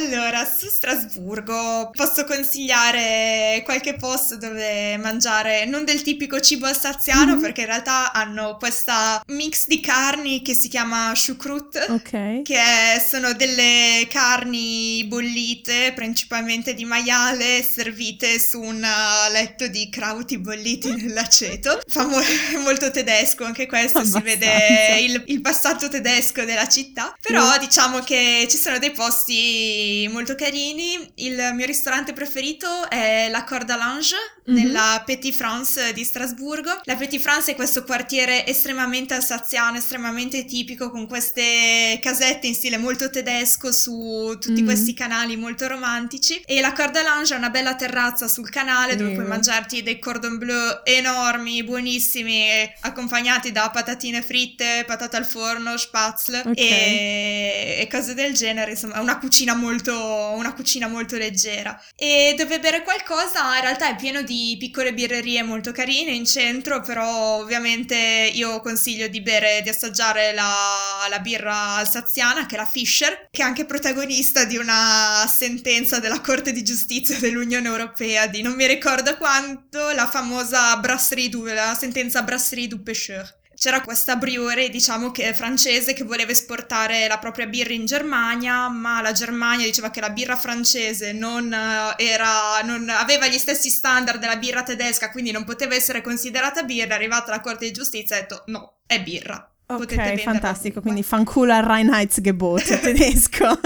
Allora, 0.00 0.46
su 0.46 0.66
Strasburgo 0.66 1.90
posso 1.94 2.24
consigliare 2.24 3.60
qualche 3.64 3.96
posto 3.96 4.38
dove 4.38 4.96
mangiare 4.96 5.66
non 5.66 5.84
del 5.84 6.00
tipico 6.00 6.40
cibo 6.40 6.64
alsaziano, 6.64 7.32
mm-hmm. 7.32 7.40
perché 7.40 7.60
in 7.60 7.66
realtà 7.66 8.10
hanno 8.12 8.56
questa 8.56 9.22
mix 9.26 9.66
di 9.66 9.80
carni 9.80 10.40
che 10.40 10.54
si 10.54 10.68
chiama 10.68 11.12
Schukrut, 11.14 11.86
okay. 11.90 12.40
che 12.40 12.62
sono 13.06 13.34
delle 13.34 14.06
carni 14.08 15.04
bollite, 15.06 15.92
principalmente 15.94 16.72
di 16.72 16.86
maiale, 16.86 17.62
servite 17.62 18.40
su 18.40 18.58
un 18.58 18.82
letto 19.30 19.66
di 19.66 19.90
crauti 19.90 20.38
bolliti 20.38 20.92
nell'aceto. 20.96 21.82
Fa 21.86 22.06
mo- 22.06 22.22
molto 22.64 22.90
tedesco 22.90 23.44
anche 23.44 23.66
questo, 23.66 23.98
Abbastanza. 23.98 24.30
si 24.30 24.36
vede 24.38 25.00
il, 25.00 25.22
il, 25.26 25.40
passato 25.42 25.90
tedesco 25.90 26.44
della 26.44 26.68
città. 26.68 27.14
Però 27.20 27.56
mm. 27.56 27.58
diciamo 27.58 27.98
che 27.98 28.46
ci 28.48 28.56
sono 28.56 28.78
dei 28.78 28.92
posti 28.92 29.89
molto 30.10 30.34
carini. 30.34 31.10
Il 31.16 31.50
mio 31.54 31.66
ristorante 31.66 32.12
preferito 32.12 32.88
è 32.88 33.28
la 33.30 33.44
Corda 33.44 33.76
Lange 33.76 34.16
mm-hmm. 34.50 34.62
nella 34.62 35.02
Petit 35.04 35.34
France 35.34 35.92
di 35.92 36.04
Strasburgo. 36.04 36.80
La 36.84 36.96
Petit 36.96 37.20
France 37.20 37.52
è 37.52 37.54
questo 37.54 37.84
quartiere 37.84 38.46
estremamente 38.46 39.14
alsaziano, 39.14 39.76
estremamente 39.76 40.44
tipico, 40.44 40.90
con 40.90 41.06
queste 41.06 41.98
casette 42.00 42.46
in 42.46 42.54
stile 42.54 42.76
molto 42.76 43.10
tedesco 43.10 43.72
su 43.72 44.36
tutti 44.40 44.52
mm-hmm. 44.52 44.64
questi 44.64 44.94
canali 44.94 45.36
molto 45.36 45.66
romantici. 45.66 46.40
E 46.44 46.60
la 46.60 46.72
Corda 46.72 47.02
Lange 47.02 47.34
è 47.34 47.36
una 47.36 47.50
bella 47.50 47.74
terrazza 47.74 48.28
sul 48.28 48.50
canale 48.50 48.96
dove 48.96 49.12
puoi 49.12 49.26
mangiarti 49.26 49.82
dei 49.82 49.98
cordon 49.98 50.38
bleu 50.38 50.80
enormi, 50.84 51.62
buonissimi, 51.64 52.48
accompagnati 52.80 53.52
da 53.52 53.70
patatine 53.70 54.22
fritte, 54.22 54.84
patate 54.86 55.16
al 55.16 55.24
forno, 55.24 55.76
spatzle 55.76 56.40
okay. 56.40 56.54
e, 56.56 57.76
e, 57.80 57.88
cose 57.90 58.14
del 58.14 58.34
genere. 58.34 58.72
Insomma, 58.72 59.00
una 59.00 59.18
cucina 59.18 59.54
molto, 59.54 59.79
una 59.88 60.52
cucina 60.52 60.88
molto 60.88 61.16
leggera. 61.16 61.80
E 61.94 62.34
dove 62.36 62.60
bere 62.60 62.82
qualcosa 62.82 63.54
in 63.56 63.62
realtà 63.62 63.88
è 63.88 63.96
pieno 63.96 64.22
di 64.22 64.56
piccole 64.58 64.92
birrerie 64.92 65.42
molto 65.42 65.72
carine 65.72 66.12
in 66.12 66.26
centro, 66.26 66.80
però 66.80 67.38
ovviamente 67.38 68.30
io 68.34 68.60
consiglio 68.60 69.08
di 69.08 69.20
bere, 69.20 69.60
di 69.62 69.68
assaggiare 69.68 70.32
la, 70.32 71.06
la 71.08 71.18
birra 71.20 71.76
alsaziana 71.76 72.46
che 72.46 72.56
è 72.56 72.58
la 72.58 72.66
Fischer, 72.66 73.28
che 73.30 73.42
è 73.42 73.44
anche 73.44 73.64
protagonista 73.64 74.44
di 74.44 74.56
una 74.56 75.26
sentenza 75.32 75.98
della 75.98 76.20
Corte 76.20 76.52
di 76.52 76.62
Giustizia 76.62 77.18
dell'Unione 77.18 77.68
Europea 77.68 78.26
di 78.26 78.42
non 78.42 78.54
mi 78.54 78.66
ricordo 78.66 79.16
quanto, 79.16 79.90
la 79.90 80.08
famosa 80.08 80.76
Brasserie 80.76 81.28
du, 81.28 81.44
la 81.44 81.74
sentenza 81.78 82.22
Brasserie 82.22 82.68
du 82.68 82.82
Pêcheur 82.82 83.38
c'era 83.60 83.82
questa 83.82 84.16
brewery, 84.16 84.70
diciamo 84.70 85.10
che 85.10 85.34
francese, 85.34 85.92
che 85.92 86.02
voleva 86.02 86.30
esportare 86.30 87.06
la 87.06 87.18
propria 87.18 87.46
birra 87.46 87.74
in 87.74 87.84
Germania, 87.84 88.70
ma 88.70 89.02
la 89.02 89.12
Germania 89.12 89.66
diceva 89.66 89.90
che 89.90 90.00
la 90.00 90.08
birra 90.08 90.34
francese 90.34 91.12
non 91.12 91.52
eh, 91.52 92.02
era, 92.02 92.62
non 92.64 92.88
aveva 92.88 93.26
gli 93.26 93.36
stessi 93.36 93.68
standard 93.68 94.18
della 94.18 94.38
birra 94.38 94.62
tedesca, 94.62 95.10
quindi 95.10 95.30
non 95.30 95.44
poteva 95.44 95.74
essere 95.74 96.00
considerata 96.00 96.62
birra. 96.62 96.94
È 96.94 96.96
arrivata 96.96 97.32
la 97.32 97.42
Corte 97.42 97.66
di 97.66 97.72
Giustizia 97.72 98.16
e 98.16 98.18
ha 98.20 98.22
detto 98.22 98.44
no, 98.46 98.78
è 98.86 99.02
birra. 99.02 99.46
Ok, 99.66 100.16
fantastico, 100.20 100.80
quindi 100.80 101.02
fanculo 101.02 101.52
al 101.52 101.62
Reinheitsgebot 101.62 102.64
tedesco. 102.80 103.60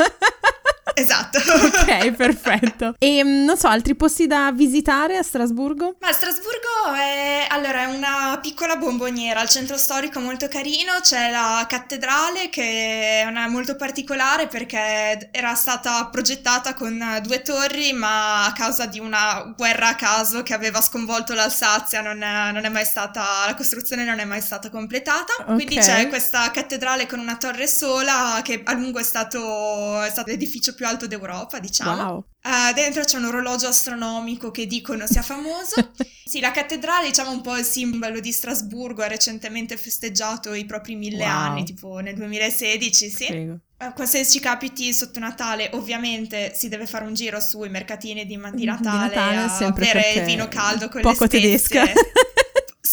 Esatto. 1.04 1.38
ok, 1.38 2.12
perfetto. 2.12 2.94
E 2.98 3.22
mm, 3.22 3.44
non 3.44 3.56
so, 3.56 3.66
altri 3.68 3.94
posti 3.94 4.26
da 4.26 4.52
visitare 4.52 5.16
a 5.16 5.22
Strasburgo? 5.22 5.96
Ma 6.00 6.12
Strasburgo 6.12 6.94
è, 6.96 7.46
allora, 7.48 7.82
è 7.82 7.86
una 7.86 8.38
piccola 8.40 8.76
bomboniera, 8.76 9.40
al 9.40 9.48
centro 9.48 9.76
storico 9.76 10.20
molto 10.20 10.46
carino, 10.48 10.92
c'è 11.02 11.30
la 11.30 11.64
cattedrale 11.68 12.48
che 12.48 13.22
è 13.22 13.24
una, 13.26 13.48
molto 13.48 13.76
particolare 13.76 14.46
perché 14.46 15.28
era 15.32 15.54
stata 15.54 16.06
progettata 16.06 16.74
con 16.74 17.20
due 17.22 17.42
torri, 17.42 17.92
ma 17.92 18.46
a 18.46 18.52
causa 18.52 18.86
di 18.86 19.00
una 19.00 19.52
guerra 19.56 19.88
a 19.88 19.94
caso 19.96 20.42
che 20.42 20.54
aveva 20.54 20.80
sconvolto 20.80 21.34
l'Alsazia 21.34 22.00
non 22.00 22.22
è, 22.22 22.52
non 22.52 22.64
è 22.64 22.68
mai 22.68 22.84
stata, 22.84 23.24
la 23.46 23.54
costruzione 23.54 24.04
non 24.04 24.20
è 24.20 24.24
mai 24.24 24.40
stata 24.40 24.70
completata. 24.70 25.32
Okay. 25.40 25.54
Quindi 25.54 25.76
c'è 25.76 26.08
questa 26.08 26.50
cattedrale 26.50 27.06
con 27.06 27.18
una 27.18 27.36
torre 27.36 27.66
sola 27.66 28.40
che 28.42 28.62
a 28.64 28.72
lungo 28.74 29.00
è 29.00 29.02
stato, 29.02 30.00
è 30.02 30.10
stato 30.10 30.30
l'edificio 30.30 30.74
più 30.74 30.83
più 30.84 30.86
alto 30.86 31.06
d'Europa, 31.06 31.58
diciamo. 31.58 32.02
Wow. 32.02 32.24
Uh, 32.42 32.74
dentro 32.74 33.02
c'è 33.04 33.16
un 33.16 33.24
orologio 33.24 33.66
astronomico 33.66 34.50
che 34.50 34.66
dicono 34.66 35.06
sia 35.06 35.22
famoso. 35.22 35.92
sì, 36.24 36.40
la 36.40 36.50
cattedrale, 36.50 37.06
diciamo, 37.06 37.30
un 37.30 37.40
po' 37.40 37.56
il 37.56 37.64
simbolo 37.64 38.20
di 38.20 38.30
Strasburgo, 38.30 39.02
ha 39.02 39.06
recentemente 39.06 39.78
festeggiato 39.78 40.52
i 40.52 40.66
propri 40.66 40.94
mille 40.94 41.24
wow. 41.24 41.32
anni, 41.32 41.64
tipo 41.64 41.98
nel 41.98 42.14
2016, 42.14 43.10
sì. 43.10 43.26
Prego. 43.26 43.58
Uh, 43.78 44.04
se 44.04 44.26
ci 44.26 44.40
capiti 44.40 44.92
sotto 44.92 45.18
Natale, 45.18 45.70
ovviamente 45.72 46.52
si 46.54 46.68
deve 46.68 46.86
fare 46.86 47.06
un 47.06 47.14
giro 47.14 47.40
sui 47.40 47.68
mercatini 47.68 48.24
di, 48.26 48.38
di 48.52 48.64
Natale, 48.64 49.08
di 49.08 49.14
Natale 49.14 49.64
a 49.64 49.70
bere 49.70 50.12
il 50.12 50.24
vino 50.24 50.48
caldo 50.48 50.88
con 50.88 51.00
poco 51.00 51.24
le 51.24 51.28
spezie. 51.28 51.40
tedesca. 51.40 51.84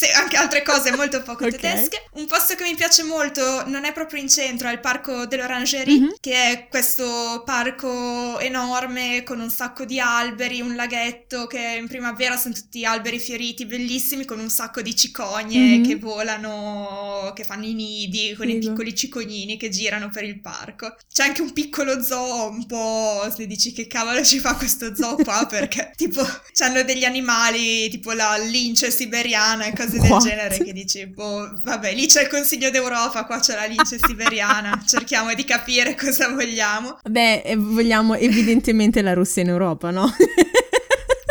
Sì, 0.02 0.10
anche 0.16 0.36
altre 0.36 0.64
cose 0.64 0.96
molto 0.96 1.22
poco 1.22 1.46
okay. 1.46 1.60
tedesche. 1.60 2.06
Un 2.14 2.26
posto 2.26 2.56
che 2.56 2.64
mi 2.64 2.74
piace 2.74 3.04
molto 3.04 3.68
non 3.68 3.86
è 3.86 3.94
proprio 3.94 4.20
in 4.20 4.30
centro, 4.30 4.68
è 4.68 4.72
il 4.72 4.80
parco 4.80 5.28
dell'Orangerie, 5.28 6.00
mm-hmm. 6.00 6.10
che 6.20 6.34
è 6.34 6.68
questo 6.72 7.44
parco 7.46 8.40
enorme 8.40 9.22
con 9.22 9.40
un 9.40 9.52
sacco 9.52 9.86
di 9.86 10.00
alberi, 10.00 10.60
un 10.60 10.76
laghetto 10.76 11.46
che 11.46 11.78
in 11.80 11.88
primavera 11.88 12.36
sono 12.36 12.56
tutti 12.56 12.84
alberi 12.84 13.20
fioriti, 13.20 13.68
bellissimi, 13.68 14.26
con 14.26 14.40
un 14.40 14.50
sacco 14.50 14.82
di 14.82 14.96
cicogne 14.96 15.60
mm-hmm. 15.60 15.84
che 15.84 15.98
volano, 15.98 17.32
che 17.36 17.44
fanno 17.44 17.66
i 17.66 17.76
nidi, 17.76 18.34
con 18.36 18.48
Figo. 18.48 18.58
i 18.58 18.60
piccoli 18.60 18.96
cicognini 18.96 19.56
che 19.56 19.70
girano 19.70 20.10
per 20.10 20.24
il 20.24 20.42
parco. 20.42 20.96
C'è 21.14 21.26
anche 21.26 21.44
un 21.44 21.54
piccolo 21.54 22.02
zoo, 22.02 22.50
un 22.50 22.66
po' 22.66 23.32
se 23.32 23.46
dici 23.46 23.72
che 23.72 23.86
cavolo 23.86 24.24
ci 24.26 24.40
fa 24.40 24.56
questo 24.56 24.96
zoo 24.96 25.18
qua, 25.18 25.46
perché 25.48 25.92
tipo 25.96 26.28
hanno 26.58 26.82
degli 26.82 27.04
animali, 27.04 27.88
tipo 27.90 28.14
la 28.14 28.36
lince 28.38 28.90
siberiana 28.90 29.66
e 29.66 29.74
cose 29.76 29.90
del 30.00 30.18
genere 30.18 30.58
che 30.58 30.74
dici, 30.74 31.06
boh, 31.08 31.52
vabbè, 31.64 31.94
lì 31.94 32.08
c'è 32.08 32.24
il 32.24 32.28
Consiglio 32.28 32.70
d'Europa, 32.70 33.26
qua 33.26 33.40
c'è 33.40 33.56
la 33.56 33.66
lince 33.66 33.98
siberiana, 34.02 34.82
cerchiamo 34.86 35.34
di 35.34 35.44
capire 35.44 35.96
cosa 35.96 36.30
vogliamo. 36.30 36.98
Beh, 37.10 37.56
vogliamo 37.58 38.16
evidentemente 38.16 39.02
la 39.02 39.14
Russia 39.14 39.42
in 39.42 39.50
Europa, 39.50 39.92
no? 39.92 40.14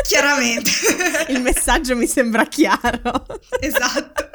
Chiaramente. 0.02 0.70
il 1.28 1.40
messaggio 1.40 1.94
mi 1.96 2.06
sembra 2.06 2.44
chiaro. 2.46 3.26
Esatto. 3.60 4.29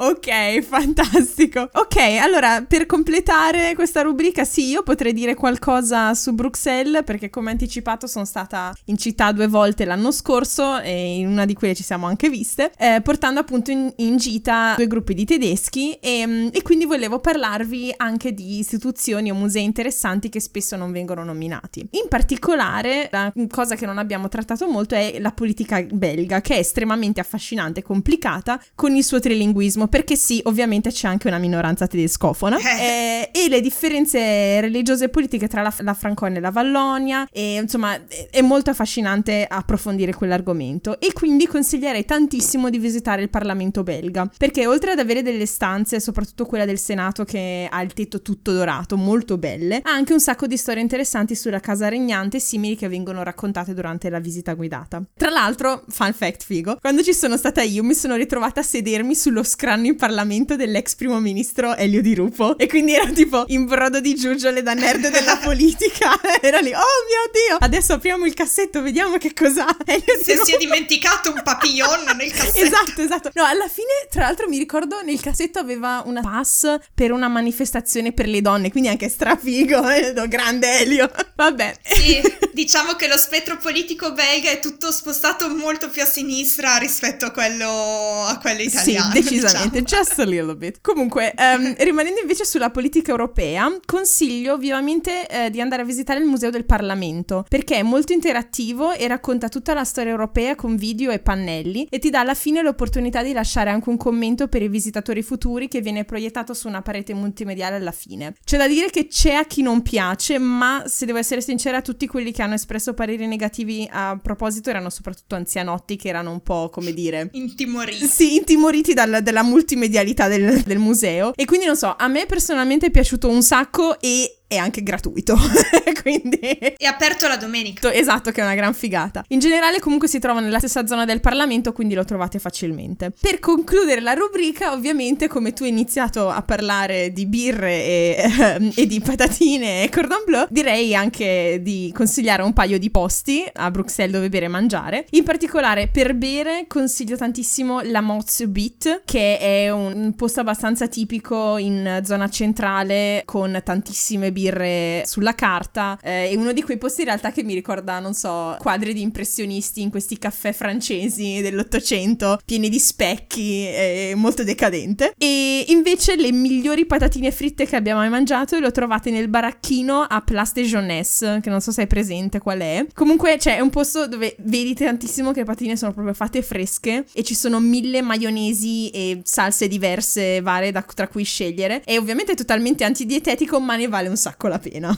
Ok, 0.00 0.60
fantastico. 0.62 1.68
Ok, 1.72 1.96
allora 2.20 2.62
per 2.62 2.86
completare 2.86 3.74
questa 3.74 4.02
rubrica, 4.02 4.44
sì, 4.44 4.68
io 4.68 4.84
potrei 4.84 5.12
dire 5.12 5.34
qualcosa 5.34 6.14
su 6.14 6.34
Bruxelles 6.34 7.02
perché 7.04 7.30
come 7.30 7.50
anticipato 7.50 8.06
sono 8.06 8.24
stata 8.24 8.72
in 8.84 8.96
città 8.96 9.32
due 9.32 9.48
volte 9.48 9.84
l'anno 9.84 10.12
scorso 10.12 10.78
e 10.78 11.16
in 11.16 11.26
una 11.26 11.44
di 11.46 11.54
quelle 11.54 11.74
ci 11.74 11.82
siamo 11.82 12.06
anche 12.06 12.28
viste, 12.28 12.70
eh, 12.78 13.00
portando 13.02 13.40
appunto 13.40 13.72
in, 13.72 13.92
in, 13.96 14.18
gita 14.18 14.74
due 14.76 14.86
gruppi 14.86 15.14
di 15.14 15.24
tedeschi 15.24 15.94
e, 15.94 16.24
mm, 16.24 16.48
e, 16.52 16.62
quindi 16.62 16.84
volevo 16.84 17.18
parlarvi 17.18 17.92
anche 17.96 18.32
di 18.32 18.58
istituzioni 18.58 19.32
o 19.32 19.34
musei 19.34 19.64
interessanti 19.64 20.28
che 20.28 20.38
spesso 20.38 20.76
non 20.76 20.92
vengono 20.92 21.24
nominati. 21.24 21.80
In 21.92 22.06
particolare, 22.08 23.08
la 23.10 23.32
cosa 23.50 23.74
che 23.74 23.84
non 23.84 23.98
abbiamo 23.98 24.28
trattato 24.28 24.68
molto 24.68 24.94
è 24.94 25.18
la 25.18 25.32
politica 25.32 25.82
belga, 25.82 26.40
che 26.40 26.54
è 26.54 26.58
estremamente 26.58 27.18
affascinante 27.18 27.80
e 27.80 27.82
complicata 27.82 28.62
con 28.76 28.94
il 28.94 29.02
suo 29.02 29.18
trilinguismo 29.18 29.86
perché 29.88 30.16
sì, 30.16 30.40
ovviamente 30.44 30.90
c'è 30.90 31.08
anche 31.08 31.28
una 31.28 31.38
minoranza 31.38 31.86
tedescofona 31.86 32.58
eh. 32.58 33.30
eh, 33.32 33.44
e 33.44 33.48
le 33.48 33.60
differenze 33.60 34.60
religiose 34.60 35.06
e 35.06 35.08
politiche 35.08 35.48
tra 35.48 35.62
la, 35.62 35.74
la 35.80 35.94
Franconia 35.94 36.38
e 36.38 36.40
la 36.40 36.50
Vallonia 36.50 37.28
e 37.32 37.56
insomma 37.56 37.98
è 38.30 38.40
molto 38.40 38.70
affascinante 38.70 39.46
approfondire 39.48 40.12
quell'argomento 40.12 41.00
e 41.00 41.12
quindi 41.12 41.46
consiglierei 41.46 42.04
tantissimo 42.04 42.70
di 42.70 42.78
visitare 42.78 43.22
il 43.22 43.30
Parlamento 43.30 43.82
belga 43.82 44.30
perché 44.36 44.66
oltre 44.66 44.92
ad 44.92 44.98
avere 44.98 45.22
delle 45.22 45.46
stanze, 45.46 46.00
soprattutto 46.00 46.44
quella 46.46 46.64
del 46.64 46.78
Senato 46.78 47.24
che 47.24 47.68
ha 47.70 47.82
il 47.82 47.92
tetto 47.92 48.22
tutto 48.22 48.52
dorato, 48.52 48.96
molto 48.96 49.38
belle, 49.38 49.80
ha 49.82 49.90
anche 49.90 50.12
un 50.12 50.20
sacco 50.20 50.46
di 50.46 50.56
storie 50.56 50.82
interessanti 50.82 51.34
sulla 51.34 51.60
casa 51.60 51.88
regnante 51.88 52.40
simili 52.40 52.76
che 52.76 52.88
vengono 52.88 53.22
raccontate 53.22 53.74
durante 53.74 54.10
la 54.10 54.18
visita 54.18 54.54
guidata. 54.54 55.02
Tra 55.16 55.30
l'altro, 55.30 55.84
fun 55.88 56.12
fact 56.12 56.44
figo, 56.44 56.76
quando 56.80 57.02
ci 57.02 57.14
sono 57.14 57.36
stata 57.36 57.62
io 57.62 57.82
mi 57.82 57.94
sono 57.94 58.16
ritrovata 58.16 58.60
a 58.60 58.62
sedermi 58.62 59.14
sullo 59.14 59.42
scranno 59.42 59.77
anno 59.78 59.86
in 59.86 59.96
Parlamento 59.96 60.56
dell'ex 60.56 60.96
primo 60.96 61.20
ministro 61.20 61.76
Elio 61.76 62.02
Di 62.02 62.14
Rupo 62.14 62.58
e 62.58 62.66
quindi 62.66 62.94
ero 62.94 63.12
tipo 63.12 63.44
in 63.48 63.66
brodo 63.66 64.00
di 64.00 64.14
giuggiole 64.14 64.62
da 64.62 64.74
nerd 64.74 65.08
della 65.08 65.36
politica. 65.42 66.18
Era 66.40 66.58
lì, 66.58 66.72
oh 66.72 66.98
mio 67.06 67.30
Dio, 67.32 67.56
adesso 67.60 67.94
apriamo 67.94 68.26
il 68.26 68.34
cassetto, 68.34 68.82
vediamo 68.82 69.16
che 69.16 69.32
cos'ha. 69.32 69.66
Elio 69.84 70.22
Se 70.22 70.40
si 70.44 70.52
è 70.52 70.58
dimenticato 70.58 71.32
un 71.32 71.40
papillon 71.42 72.16
nel 72.16 72.30
cassetto. 72.34 72.58
Esatto, 72.58 73.02
esatto. 73.02 73.30
No, 73.34 73.44
alla 73.44 73.68
fine, 73.68 74.08
tra 74.10 74.22
l'altro 74.22 74.48
mi 74.48 74.58
ricordo 74.58 75.00
nel 75.02 75.20
cassetto 75.20 75.58
aveva 75.60 76.02
una 76.04 76.20
pass 76.20 76.76
per 76.94 77.12
una 77.12 77.28
manifestazione 77.28 78.12
per 78.12 78.26
le 78.26 78.40
donne, 78.40 78.70
quindi 78.70 78.88
anche 78.88 79.08
strafigo, 79.08 79.88
eh? 79.88 80.12
grande 80.28 80.80
Elio. 80.80 81.10
Vabbè. 81.36 81.76
Sì, 81.84 82.20
diciamo 82.52 82.94
che 82.94 83.06
lo 83.06 83.16
spettro 83.16 83.56
politico 83.58 84.12
belga 84.12 84.50
è 84.50 84.58
tutto 84.58 84.90
spostato 84.90 85.48
molto 85.48 85.88
più 85.88 86.02
a 86.02 86.06
sinistra 86.06 86.76
rispetto 86.78 87.26
a 87.26 87.30
quello, 87.30 88.24
a 88.24 88.38
quello 88.38 88.62
italiano. 88.62 89.12
Sì, 89.12 89.20
decisamente. 89.20 89.46
Diciamo 89.46 89.67
leggermente, 89.68 89.82
just 89.82 90.18
a 90.18 90.24
little 90.24 90.56
bit. 90.56 90.80
Comunque, 90.80 91.34
um, 91.36 91.74
rimanendo 91.78 92.20
invece 92.20 92.44
sulla 92.44 92.70
politica 92.70 93.10
europea, 93.10 93.70
consiglio 93.84 94.56
vivamente 94.58 95.26
eh, 95.28 95.50
di 95.50 95.60
andare 95.60 95.82
a 95.82 95.84
visitare 95.84 96.20
il 96.20 96.26
Museo 96.26 96.50
del 96.50 96.64
Parlamento, 96.64 97.44
perché 97.48 97.76
è 97.76 97.82
molto 97.82 98.12
interattivo 98.12 98.92
e 98.92 99.06
racconta 99.06 99.48
tutta 99.48 99.74
la 99.74 99.84
storia 99.84 100.10
europea 100.10 100.54
con 100.54 100.76
video 100.76 101.10
e 101.10 101.18
pannelli 101.18 101.86
e 101.90 101.98
ti 101.98 102.10
dà 102.10 102.20
alla 102.20 102.34
fine 102.34 102.62
l'opportunità 102.62 103.22
di 103.22 103.32
lasciare 103.32 103.70
anche 103.70 103.88
un 103.88 103.96
commento 103.96 104.48
per 104.48 104.62
i 104.62 104.68
visitatori 104.68 105.22
futuri 105.22 105.68
che 105.68 105.80
viene 105.80 106.04
proiettato 106.04 106.54
su 106.54 106.68
una 106.68 106.82
parete 106.82 107.14
multimediale 107.14 107.76
alla 107.76 107.92
fine. 107.92 108.34
C'è 108.44 108.56
da 108.56 108.66
dire 108.66 108.90
che 108.90 109.06
c'è 109.06 109.32
a 109.32 109.44
chi 109.44 109.62
non 109.62 109.82
piace, 109.82 110.38
ma 110.38 110.84
se 110.86 111.06
devo 111.06 111.18
essere 111.18 111.40
sincera, 111.40 111.82
tutti 111.82 112.06
quelli 112.06 112.32
che 112.32 112.42
hanno 112.42 112.54
espresso 112.54 112.94
pareri 112.94 113.26
negativi 113.26 113.88
a 113.90 114.18
proposito 114.20 114.70
erano 114.70 114.90
soprattutto 114.90 115.34
anzianotti 115.34 115.96
che 115.96 116.08
erano 116.08 116.30
un 116.30 116.40
po', 116.40 116.70
come 116.70 116.92
dire... 116.92 117.28
Intimoriti. 117.32 118.06
Sì, 118.06 118.36
intimoriti 118.36 118.94
dal, 118.94 119.20
dalla 119.22 119.42
multimedialità 119.58 120.28
del, 120.28 120.62
del 120.62 120.78
museo. 120.78 121.32
E 121.34 121.44
quindi 121.44 121.66
non 121.66 121.76
so, 121.76 121.94
a 121.96 122.08
me 122.08 122.26
personalmente 122.26 122.86
è 122.86 122.90
piaciuto 122.90 123.28
un 123.28 123.42
sacco 123.42 124.00
e 124.00 124.37
è 124.48 124.56
anche 124.56 124.82
gratuito. 124.82 125.36
Quindi 126.02 126.38
è 126.38 126.84
aperto 126.86 127.28
la 127.28 127.36
domenica. 127.36 127.92
Esatto, 127.92 128.30
che 128.30 128.40
è 128.40 128.44
una 128.44 128.54
gran 128.54 128.72
figata. 128.72 129.22
In 129.28 129.40
generale 129.40 129.78
comunque 129.78 130.08
si 130.08 130.18
trova 130.18 130.40
nella 130.40 130.58
stessa 130.58 130.86
zona 130.86 131.04
del 131.04 131.20
Parlamento, 131.20 131.72
quindi 131.72 131.94
lo 131.94 132.04
trovate 132.04 132.38
facilmente. 132.38 133.12
Per 133.20 133.40
concludere 133.40 134.00
la 134.00 134.14
rubrica, 134.14 134.72
ovviamente, 134.72 135.28
come 135.28 135.52
tu 135.52 135.64
hai 135.64 135.68
iniziato 135.68 136.30
a 136.30 136.40
parlare 136.42 137.12
di 137.12 137.26
birre 137.26 137.84
e, 137.84 138.72
e 138.74 138.86
di 138.86 139.00
patatine 139.00 139.82
e 139.82 139.90
cordon 139.90 140.22
bleu, 140.24 140.46
direi 140.48 140.94
anche 140.94 141.60
di 141.62 141.92
consigliare 141.94 142.42
un 142.42 142.54
paio 142.54 142.78
di 142.78 142.90
posti 142.90 143.44
a 143.52 143.70
Bruxelles 143.70 144.14
dove 144.14 144.30
bere 144.30 144.46
e 144.46 144.48
mangiare. 144.48 145.06
In 145.10 145.24
particolare 145.24 145.88
per 145.88 146.14
bere 146.14 146.64
consiglio 146.68 147.16
tantissimo 147.16 147.80
la 147.82 148.00
Mozio 148.00 148.48
Beat, 148.48 149.02
che 149.04 149.38
è 149.38 149.70
un 149.70 150.14
posto 150.16 150.40
abbastanza 150.40 150.86
tipico 150.86 151.58
in 151.58 152.00
zona 152.04 152.30
centrale 152.30 153.22
con 153.26 153.60
tantissime 153.62 154.32
birre 154.32 154.37
birre 154.38 155.02
sulla 155.04 155.34
carta. 155.34 155.98
Eh, 156.00 156.30
è 156.30 156.34
uno 156.36 156.52
di 156.52 156.62
quei 156.62 156.78
posti 156.78 157.00
in 157.00 157.08
realtà 157.08 157.32
che 157.32 157.42
mi 157.42 157.54
ricorda, 157.54 157.98
non 157.98 158.14
so, 158.14 158.56
quadri 158.60 158.92
di 158.92 159.00
impressionisti 159.00 159.82
in 159.82 159.90
questi 159.90 160.16
caffè 160.16 160.52
francesi 160.52 161.40
dell'Ottocento, 161.40 162.38
pieni 162.44 162.68
di 162.68 162.78
specchi, 162.78 163.66
eh, 163.66 164.12
molto 164.14 164.44
decadente. 164.44 165.12
E 165.18 165.64
invece 165.68 166.14
le 166.16 166.30
migliori 166.30 166.86
patatine 166.86 167.32
fritte 167.32 167.66
che 167.66 167.74
abbiamo 167.74 168.00
mai 168.00 168.10
mangiato 168.10 168.58
le 168.58 168.66
ho 168.66 168.70
trovate 168.70 169.10
nel 169.10 169.28
baracchino 169.28 170.02
a 170.02 170.20
Place 170.20 170.52
de 170.54 170.62
Jeunesse, 170.62 171.40
che 171.42 171.50
non 171.50 171.60
so 171.60 171.72
se 171.72 171.82
è 171.82 171.86
presente 171.86 172.38
qual 172.38 172.60
è. 172.60 172.86
Comunque 172.94 173.38
cioè, 173.38 173.58
un 173.60 173.70
posto 173.70 174.06
dove 174.06 174.36
vedi 174.40 174.74
tantissimo 174.74 175.32
che 175.32 175.40
le 175.40 175.46
patatine 175.46 175.76
sono 175.76 175.92
proprio 175.92 176.14
fatte 176.14 176.42
fresche 176.42 177.04
e 177.12 177.22
ci 177.24 177.34
sono 177.34 177.58
mille 177.58 178.02
maionesi 178.02 178.90
e 178.90 179.20
salse 179.24 179.66
diverse, 179.66 180.40
varie 180.40 180.70
da, 180.70 180.82
tra 180.82 181.08
cui 181.08 181.24
scegliere. 181.24 181.82
E 181.84 181.98
ovviamente 181.98 182.32
è 182.32 182.36
totalmente 182.36 182.84
antidietetico, 182.84 183.58
ma 183.60 183.76
ne 183.76 183.88
vale 183.88 184.08
un 184.08 184.16
sacco 184.16 184.27
sacco 184.28 184.48
la 184.48 184.58
pena. 184.58 184.96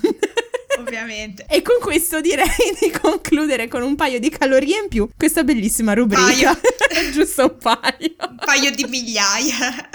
Ovviamente. 0.79 1.45
E 1.49 1.63
con 1.63 1.79
questo 1.81 2.21
direi 2.21 2.47
di 2.81 2.91
concludere 2.91 3.69
con 3.69 3.83
un 3.83 3.95
paio 3.95 4.19
di 4.19 4.29
calorie 4.29 4.81
in 4.83 4.89
più 4.89 5.09
questa 5.17 5.45
bellissima 5.45 5.93
rubrica. 5.95 6.59
Giusto 7.13 7.43
un 7.43 7.57
paio. 7.59 8.15
Un 8.29 8.37
paio 8.45 8.71
di 8.73 8.85
migliaia. 8.89 9.89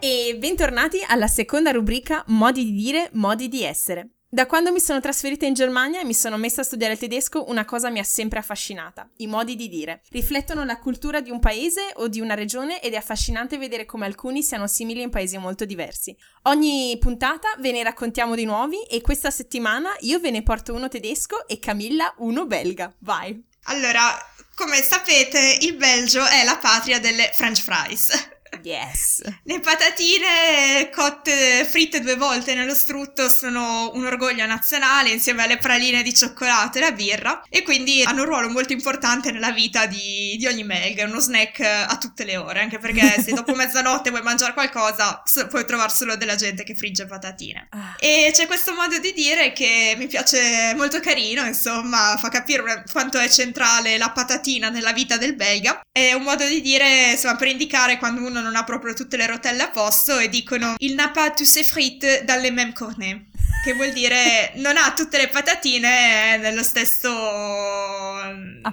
E 0.00 0.36
bentornati 0.36 1.04
alla 1.06 1.28
seconda 1.28 1.70
rubrica 1.70 2.24
Modi 2.28 2.64
di 2.64 2.72
dire, 2.72 3.10
modi 3.12 3.48
di 3.48 3.62
essere. 3.62 4.08
Da 4.34 4.46
quando 4.46 4.72
mi 4.72 4.80
sono 4.80 4.98
trasferita 4.98 5.44
in 5.44 5.52
Germania 5.52 6.00
e 6.00 6.06
mi 6.06 6.14
sono 6.14 6.38
messa 6.38 6.62
a 6.62 6.64
studiare 6.64 6.94
il 6.94 6.98
tedesco, 6.98 7.50
una 7.50 7.66
cosa 7.66 7.90
mi 7.90 7.98
ha 7.98 8.02
sempre 8.02 8.38
affascinata, 8.38 9.06
i 9.18 9.26
modi 9.26 9.56
di 9.56 9.68
dire. 9.68 10.00
Riflettono 10.08 10.64
la 10.64 10.78
cultura 10.78 11.20
di 11.20 11.30
un 11.30 11.38
paese 11.38 11.90
o 11.96 12.08
di 12.08 12.18
una 12.18 12.32
regione 12.32 12.80
ed 12.80 12.94
è 12.94 12.96
affascinante 12.96 13.58
vedere 13.58 13.84
come 13.84 14.06
alcuni 14.06 14.42
siano 14.42 14.66
simili 14.66 15.02
in 15.02 15.10
paesi 15.10 15.36
molto 15.36 15.66
diversi. 15.66 16.16
Ogni 16.44 16.96
puntata 16.98 17.48
ve 17.58 17.72
ne 17.72 17.82
raccontiamo 17.82 18.34
di 18.34 18.46
nuovi 18.46 18.80
e 18.84 19.02
questa 19.02 19.30
settimana 19.30 19.90
io 20.00 20.18
ve 20.18 20.30
ne 20.30 20.42
porto 20.42 20.72
uno 20.72 20.88
tedesco 20.88 21.46
e 21.46 21.58
Camilla 21.58 22.14
uno 22.20 22.46
belga. 22.46 22.90
Vai! 23.00 23.38
Allora, 23.64 24.16
come 24.54 24.80
sapete, 24.80 25.58
il 25.60 25.76
Belgio 25.76 26.24
è 26.24 26.42
la 26.42 26.56
patria 26.56 26.98
delle 26.98 27.30
French 27.34 27.60
fries. 27.60 28.30
Yes. 28.62 29.22
Le 29.44 29.60
patatine 29.60 30.90
cotte 30.94 31.66
fritte 31.68 32.00
due 32.00 32.16
volte 32.16 32.54
nello 32.54 32.74
strutto 32.74 33.28
sono 33.28 33.90
un 33.94 34.04
orgoglio 34.04 34.44
nazionale 34.46 35.10
insieme 35.10 35.42
alle 35.42 35.56
praline 35.56 36.02
di 36.02 36.14
cioccolato 36.14 36.78
e 36.78 36.80
la 36.80 36.92
birra 36.92 37.42
e 37.48 37.62
quindi 37.62 38.02
hanno 38.02 38.22
un 38.22 38.28
ruolo 38.28 38.48
molto 38.50 38.72
importante 38.72 39.32
nella 39.32 39.50
vita 39.50 39.86
di, 39.86 40.36
di 40.38 40.46
ogni 40.46 40.64
melga, 40.64 41.02
è 41.02 41.06
uno 41.06 41.18
snack 41.18 41.60
a 41.60 41.96
tutte 41.98 42.24
le 42.24 42.36
ore, 42.36 42.60
anche 42.60 42.78
perché 42.78 43.22
se 43.22 43.32
dopo 43.34 43.54
mezzanotte 43.54 44.10
vuoi 44.10 44.22
mangiare 44.22 44.52
qualcosa 44.52 45.22
puoi 45.48 45.64
trovare 45.64 45.90
solo 45.90 46.16
della 46.16 46.36
gente 46.36 46.62
che 46.62 46.74
frigge 46.74 47.06
patatine. 47.06 47.68
Ah. 47.70 47.96
E 47.98 48.30
c'è 48.32 48.46
questo 48.46 48.74
modo 48.74 48.98
di 48.98 49.12
dire 49.12 49.52
che 49.52 49.94
mi 49.96 50.06
piace 50.06 50.74
molto 50.76 51.00
carino, 51.00 51.44
insomma, 51.44 52.16
fa 52.18 52.28
capire 52.28 52.84
quanto 52.90 53.18
è 53.18 53.28
centrale 53.28 53.96
la 53.98 54.10
patatina 54.10 54.68
nella 54.68 54.92
vita 54.92 55.16
del 55.16 55.34
belga. 55.34 55.80
È 55.90 56.12
un 56.12 56.22
modo 56.22 56.46
di 56.46 56.60
dire, 56.60 57.12
insomma, 57.12 57.36
per 57.36 57.48
indicare 57.48 57.98
quando 57.98 58.24
uno 58.24 58.41
non 58.42 58.56
ha 58.56 58.64
proprio 58.64 58.94
tutte 58.94 59.16
le 59.16 59.26
rotelle 59.26 59.62
a 59.62 59.70
posto 59.70 60.18
e 60.18 60.28
dicono 60.28 60.74
il 60.78 60.94
n'a 60.94 61.08
pas 61.08 61.30
tous 61.30 61.48
ses 61.48 61.64
frites 61.64 62.24
dans 62.24 62.40
les 62.40 62.50
mêmes 62.50 62.72
cornets 62.74 63.24
che 63.64 63.74
vuol 63.74 63.92
dire 63.92 64.52
non 64.56 64.76
ha 64.76 64.92
tutte 64.92 65.18
le 65.18 65.28
patatine 65.28 66.36
nello 66.38 66.62
stesso 66.64 67.10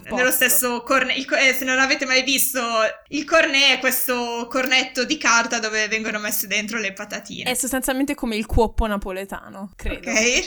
nello 0.09 0.31
stesso 0.31 0.81
cornetto 0.81 1.35
eh, 1.35 1.53
se 1.53 1.63
non 1.63 1.79
avete 1.79 2.05
mai 2.05 2.23
visto 2.23 2.59
il 3.09 3.23
cornet 3.25 3.69
è 3.69 3.79
questo 3.79 4.47
cornetto 4.49 5.03
di 5.03 5.17
carta 5.17 5.59
dove 5.59 5.87
vengono 5.87 6.19
messe 6.19 6.47
dentro 6.47 6.79
le 6.79 6.93
patatine. 6.93 7.49
È 7.49 7.53
sostanzialmente 7.53 8.15
come 8.15 8.35
il 8.35 8.45
cuoppo 8.45 8.85
napoletano 8.85 9.71
credo. 9.75 10.09
Ok. 10.09 10.45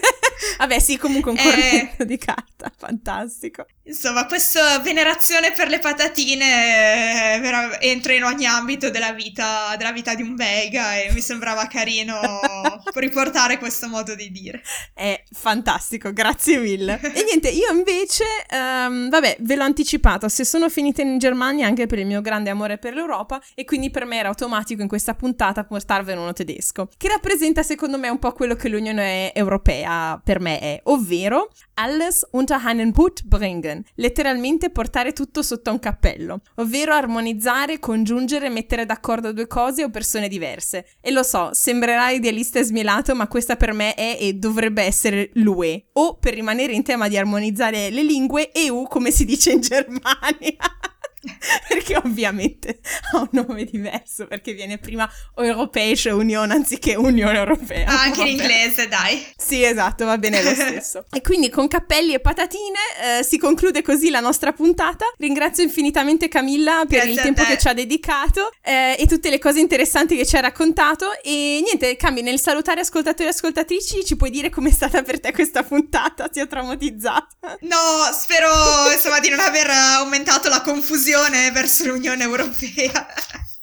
Vabbè, 0.58 0.78
sì, 0.78 0.96
comunque 0.96 1.32
un 1.32 1.36
eh, 1.36 1.42
cornetto 1.42 2.02
eh, 2.02 2.06
di 2.06 2.16
carta, 2.16 2.72
fantastico. 2.76 3.66
Insomma, 3.84 4.26
questa 4.26 4.78
venerazione 4.78 5.52
per 5.52 5.68
le 5.68 5.78
patatine 5.78 7.34
eh, 7.34 7.78
entra 7.80 8.14
in 8.14 8.24
ogni 8.24 8.46
ambito 8.46 8.88
della 8.88 9.12
vita, 9.12 9.74
della 9.76 9.92
vita 9.92 10.14
di 10.14 10.22
un 10.22 10.34
belga 10.36 10.96
e 10.96 11.12
mi 11.12 11.20
sembrava 11.20 11.66
carino 11.66 12.20
riportare 12.94 13.58
questo 13.60 13.86
modo 13.86 14.14
di 14.16 14.30
dire. 14.32 14.62
È 14.92 15.22
fantastico, 15.30 16.12
grazie 16.12 16.58
mille. 16.58 16.98
e 17.00 17.22
niente, 17.22 17.48
io 17.50 17.70
invece, 17.72 18.24
um, 18.50 19.08
vabbè, 19.08 19.36
ve 19.40 19.54
l'ho 19.54 19.62
anticipato, 19.62 20.28
se 20.28 20.44
sono 20.44 20.68
finita 20.68 21.02
in 21.02 21.18
Germania 21.18 21.66
anche 21.66 21.86
per 21.86 22.00
il 22.00 22.06
mio 22.06 22.20
grande 22.20 22.50
amore 22.50 22.78
per 22.78 22.94
l'Europa 22.94 23.40
e 23.54 23.64
quindi 23.64 23.90
per 23.90 24.04
me 24.06 24.18
era 24.18 24.28
automatico 24.28 24.82
in 24.82 24.88
questa 24.88 25.14
puntata 25.14 25.64
portarvene 25.64 26.20
uno 26.20 26.32
tedesco, 26.32 26.88
che 26.96 27.08
rappresenta 27.08 27.62
secondo 27.62 27.98
me 27.98 28.08
un 28.08 28.18
po' 28.18 28.32
quello 28.32 28.54
che 28.54 28.68
l'Unione 28.68 29.32
Europea 29.34 30.20
per 30.22 30.40
me 30.40 30.58
è, 30.58 30.80
ovvero 30.84 31.50
alles 31.74 32.26
unter 32.32 32.60
einen 32.64 32.92
Hut 32.94 33.24
bringen, 33.24 33.84
letteralmente 33.94 34.70
portare 34.70 35.12
tutto 35.12 35.42
sotto 35.42 35.70
un 35.70 35.78
cappello, 35.78 36.42
ovvero 36.56 36.92
armonizzare, 36.92 37.78
congiungere, 37.78 38.48
mettere 38.50 38.86
d'accordo 38.86 39.32
due 39.32 39.46
cose 39.46 39.84
o 39.84 39.90
persone 39.90 40.28
diverse. 40.28 40.86
E 41.00 41.10
lo 41.10 41.22
so, 41.22 41.50
sembrerà 41.52 42.10
idealista 42.10 42.58
e 42.58 42.64
smielato, 42.64 43.14
ma 43.14 43.28
questa 43.28 43.49
per 43.56 43.72
me 43.72 43.94
è 43.94 44.18
e 44.20 44.34
dovrebbe 44.34 44.82
essere 44.82 45.30
l'UE, 45.34 45.86
o 45.92 46.16
per 46.16 46.34
rimanere 46.34 46.72
in 46.72 46.82
tema 46.82 47.08
di 47.08 47.16
armonizzare 47.16 47.90
le 47.90 48.02
lingue, 48.02 48.52
EU 48.52 48.86
come 48.88 49.10
si 49.10 49.24
dice 49.24 49.52
in 49.52 49.60
Germania. 49.60 50.56
perché 51.68 51.96
ovviamente 51.96 52.80
ha 53.12 53.18
un 53.18 53.28
nome 53.32 53.64
diverso, 53.64 54.26
perché 54.26 54.52
viene 54.52 54.78
prima 54.78 55.10
Europäische 55.36 56.10
Union 56.10 56.50
anziché 56.50 56.94
Unione 56.94 57.38
Europea. 57.38 57.86
Ah, 57.86 58.02
anche 58.02 58.22
in 58.22 58.28
inglese, 58.28 58.88
dai. 58.88 59.24
Sì, 59.36 59.62
esatto, 59.62 60.04
va 60.06 60.16
bene 60.16 60.42
lo 60.42 60.52
stesso. 60.54 61.04
e 61.12 61.20
quindi 61.20 61.50
con 61.50 61.68
cappelli 61.68 62.14
e 62.14 62.20
patatine 62.20 63.18
eh, 63.18 63.22
si 63.22 63.38
conclude 63.38 63.82
così 63.82 64.10
la 64.10 64.20
nostra 64.20 64.52
puntata. 64.52 65.04
Ringrazio 65.18 65.62
infinitamente 65.62 66.28
Camilla 66.28 66.84
per 66.88 67.04
Grazie 67.04 67.10
il 67.10 67.20
tempo 67.20 67.44
che 67.44 67.58
ci 67.58 67.68
ha 67.68 67.74
dedicato 67.74 68.50
eh, 68.62 68.96
e 68.98 69.06
tutte 69.06 69.30
le 69.30 69.38
cose 69.38 69.60
interessanti 69.60 70.16
che 70.16 70.24
ci 70.24 70.36
ha 70.36 70.40
raccontato. 70.40 71.20
E 71.22 71.60
niente, 71.62 71.96
Cambi, 71.96 72.22
nel 72.22 72.40
salutare 72.40 72.80
ascoltatori 72.80 73.28
e 73.28 73.32
ascoltatrici, 73.32 74.04
ci 74.04 74.16
puoi 74.16 74.30
dire 74.30 74.48
com'è 74.48 74.70
stata 74.70 75.02
per 75.02 75.20
te 75.20 75.32
questa 75.32 75.62
puntata? 75.62 76.28
Ti 76.28 76.40
ha 76.40 76.46
traumatizzata? 76.46 77.58
No, 77.60 77.76
spero 78.12 78.48
insomma 78.92 79.20
di 79.20 79.28
non 79.28 79.40
aver 79.40 79.68
aumentato 79.68 80.48
la 80.48 80.62
confusione 80.62 81.08
verso 81.52 81.86
l'Unione 81.86 82.22
Europea. 82.24 83.06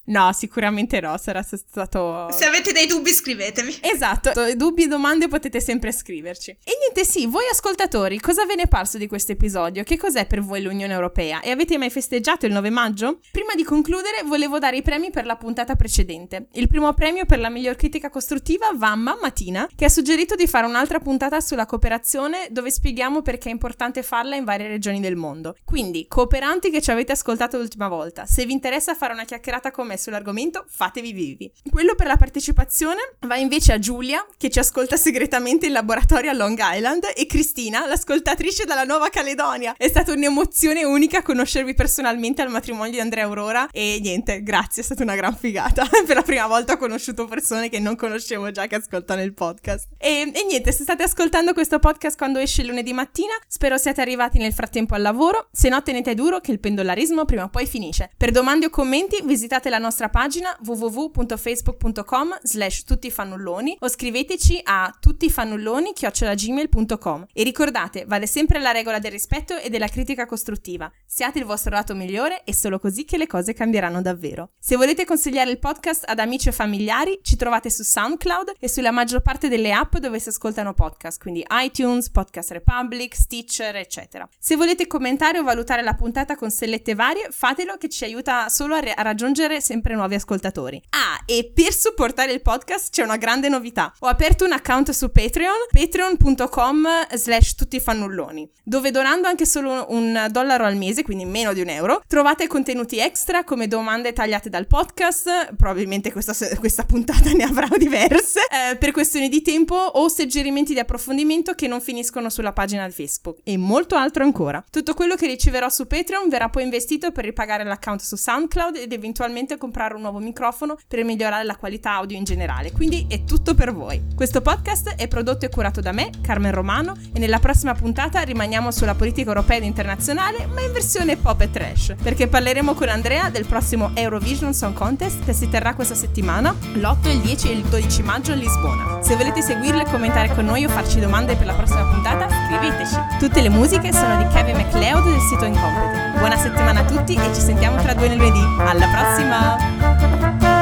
No, 0.07 0.31
sicuramente 0.31 1.01
no, 1.01 1.17
sarà 1.17 1.41
stato... 1.41 2.27
Se 2.31 2.45
avete 2.45 2.71
dei 2.71 2.87
dubbi 2.87 3.11
scrivetemi. 3.11 3.75
Esatto, 3.81 4.31
dubbi, 4.55 4.87
domande 4.87 5.27
potete 5.27 5.59
sempre 5.59 5.91
scriverci. 5.91 6.51
E 6.51 6.77
niente, 6.79 7.03
sì, 7.03 7.25
voi 7.25 7.43
ascoltatori, 7.51 8.19
cosa 8.19 8.45
ve 8.45 8.55
ne 8.55 8.63
è 8.63 8.67
parso 8.67 8.97
di 8.97 9.07
questo 9.07 9.33
episodio? 9.33 9.83
Che 9.83 9.97
cos'è 9.97 10.25
per 10.25 10.41
voi 10.41 10.61
l'Unione 10.61 10.93
Europea? 10.93 11.41
E 11.41 11.51
avete 11.51 11.77
mai 11.77 11.89
festeggiato 11.89 12.45
il 12.45 12.53
9 12.53 12.69
maggio? 12.69 13.19
Prima 13.31 13.53
di 13.53 13.63
concludere, 13.63 14.21
volevo 14.23 14.59
dare 14.59 14.77
i 14.77 14.81
premi 14.81 15.11
per 15.11 15.25
la 15.25 15.35
puntata 15.35 15.75
precedente. 15.75 16.47
Il 16.53 16.69
primo 16.69 16.93
premio 16.93 17.25
per 17.25 17.39
la 17.39 17.49
miglior 17.49 17.75
critica 17.75 18.09
costruttiva 18.09 18.71
va 18.73 18.91
a 18.91 18.95
Mamma 18.95 19.31
Tina, 19.31 19.67
che 19.75 19.85
ha 19.85 19.89
suggerito 19.89 20.35
di 20.35 20.47
fare 20.47 20.65
un'altra 20.65 20.99
puntata 20.99 21.41
sulla 21.41 21.65
cooperazione 21.65 22.47
dove 22.49 22.71
spieghiamo 22.71 23.21
perché 23.21 23.49
è 23.49 23.51
importante 23.51 24.03
farla 24.03 24.37
in 24.37 24.45
varie 24.45 24.69
regioni 24.69 25.01
del 25.01 25.17
mondo. 25.17 25.57
Quindi, 25.65 26.05
cooperanti 26.07 26.69
che 26.69 26.81
ci 26.81 26.91
avete 26.91 27.11
ascoltato 27.11 27.57
l'ultima 27.57 27.89
volta, 27.89 28.25
se 28.25 28.45
vi 28.45 28.53
interessa 28.53 28.95
fare 28.95 29.11
una 29.11 29.25
chiacchierata 29.25 29.69
con 29.69 29.87
me 29.87 29.96
sull'argomento, 29.97 30.65
fatevi 30.67 31.11
vivi. 31.11 31.51
Quello 31.69 31.95
per 31.95 32.07
la 32.07 32.17
partecipazione 32.17 33.15
va 33.21 33.37
invece 33.37 33.73
a 33.73 33.79
Giulia, 33.79 34.25
che 34.37 34.49
ci 34.49 34.59
ascolta 34.59 34.97
segretamente 34.97 35.65
in 35.65 35.71
laboratorio 35.71 36.31
a 36.31 36.33
Long 36.33 36.59
Island, 36.59 37.11
e 37.15 37.25
Cristina, 37.25 37.85
l'ascoltatrice 37.85 38.65
dalla 38.65 38.83
Nuova 38.83 39.09
Caledonia. 39.09 39.75
È 39.77 39.87
stata 39.87 40.11
un'emozione 40.11 40.83
unica 40.83 41.21
conoscervi 41.21 41.73
personalmente 41.73 42.41
al 42.41 42.49
matrimonio 42.49 42.91
di 42.91 42.99
Andrea 42.99 43.25
Aurora 43.25 43.69
e 43.71 43.99
niente, 44.01 44.43
grazie, 44.43 44.81
è 44.81 44.85
stata 44.85 45.03
una 45.03 45.15
gran 45.15 45.35
figata. 45.35 45.87
per 46.05 46.15
la 46.15 46.21
prima 46.21 46.47
volta 46.47 46.73
ho 46.73 46.77
conosciuto 46.77 47.25
persone 47.25 47.69
che 47.69 47.79
non 47.79 47.95
conoscevo 47.95 48.51
già 48.51 48.67
che 48.67 48.75
ascoltano 48.75 49.21
il 49.21 49.33
podcast. 49.33 49.87
E, 49.97 50.31
e 50.33 50.45
niente, 50.45 50.71
se 50.71 50.83
state 50.83 51.03
ascoltando 51.03 51.53
questo 51.53 51.79
podcast 51.79 52.17
quando 52.17 52.39
esce 52.39 52.63
lunedì 52.63 52.93
mattina, 52.93 53.33
spero 53.47 53.77
siate 53.77 54.01
arrivati 54.01 54.37
nel 54.37 54.53
frattempo 54.53 54.95
al 54.95 55.01
lavoro, 55.01 55.49
se 55.51 55.69
no 55.69 55.81
tenete 55.81 56.13
duro 56.13 56.39
che 56.39 56.51
il 56.51 56.59
pendolarismo 56.59 57.25
prima 57.25 57.43
o 57.43 57.49
poi 57.49 57.65
finisce. 57.65 58.09
Per 58.15 58.31
domande 58.31 58.67
o 58.67 58.69
commenti 58.69 59.21
visitate 59.23 59.69
la 59.69 59.77
nostra 59.77 59.86
pagina 60.09 60.57
www.facebook.com 60.63 62.39
slash 62.43 62.83
tuttifannulloni 62.83 63.77
o 63.79 63.87
scriveteci 63.87 64.59
a 64.63 64.93
tuttifannulloni 64.99 65.93
chiocciolagmail.com 65.93 67.25
e 67.33 67.43
ricordate, 67.43 68.05
vale 68.05 68.27
sempre 68.27 68.59
la 68.59 68.71
regola 68.71 68.99
del 68.99 69.11
rispetto 69.11 69.55
e 69.57 69.69
della 69.69 69.87
critica 69.87 70.25
costruttiva. 70.25 70.91
Siate 71.05 71.39
il 71.39 71.45
vostro 71.45 71.71
lato 71.71 71.95
migliore 71.95 72.43
e 72.43 72.53
solo 72.53 72.79
così 72.79 73.05
che 73.05 73.17
le 73.17 73.27
cose 73.27 73.53
cambieranno 73.53 74.01
davvero. 74.01 74.51
Se 74.59 74.75
volete 74.75 75.05
consigliare 75.05 75.49
il 75.49 75.59
podcast 75.59 76.03
ad 76.07 76.19
amici 76.19 76.49
o 76.49 76.51
familiari, 76.51 77.19
ci 77.21 77.35
trovate 77.35 77.69
su 77.69 77.83
SoundCloud 77.83 78.53
e 78.59 78.67
sulla 78.67 78.91
maggior 78.91 79.21
parte 79.21 79.47
delle 79.47 79.71
app 79.71 79.97
dove 79.97 80.19
si 80.19 80.29
ascoltano 80.29 80.73
podcast, 80.73 81.21
quindi 81.21 81.45
iTunes, 81.49 82.09
Podcast 82.09 82.51
Republic, 82.51 83.15
Stitcher, 83.15 83.75
eccetera. 83.75 84.27
Se 84.37 84.55
volete 84.55 84.87
commentare 84.87 85.39
o 85.39 85.43
valutare 85.43 85.81
la 85.81 85.93
puntata 85.93 86.35
con 86.35 86.49
stellette 86.49 86.95
varie, 86.95 87.27
fatelo 87.29 87.77
che 87.77 87.89
ci 87.89 88.03
aiuta 88.03 88.49
solo 88.49 88.75
a, 88.75 88.79
re- 88.79 88.93
a 88.93 89.01
raggiungere 89.01 89.61
sempre 89.61 89.76
nuovi 89.83 90.15
ascoltatori. 90.15 90.81
Ah, 90.89 91.21
e 91.25 91.51
per 91.53 91.73
supportare 91.73 92.31
il 92.31 92.41
podcast 92.41 92.91
c'è 92.91 93.03
una 93.03 93.17
grande 93.17 93.49
novità. 93.49 93.93
Ho 93.99 94.07
aperto 94.07 94.45
un 94.45 94.53
account 94.53 94.91
su 94.91 95.11
Patreon, 95.11 95.67
patreon.com 95.71 96.87
slash 97.13 97.55
tuttifannulloni, 97.55 98.49
dove 98.63 98.91
donando 98.91 99.27
anche 99.27 99.45
solo 99.45 99.87
un 99.89 100.27
dollaro 100.29 100.65
al 100.65 100.75
mese, 100.75 101.03
quindi 101.03 101.25
meno 101.25 101.53
di 101.53 101.61
un 101.61 101.69
euro, 101.69 102.01
trovate 102.07 102.47
contenuti 102.47 102.99
extra 102.99 103.43
come 103.43 103.67
domande 103.67 104.13
tagliate 104.13 104.49
dal 104.49 104.67
podcast, 104.67 105.53
probabilmente 105.55 106.11
questa, 106.11 106.33
questa 106.57 106.83
puntata 106.83 107.31
ne 107.31 107.43
avrà 107.43 107.67
diverse, 107.77 108.41
eh, 108.49 108.75
per 108.77 108.91
questioni 108.91 109.29
di 109.29 109.41
tempo 109.41 109.75
o 109.75 110.07
suggerimenti 110.07 110.73
di 110.73 110.79
approfondimento 110.79 111.53
che 111.53 111.67
non 111.67 111.81
finiscono 111.81 112.29
sulla 112.29 112.53
pagina 112.53 112.87
di 112.87 112.93
Facebook 112.93 113.39
e 113.43 113.57
molto 113.57 113.95
altro 113.95 114.23
ancora. 114.23 114.63
Tutto 114.69 114.93
quello 114.93 115.15
che 115.15 115.27
riceverò 115.27 115.69
su 115.69 115.87
Patreon 115.87 116.29
verrà 116.29 116.49
poi 116.49 116.63
investito 116.63 117.11
per 117.11 117.25
ripagare 117.25 117.63
l'account 117.63 118.01
su 118.01 118.15
SoundCloud 118.15 118.77
ed 118.77 118.93
eventualmente 118.93 119.57
comprare 119.57 119.66
un 119.95 120.01
nuovo 120.01 120.19
microfono 120.19 120.77
per 120.87 121.03
migliorare 121.03 121.43
la 121.43 121.55
qualità 121.55 121.93
audio 121.93 122.17
in 122.17 122.23
generale. 122.23 122.71
Quindi 122.71 123.05
è 123.09 123.23
tutto 123.23 123.53
per 123.55 123.73
voi. 123.73 124.03
Questo 124.15 124.41
podcast 124.41 124.95
è 124.95 125.07
prodotto 125.07 125.45
e 125.45 125.49
curato 125.49 125.81
da 125.81 125.91
me, 125.91 126.09
Carmen 126.21 126.51
Romano, 126.51 126.95
e 127.13 127.19
nella 127.19 127.39
prossima 127.39 127.73
puntata 127.73 128.21
rimaniamo 128.21 128.71
sulla 128.71 128.95
politica 128.95 129.29
europea 129.29 129.57
ed 129.57 129.63
internazionale, 129.63 130.45
ma 130.47 130.61
in 130.61 130.71
versione 130.71 131.17
pop 131.17 131.41
e 131.41 131.51
trash, 131.51 131.95
perché 132.01 132.27
parleremo 132.27 132.73
con 132.73 132.89
Andrea 132.89 133.29
del 133.29 133.45
prossimo 133.45 133.91
Eurovision 133.93 134.53
Song 134.53 134.73
Contest 134.73 135.23
che 135.23 135.33
si 135.33 135.49
terrà 135.49 135.73
questa 135.73 135.95
settimana, 135.95 136.55
l'8, 136.73 137.09
il 137.09 137.19
10 137.19 137.49
e 137.49 137.53
il 137.53 137.63
12 137.63 138.03
maggio 138.03 138.31
a 138.31 138.35
Lisbona. 138.35 139.01
Se 139.01 139.15
volete 139.15 139.41
seguirle, 139.41 139.85
commentare 139.85 140.33
con 140.33 140.45
noi 140.45 140.65
o 140.65 140.69
farci 140.69 140.99
domande 140.99 141.35
per 141.35 141.45
la 141.45 141.53
prossima 141.53 141.83
puntata, 141.83 142.27
scriveteci. 142.29 142.95
Tutte 143.19 143.41
le 143.41 143.49
musiche 143.49 143.91
sono 143.91 144.17
di 144.17 144.27
Kevin 144.33 144.55
MacLeod 144.55 145.03
del 145.03 145.19
sito 145.21 145.45
Incompetech. 145.45 146.17
Buona 146.17 146.37
settimana 146.37 146.79
a 146.81 146.85
tutti 146.85 147.15
e 147.15 147.33
ci 147.33 147.41
sentiamo 147.41 147.81
tra 147.81 147.93
due 147.93 148.09
lunedì. 148.09 148.41
Alla 148.59 148.87
prossima! 148.87 149.56
Thank 149.59 150.43
you. 150.43 150.56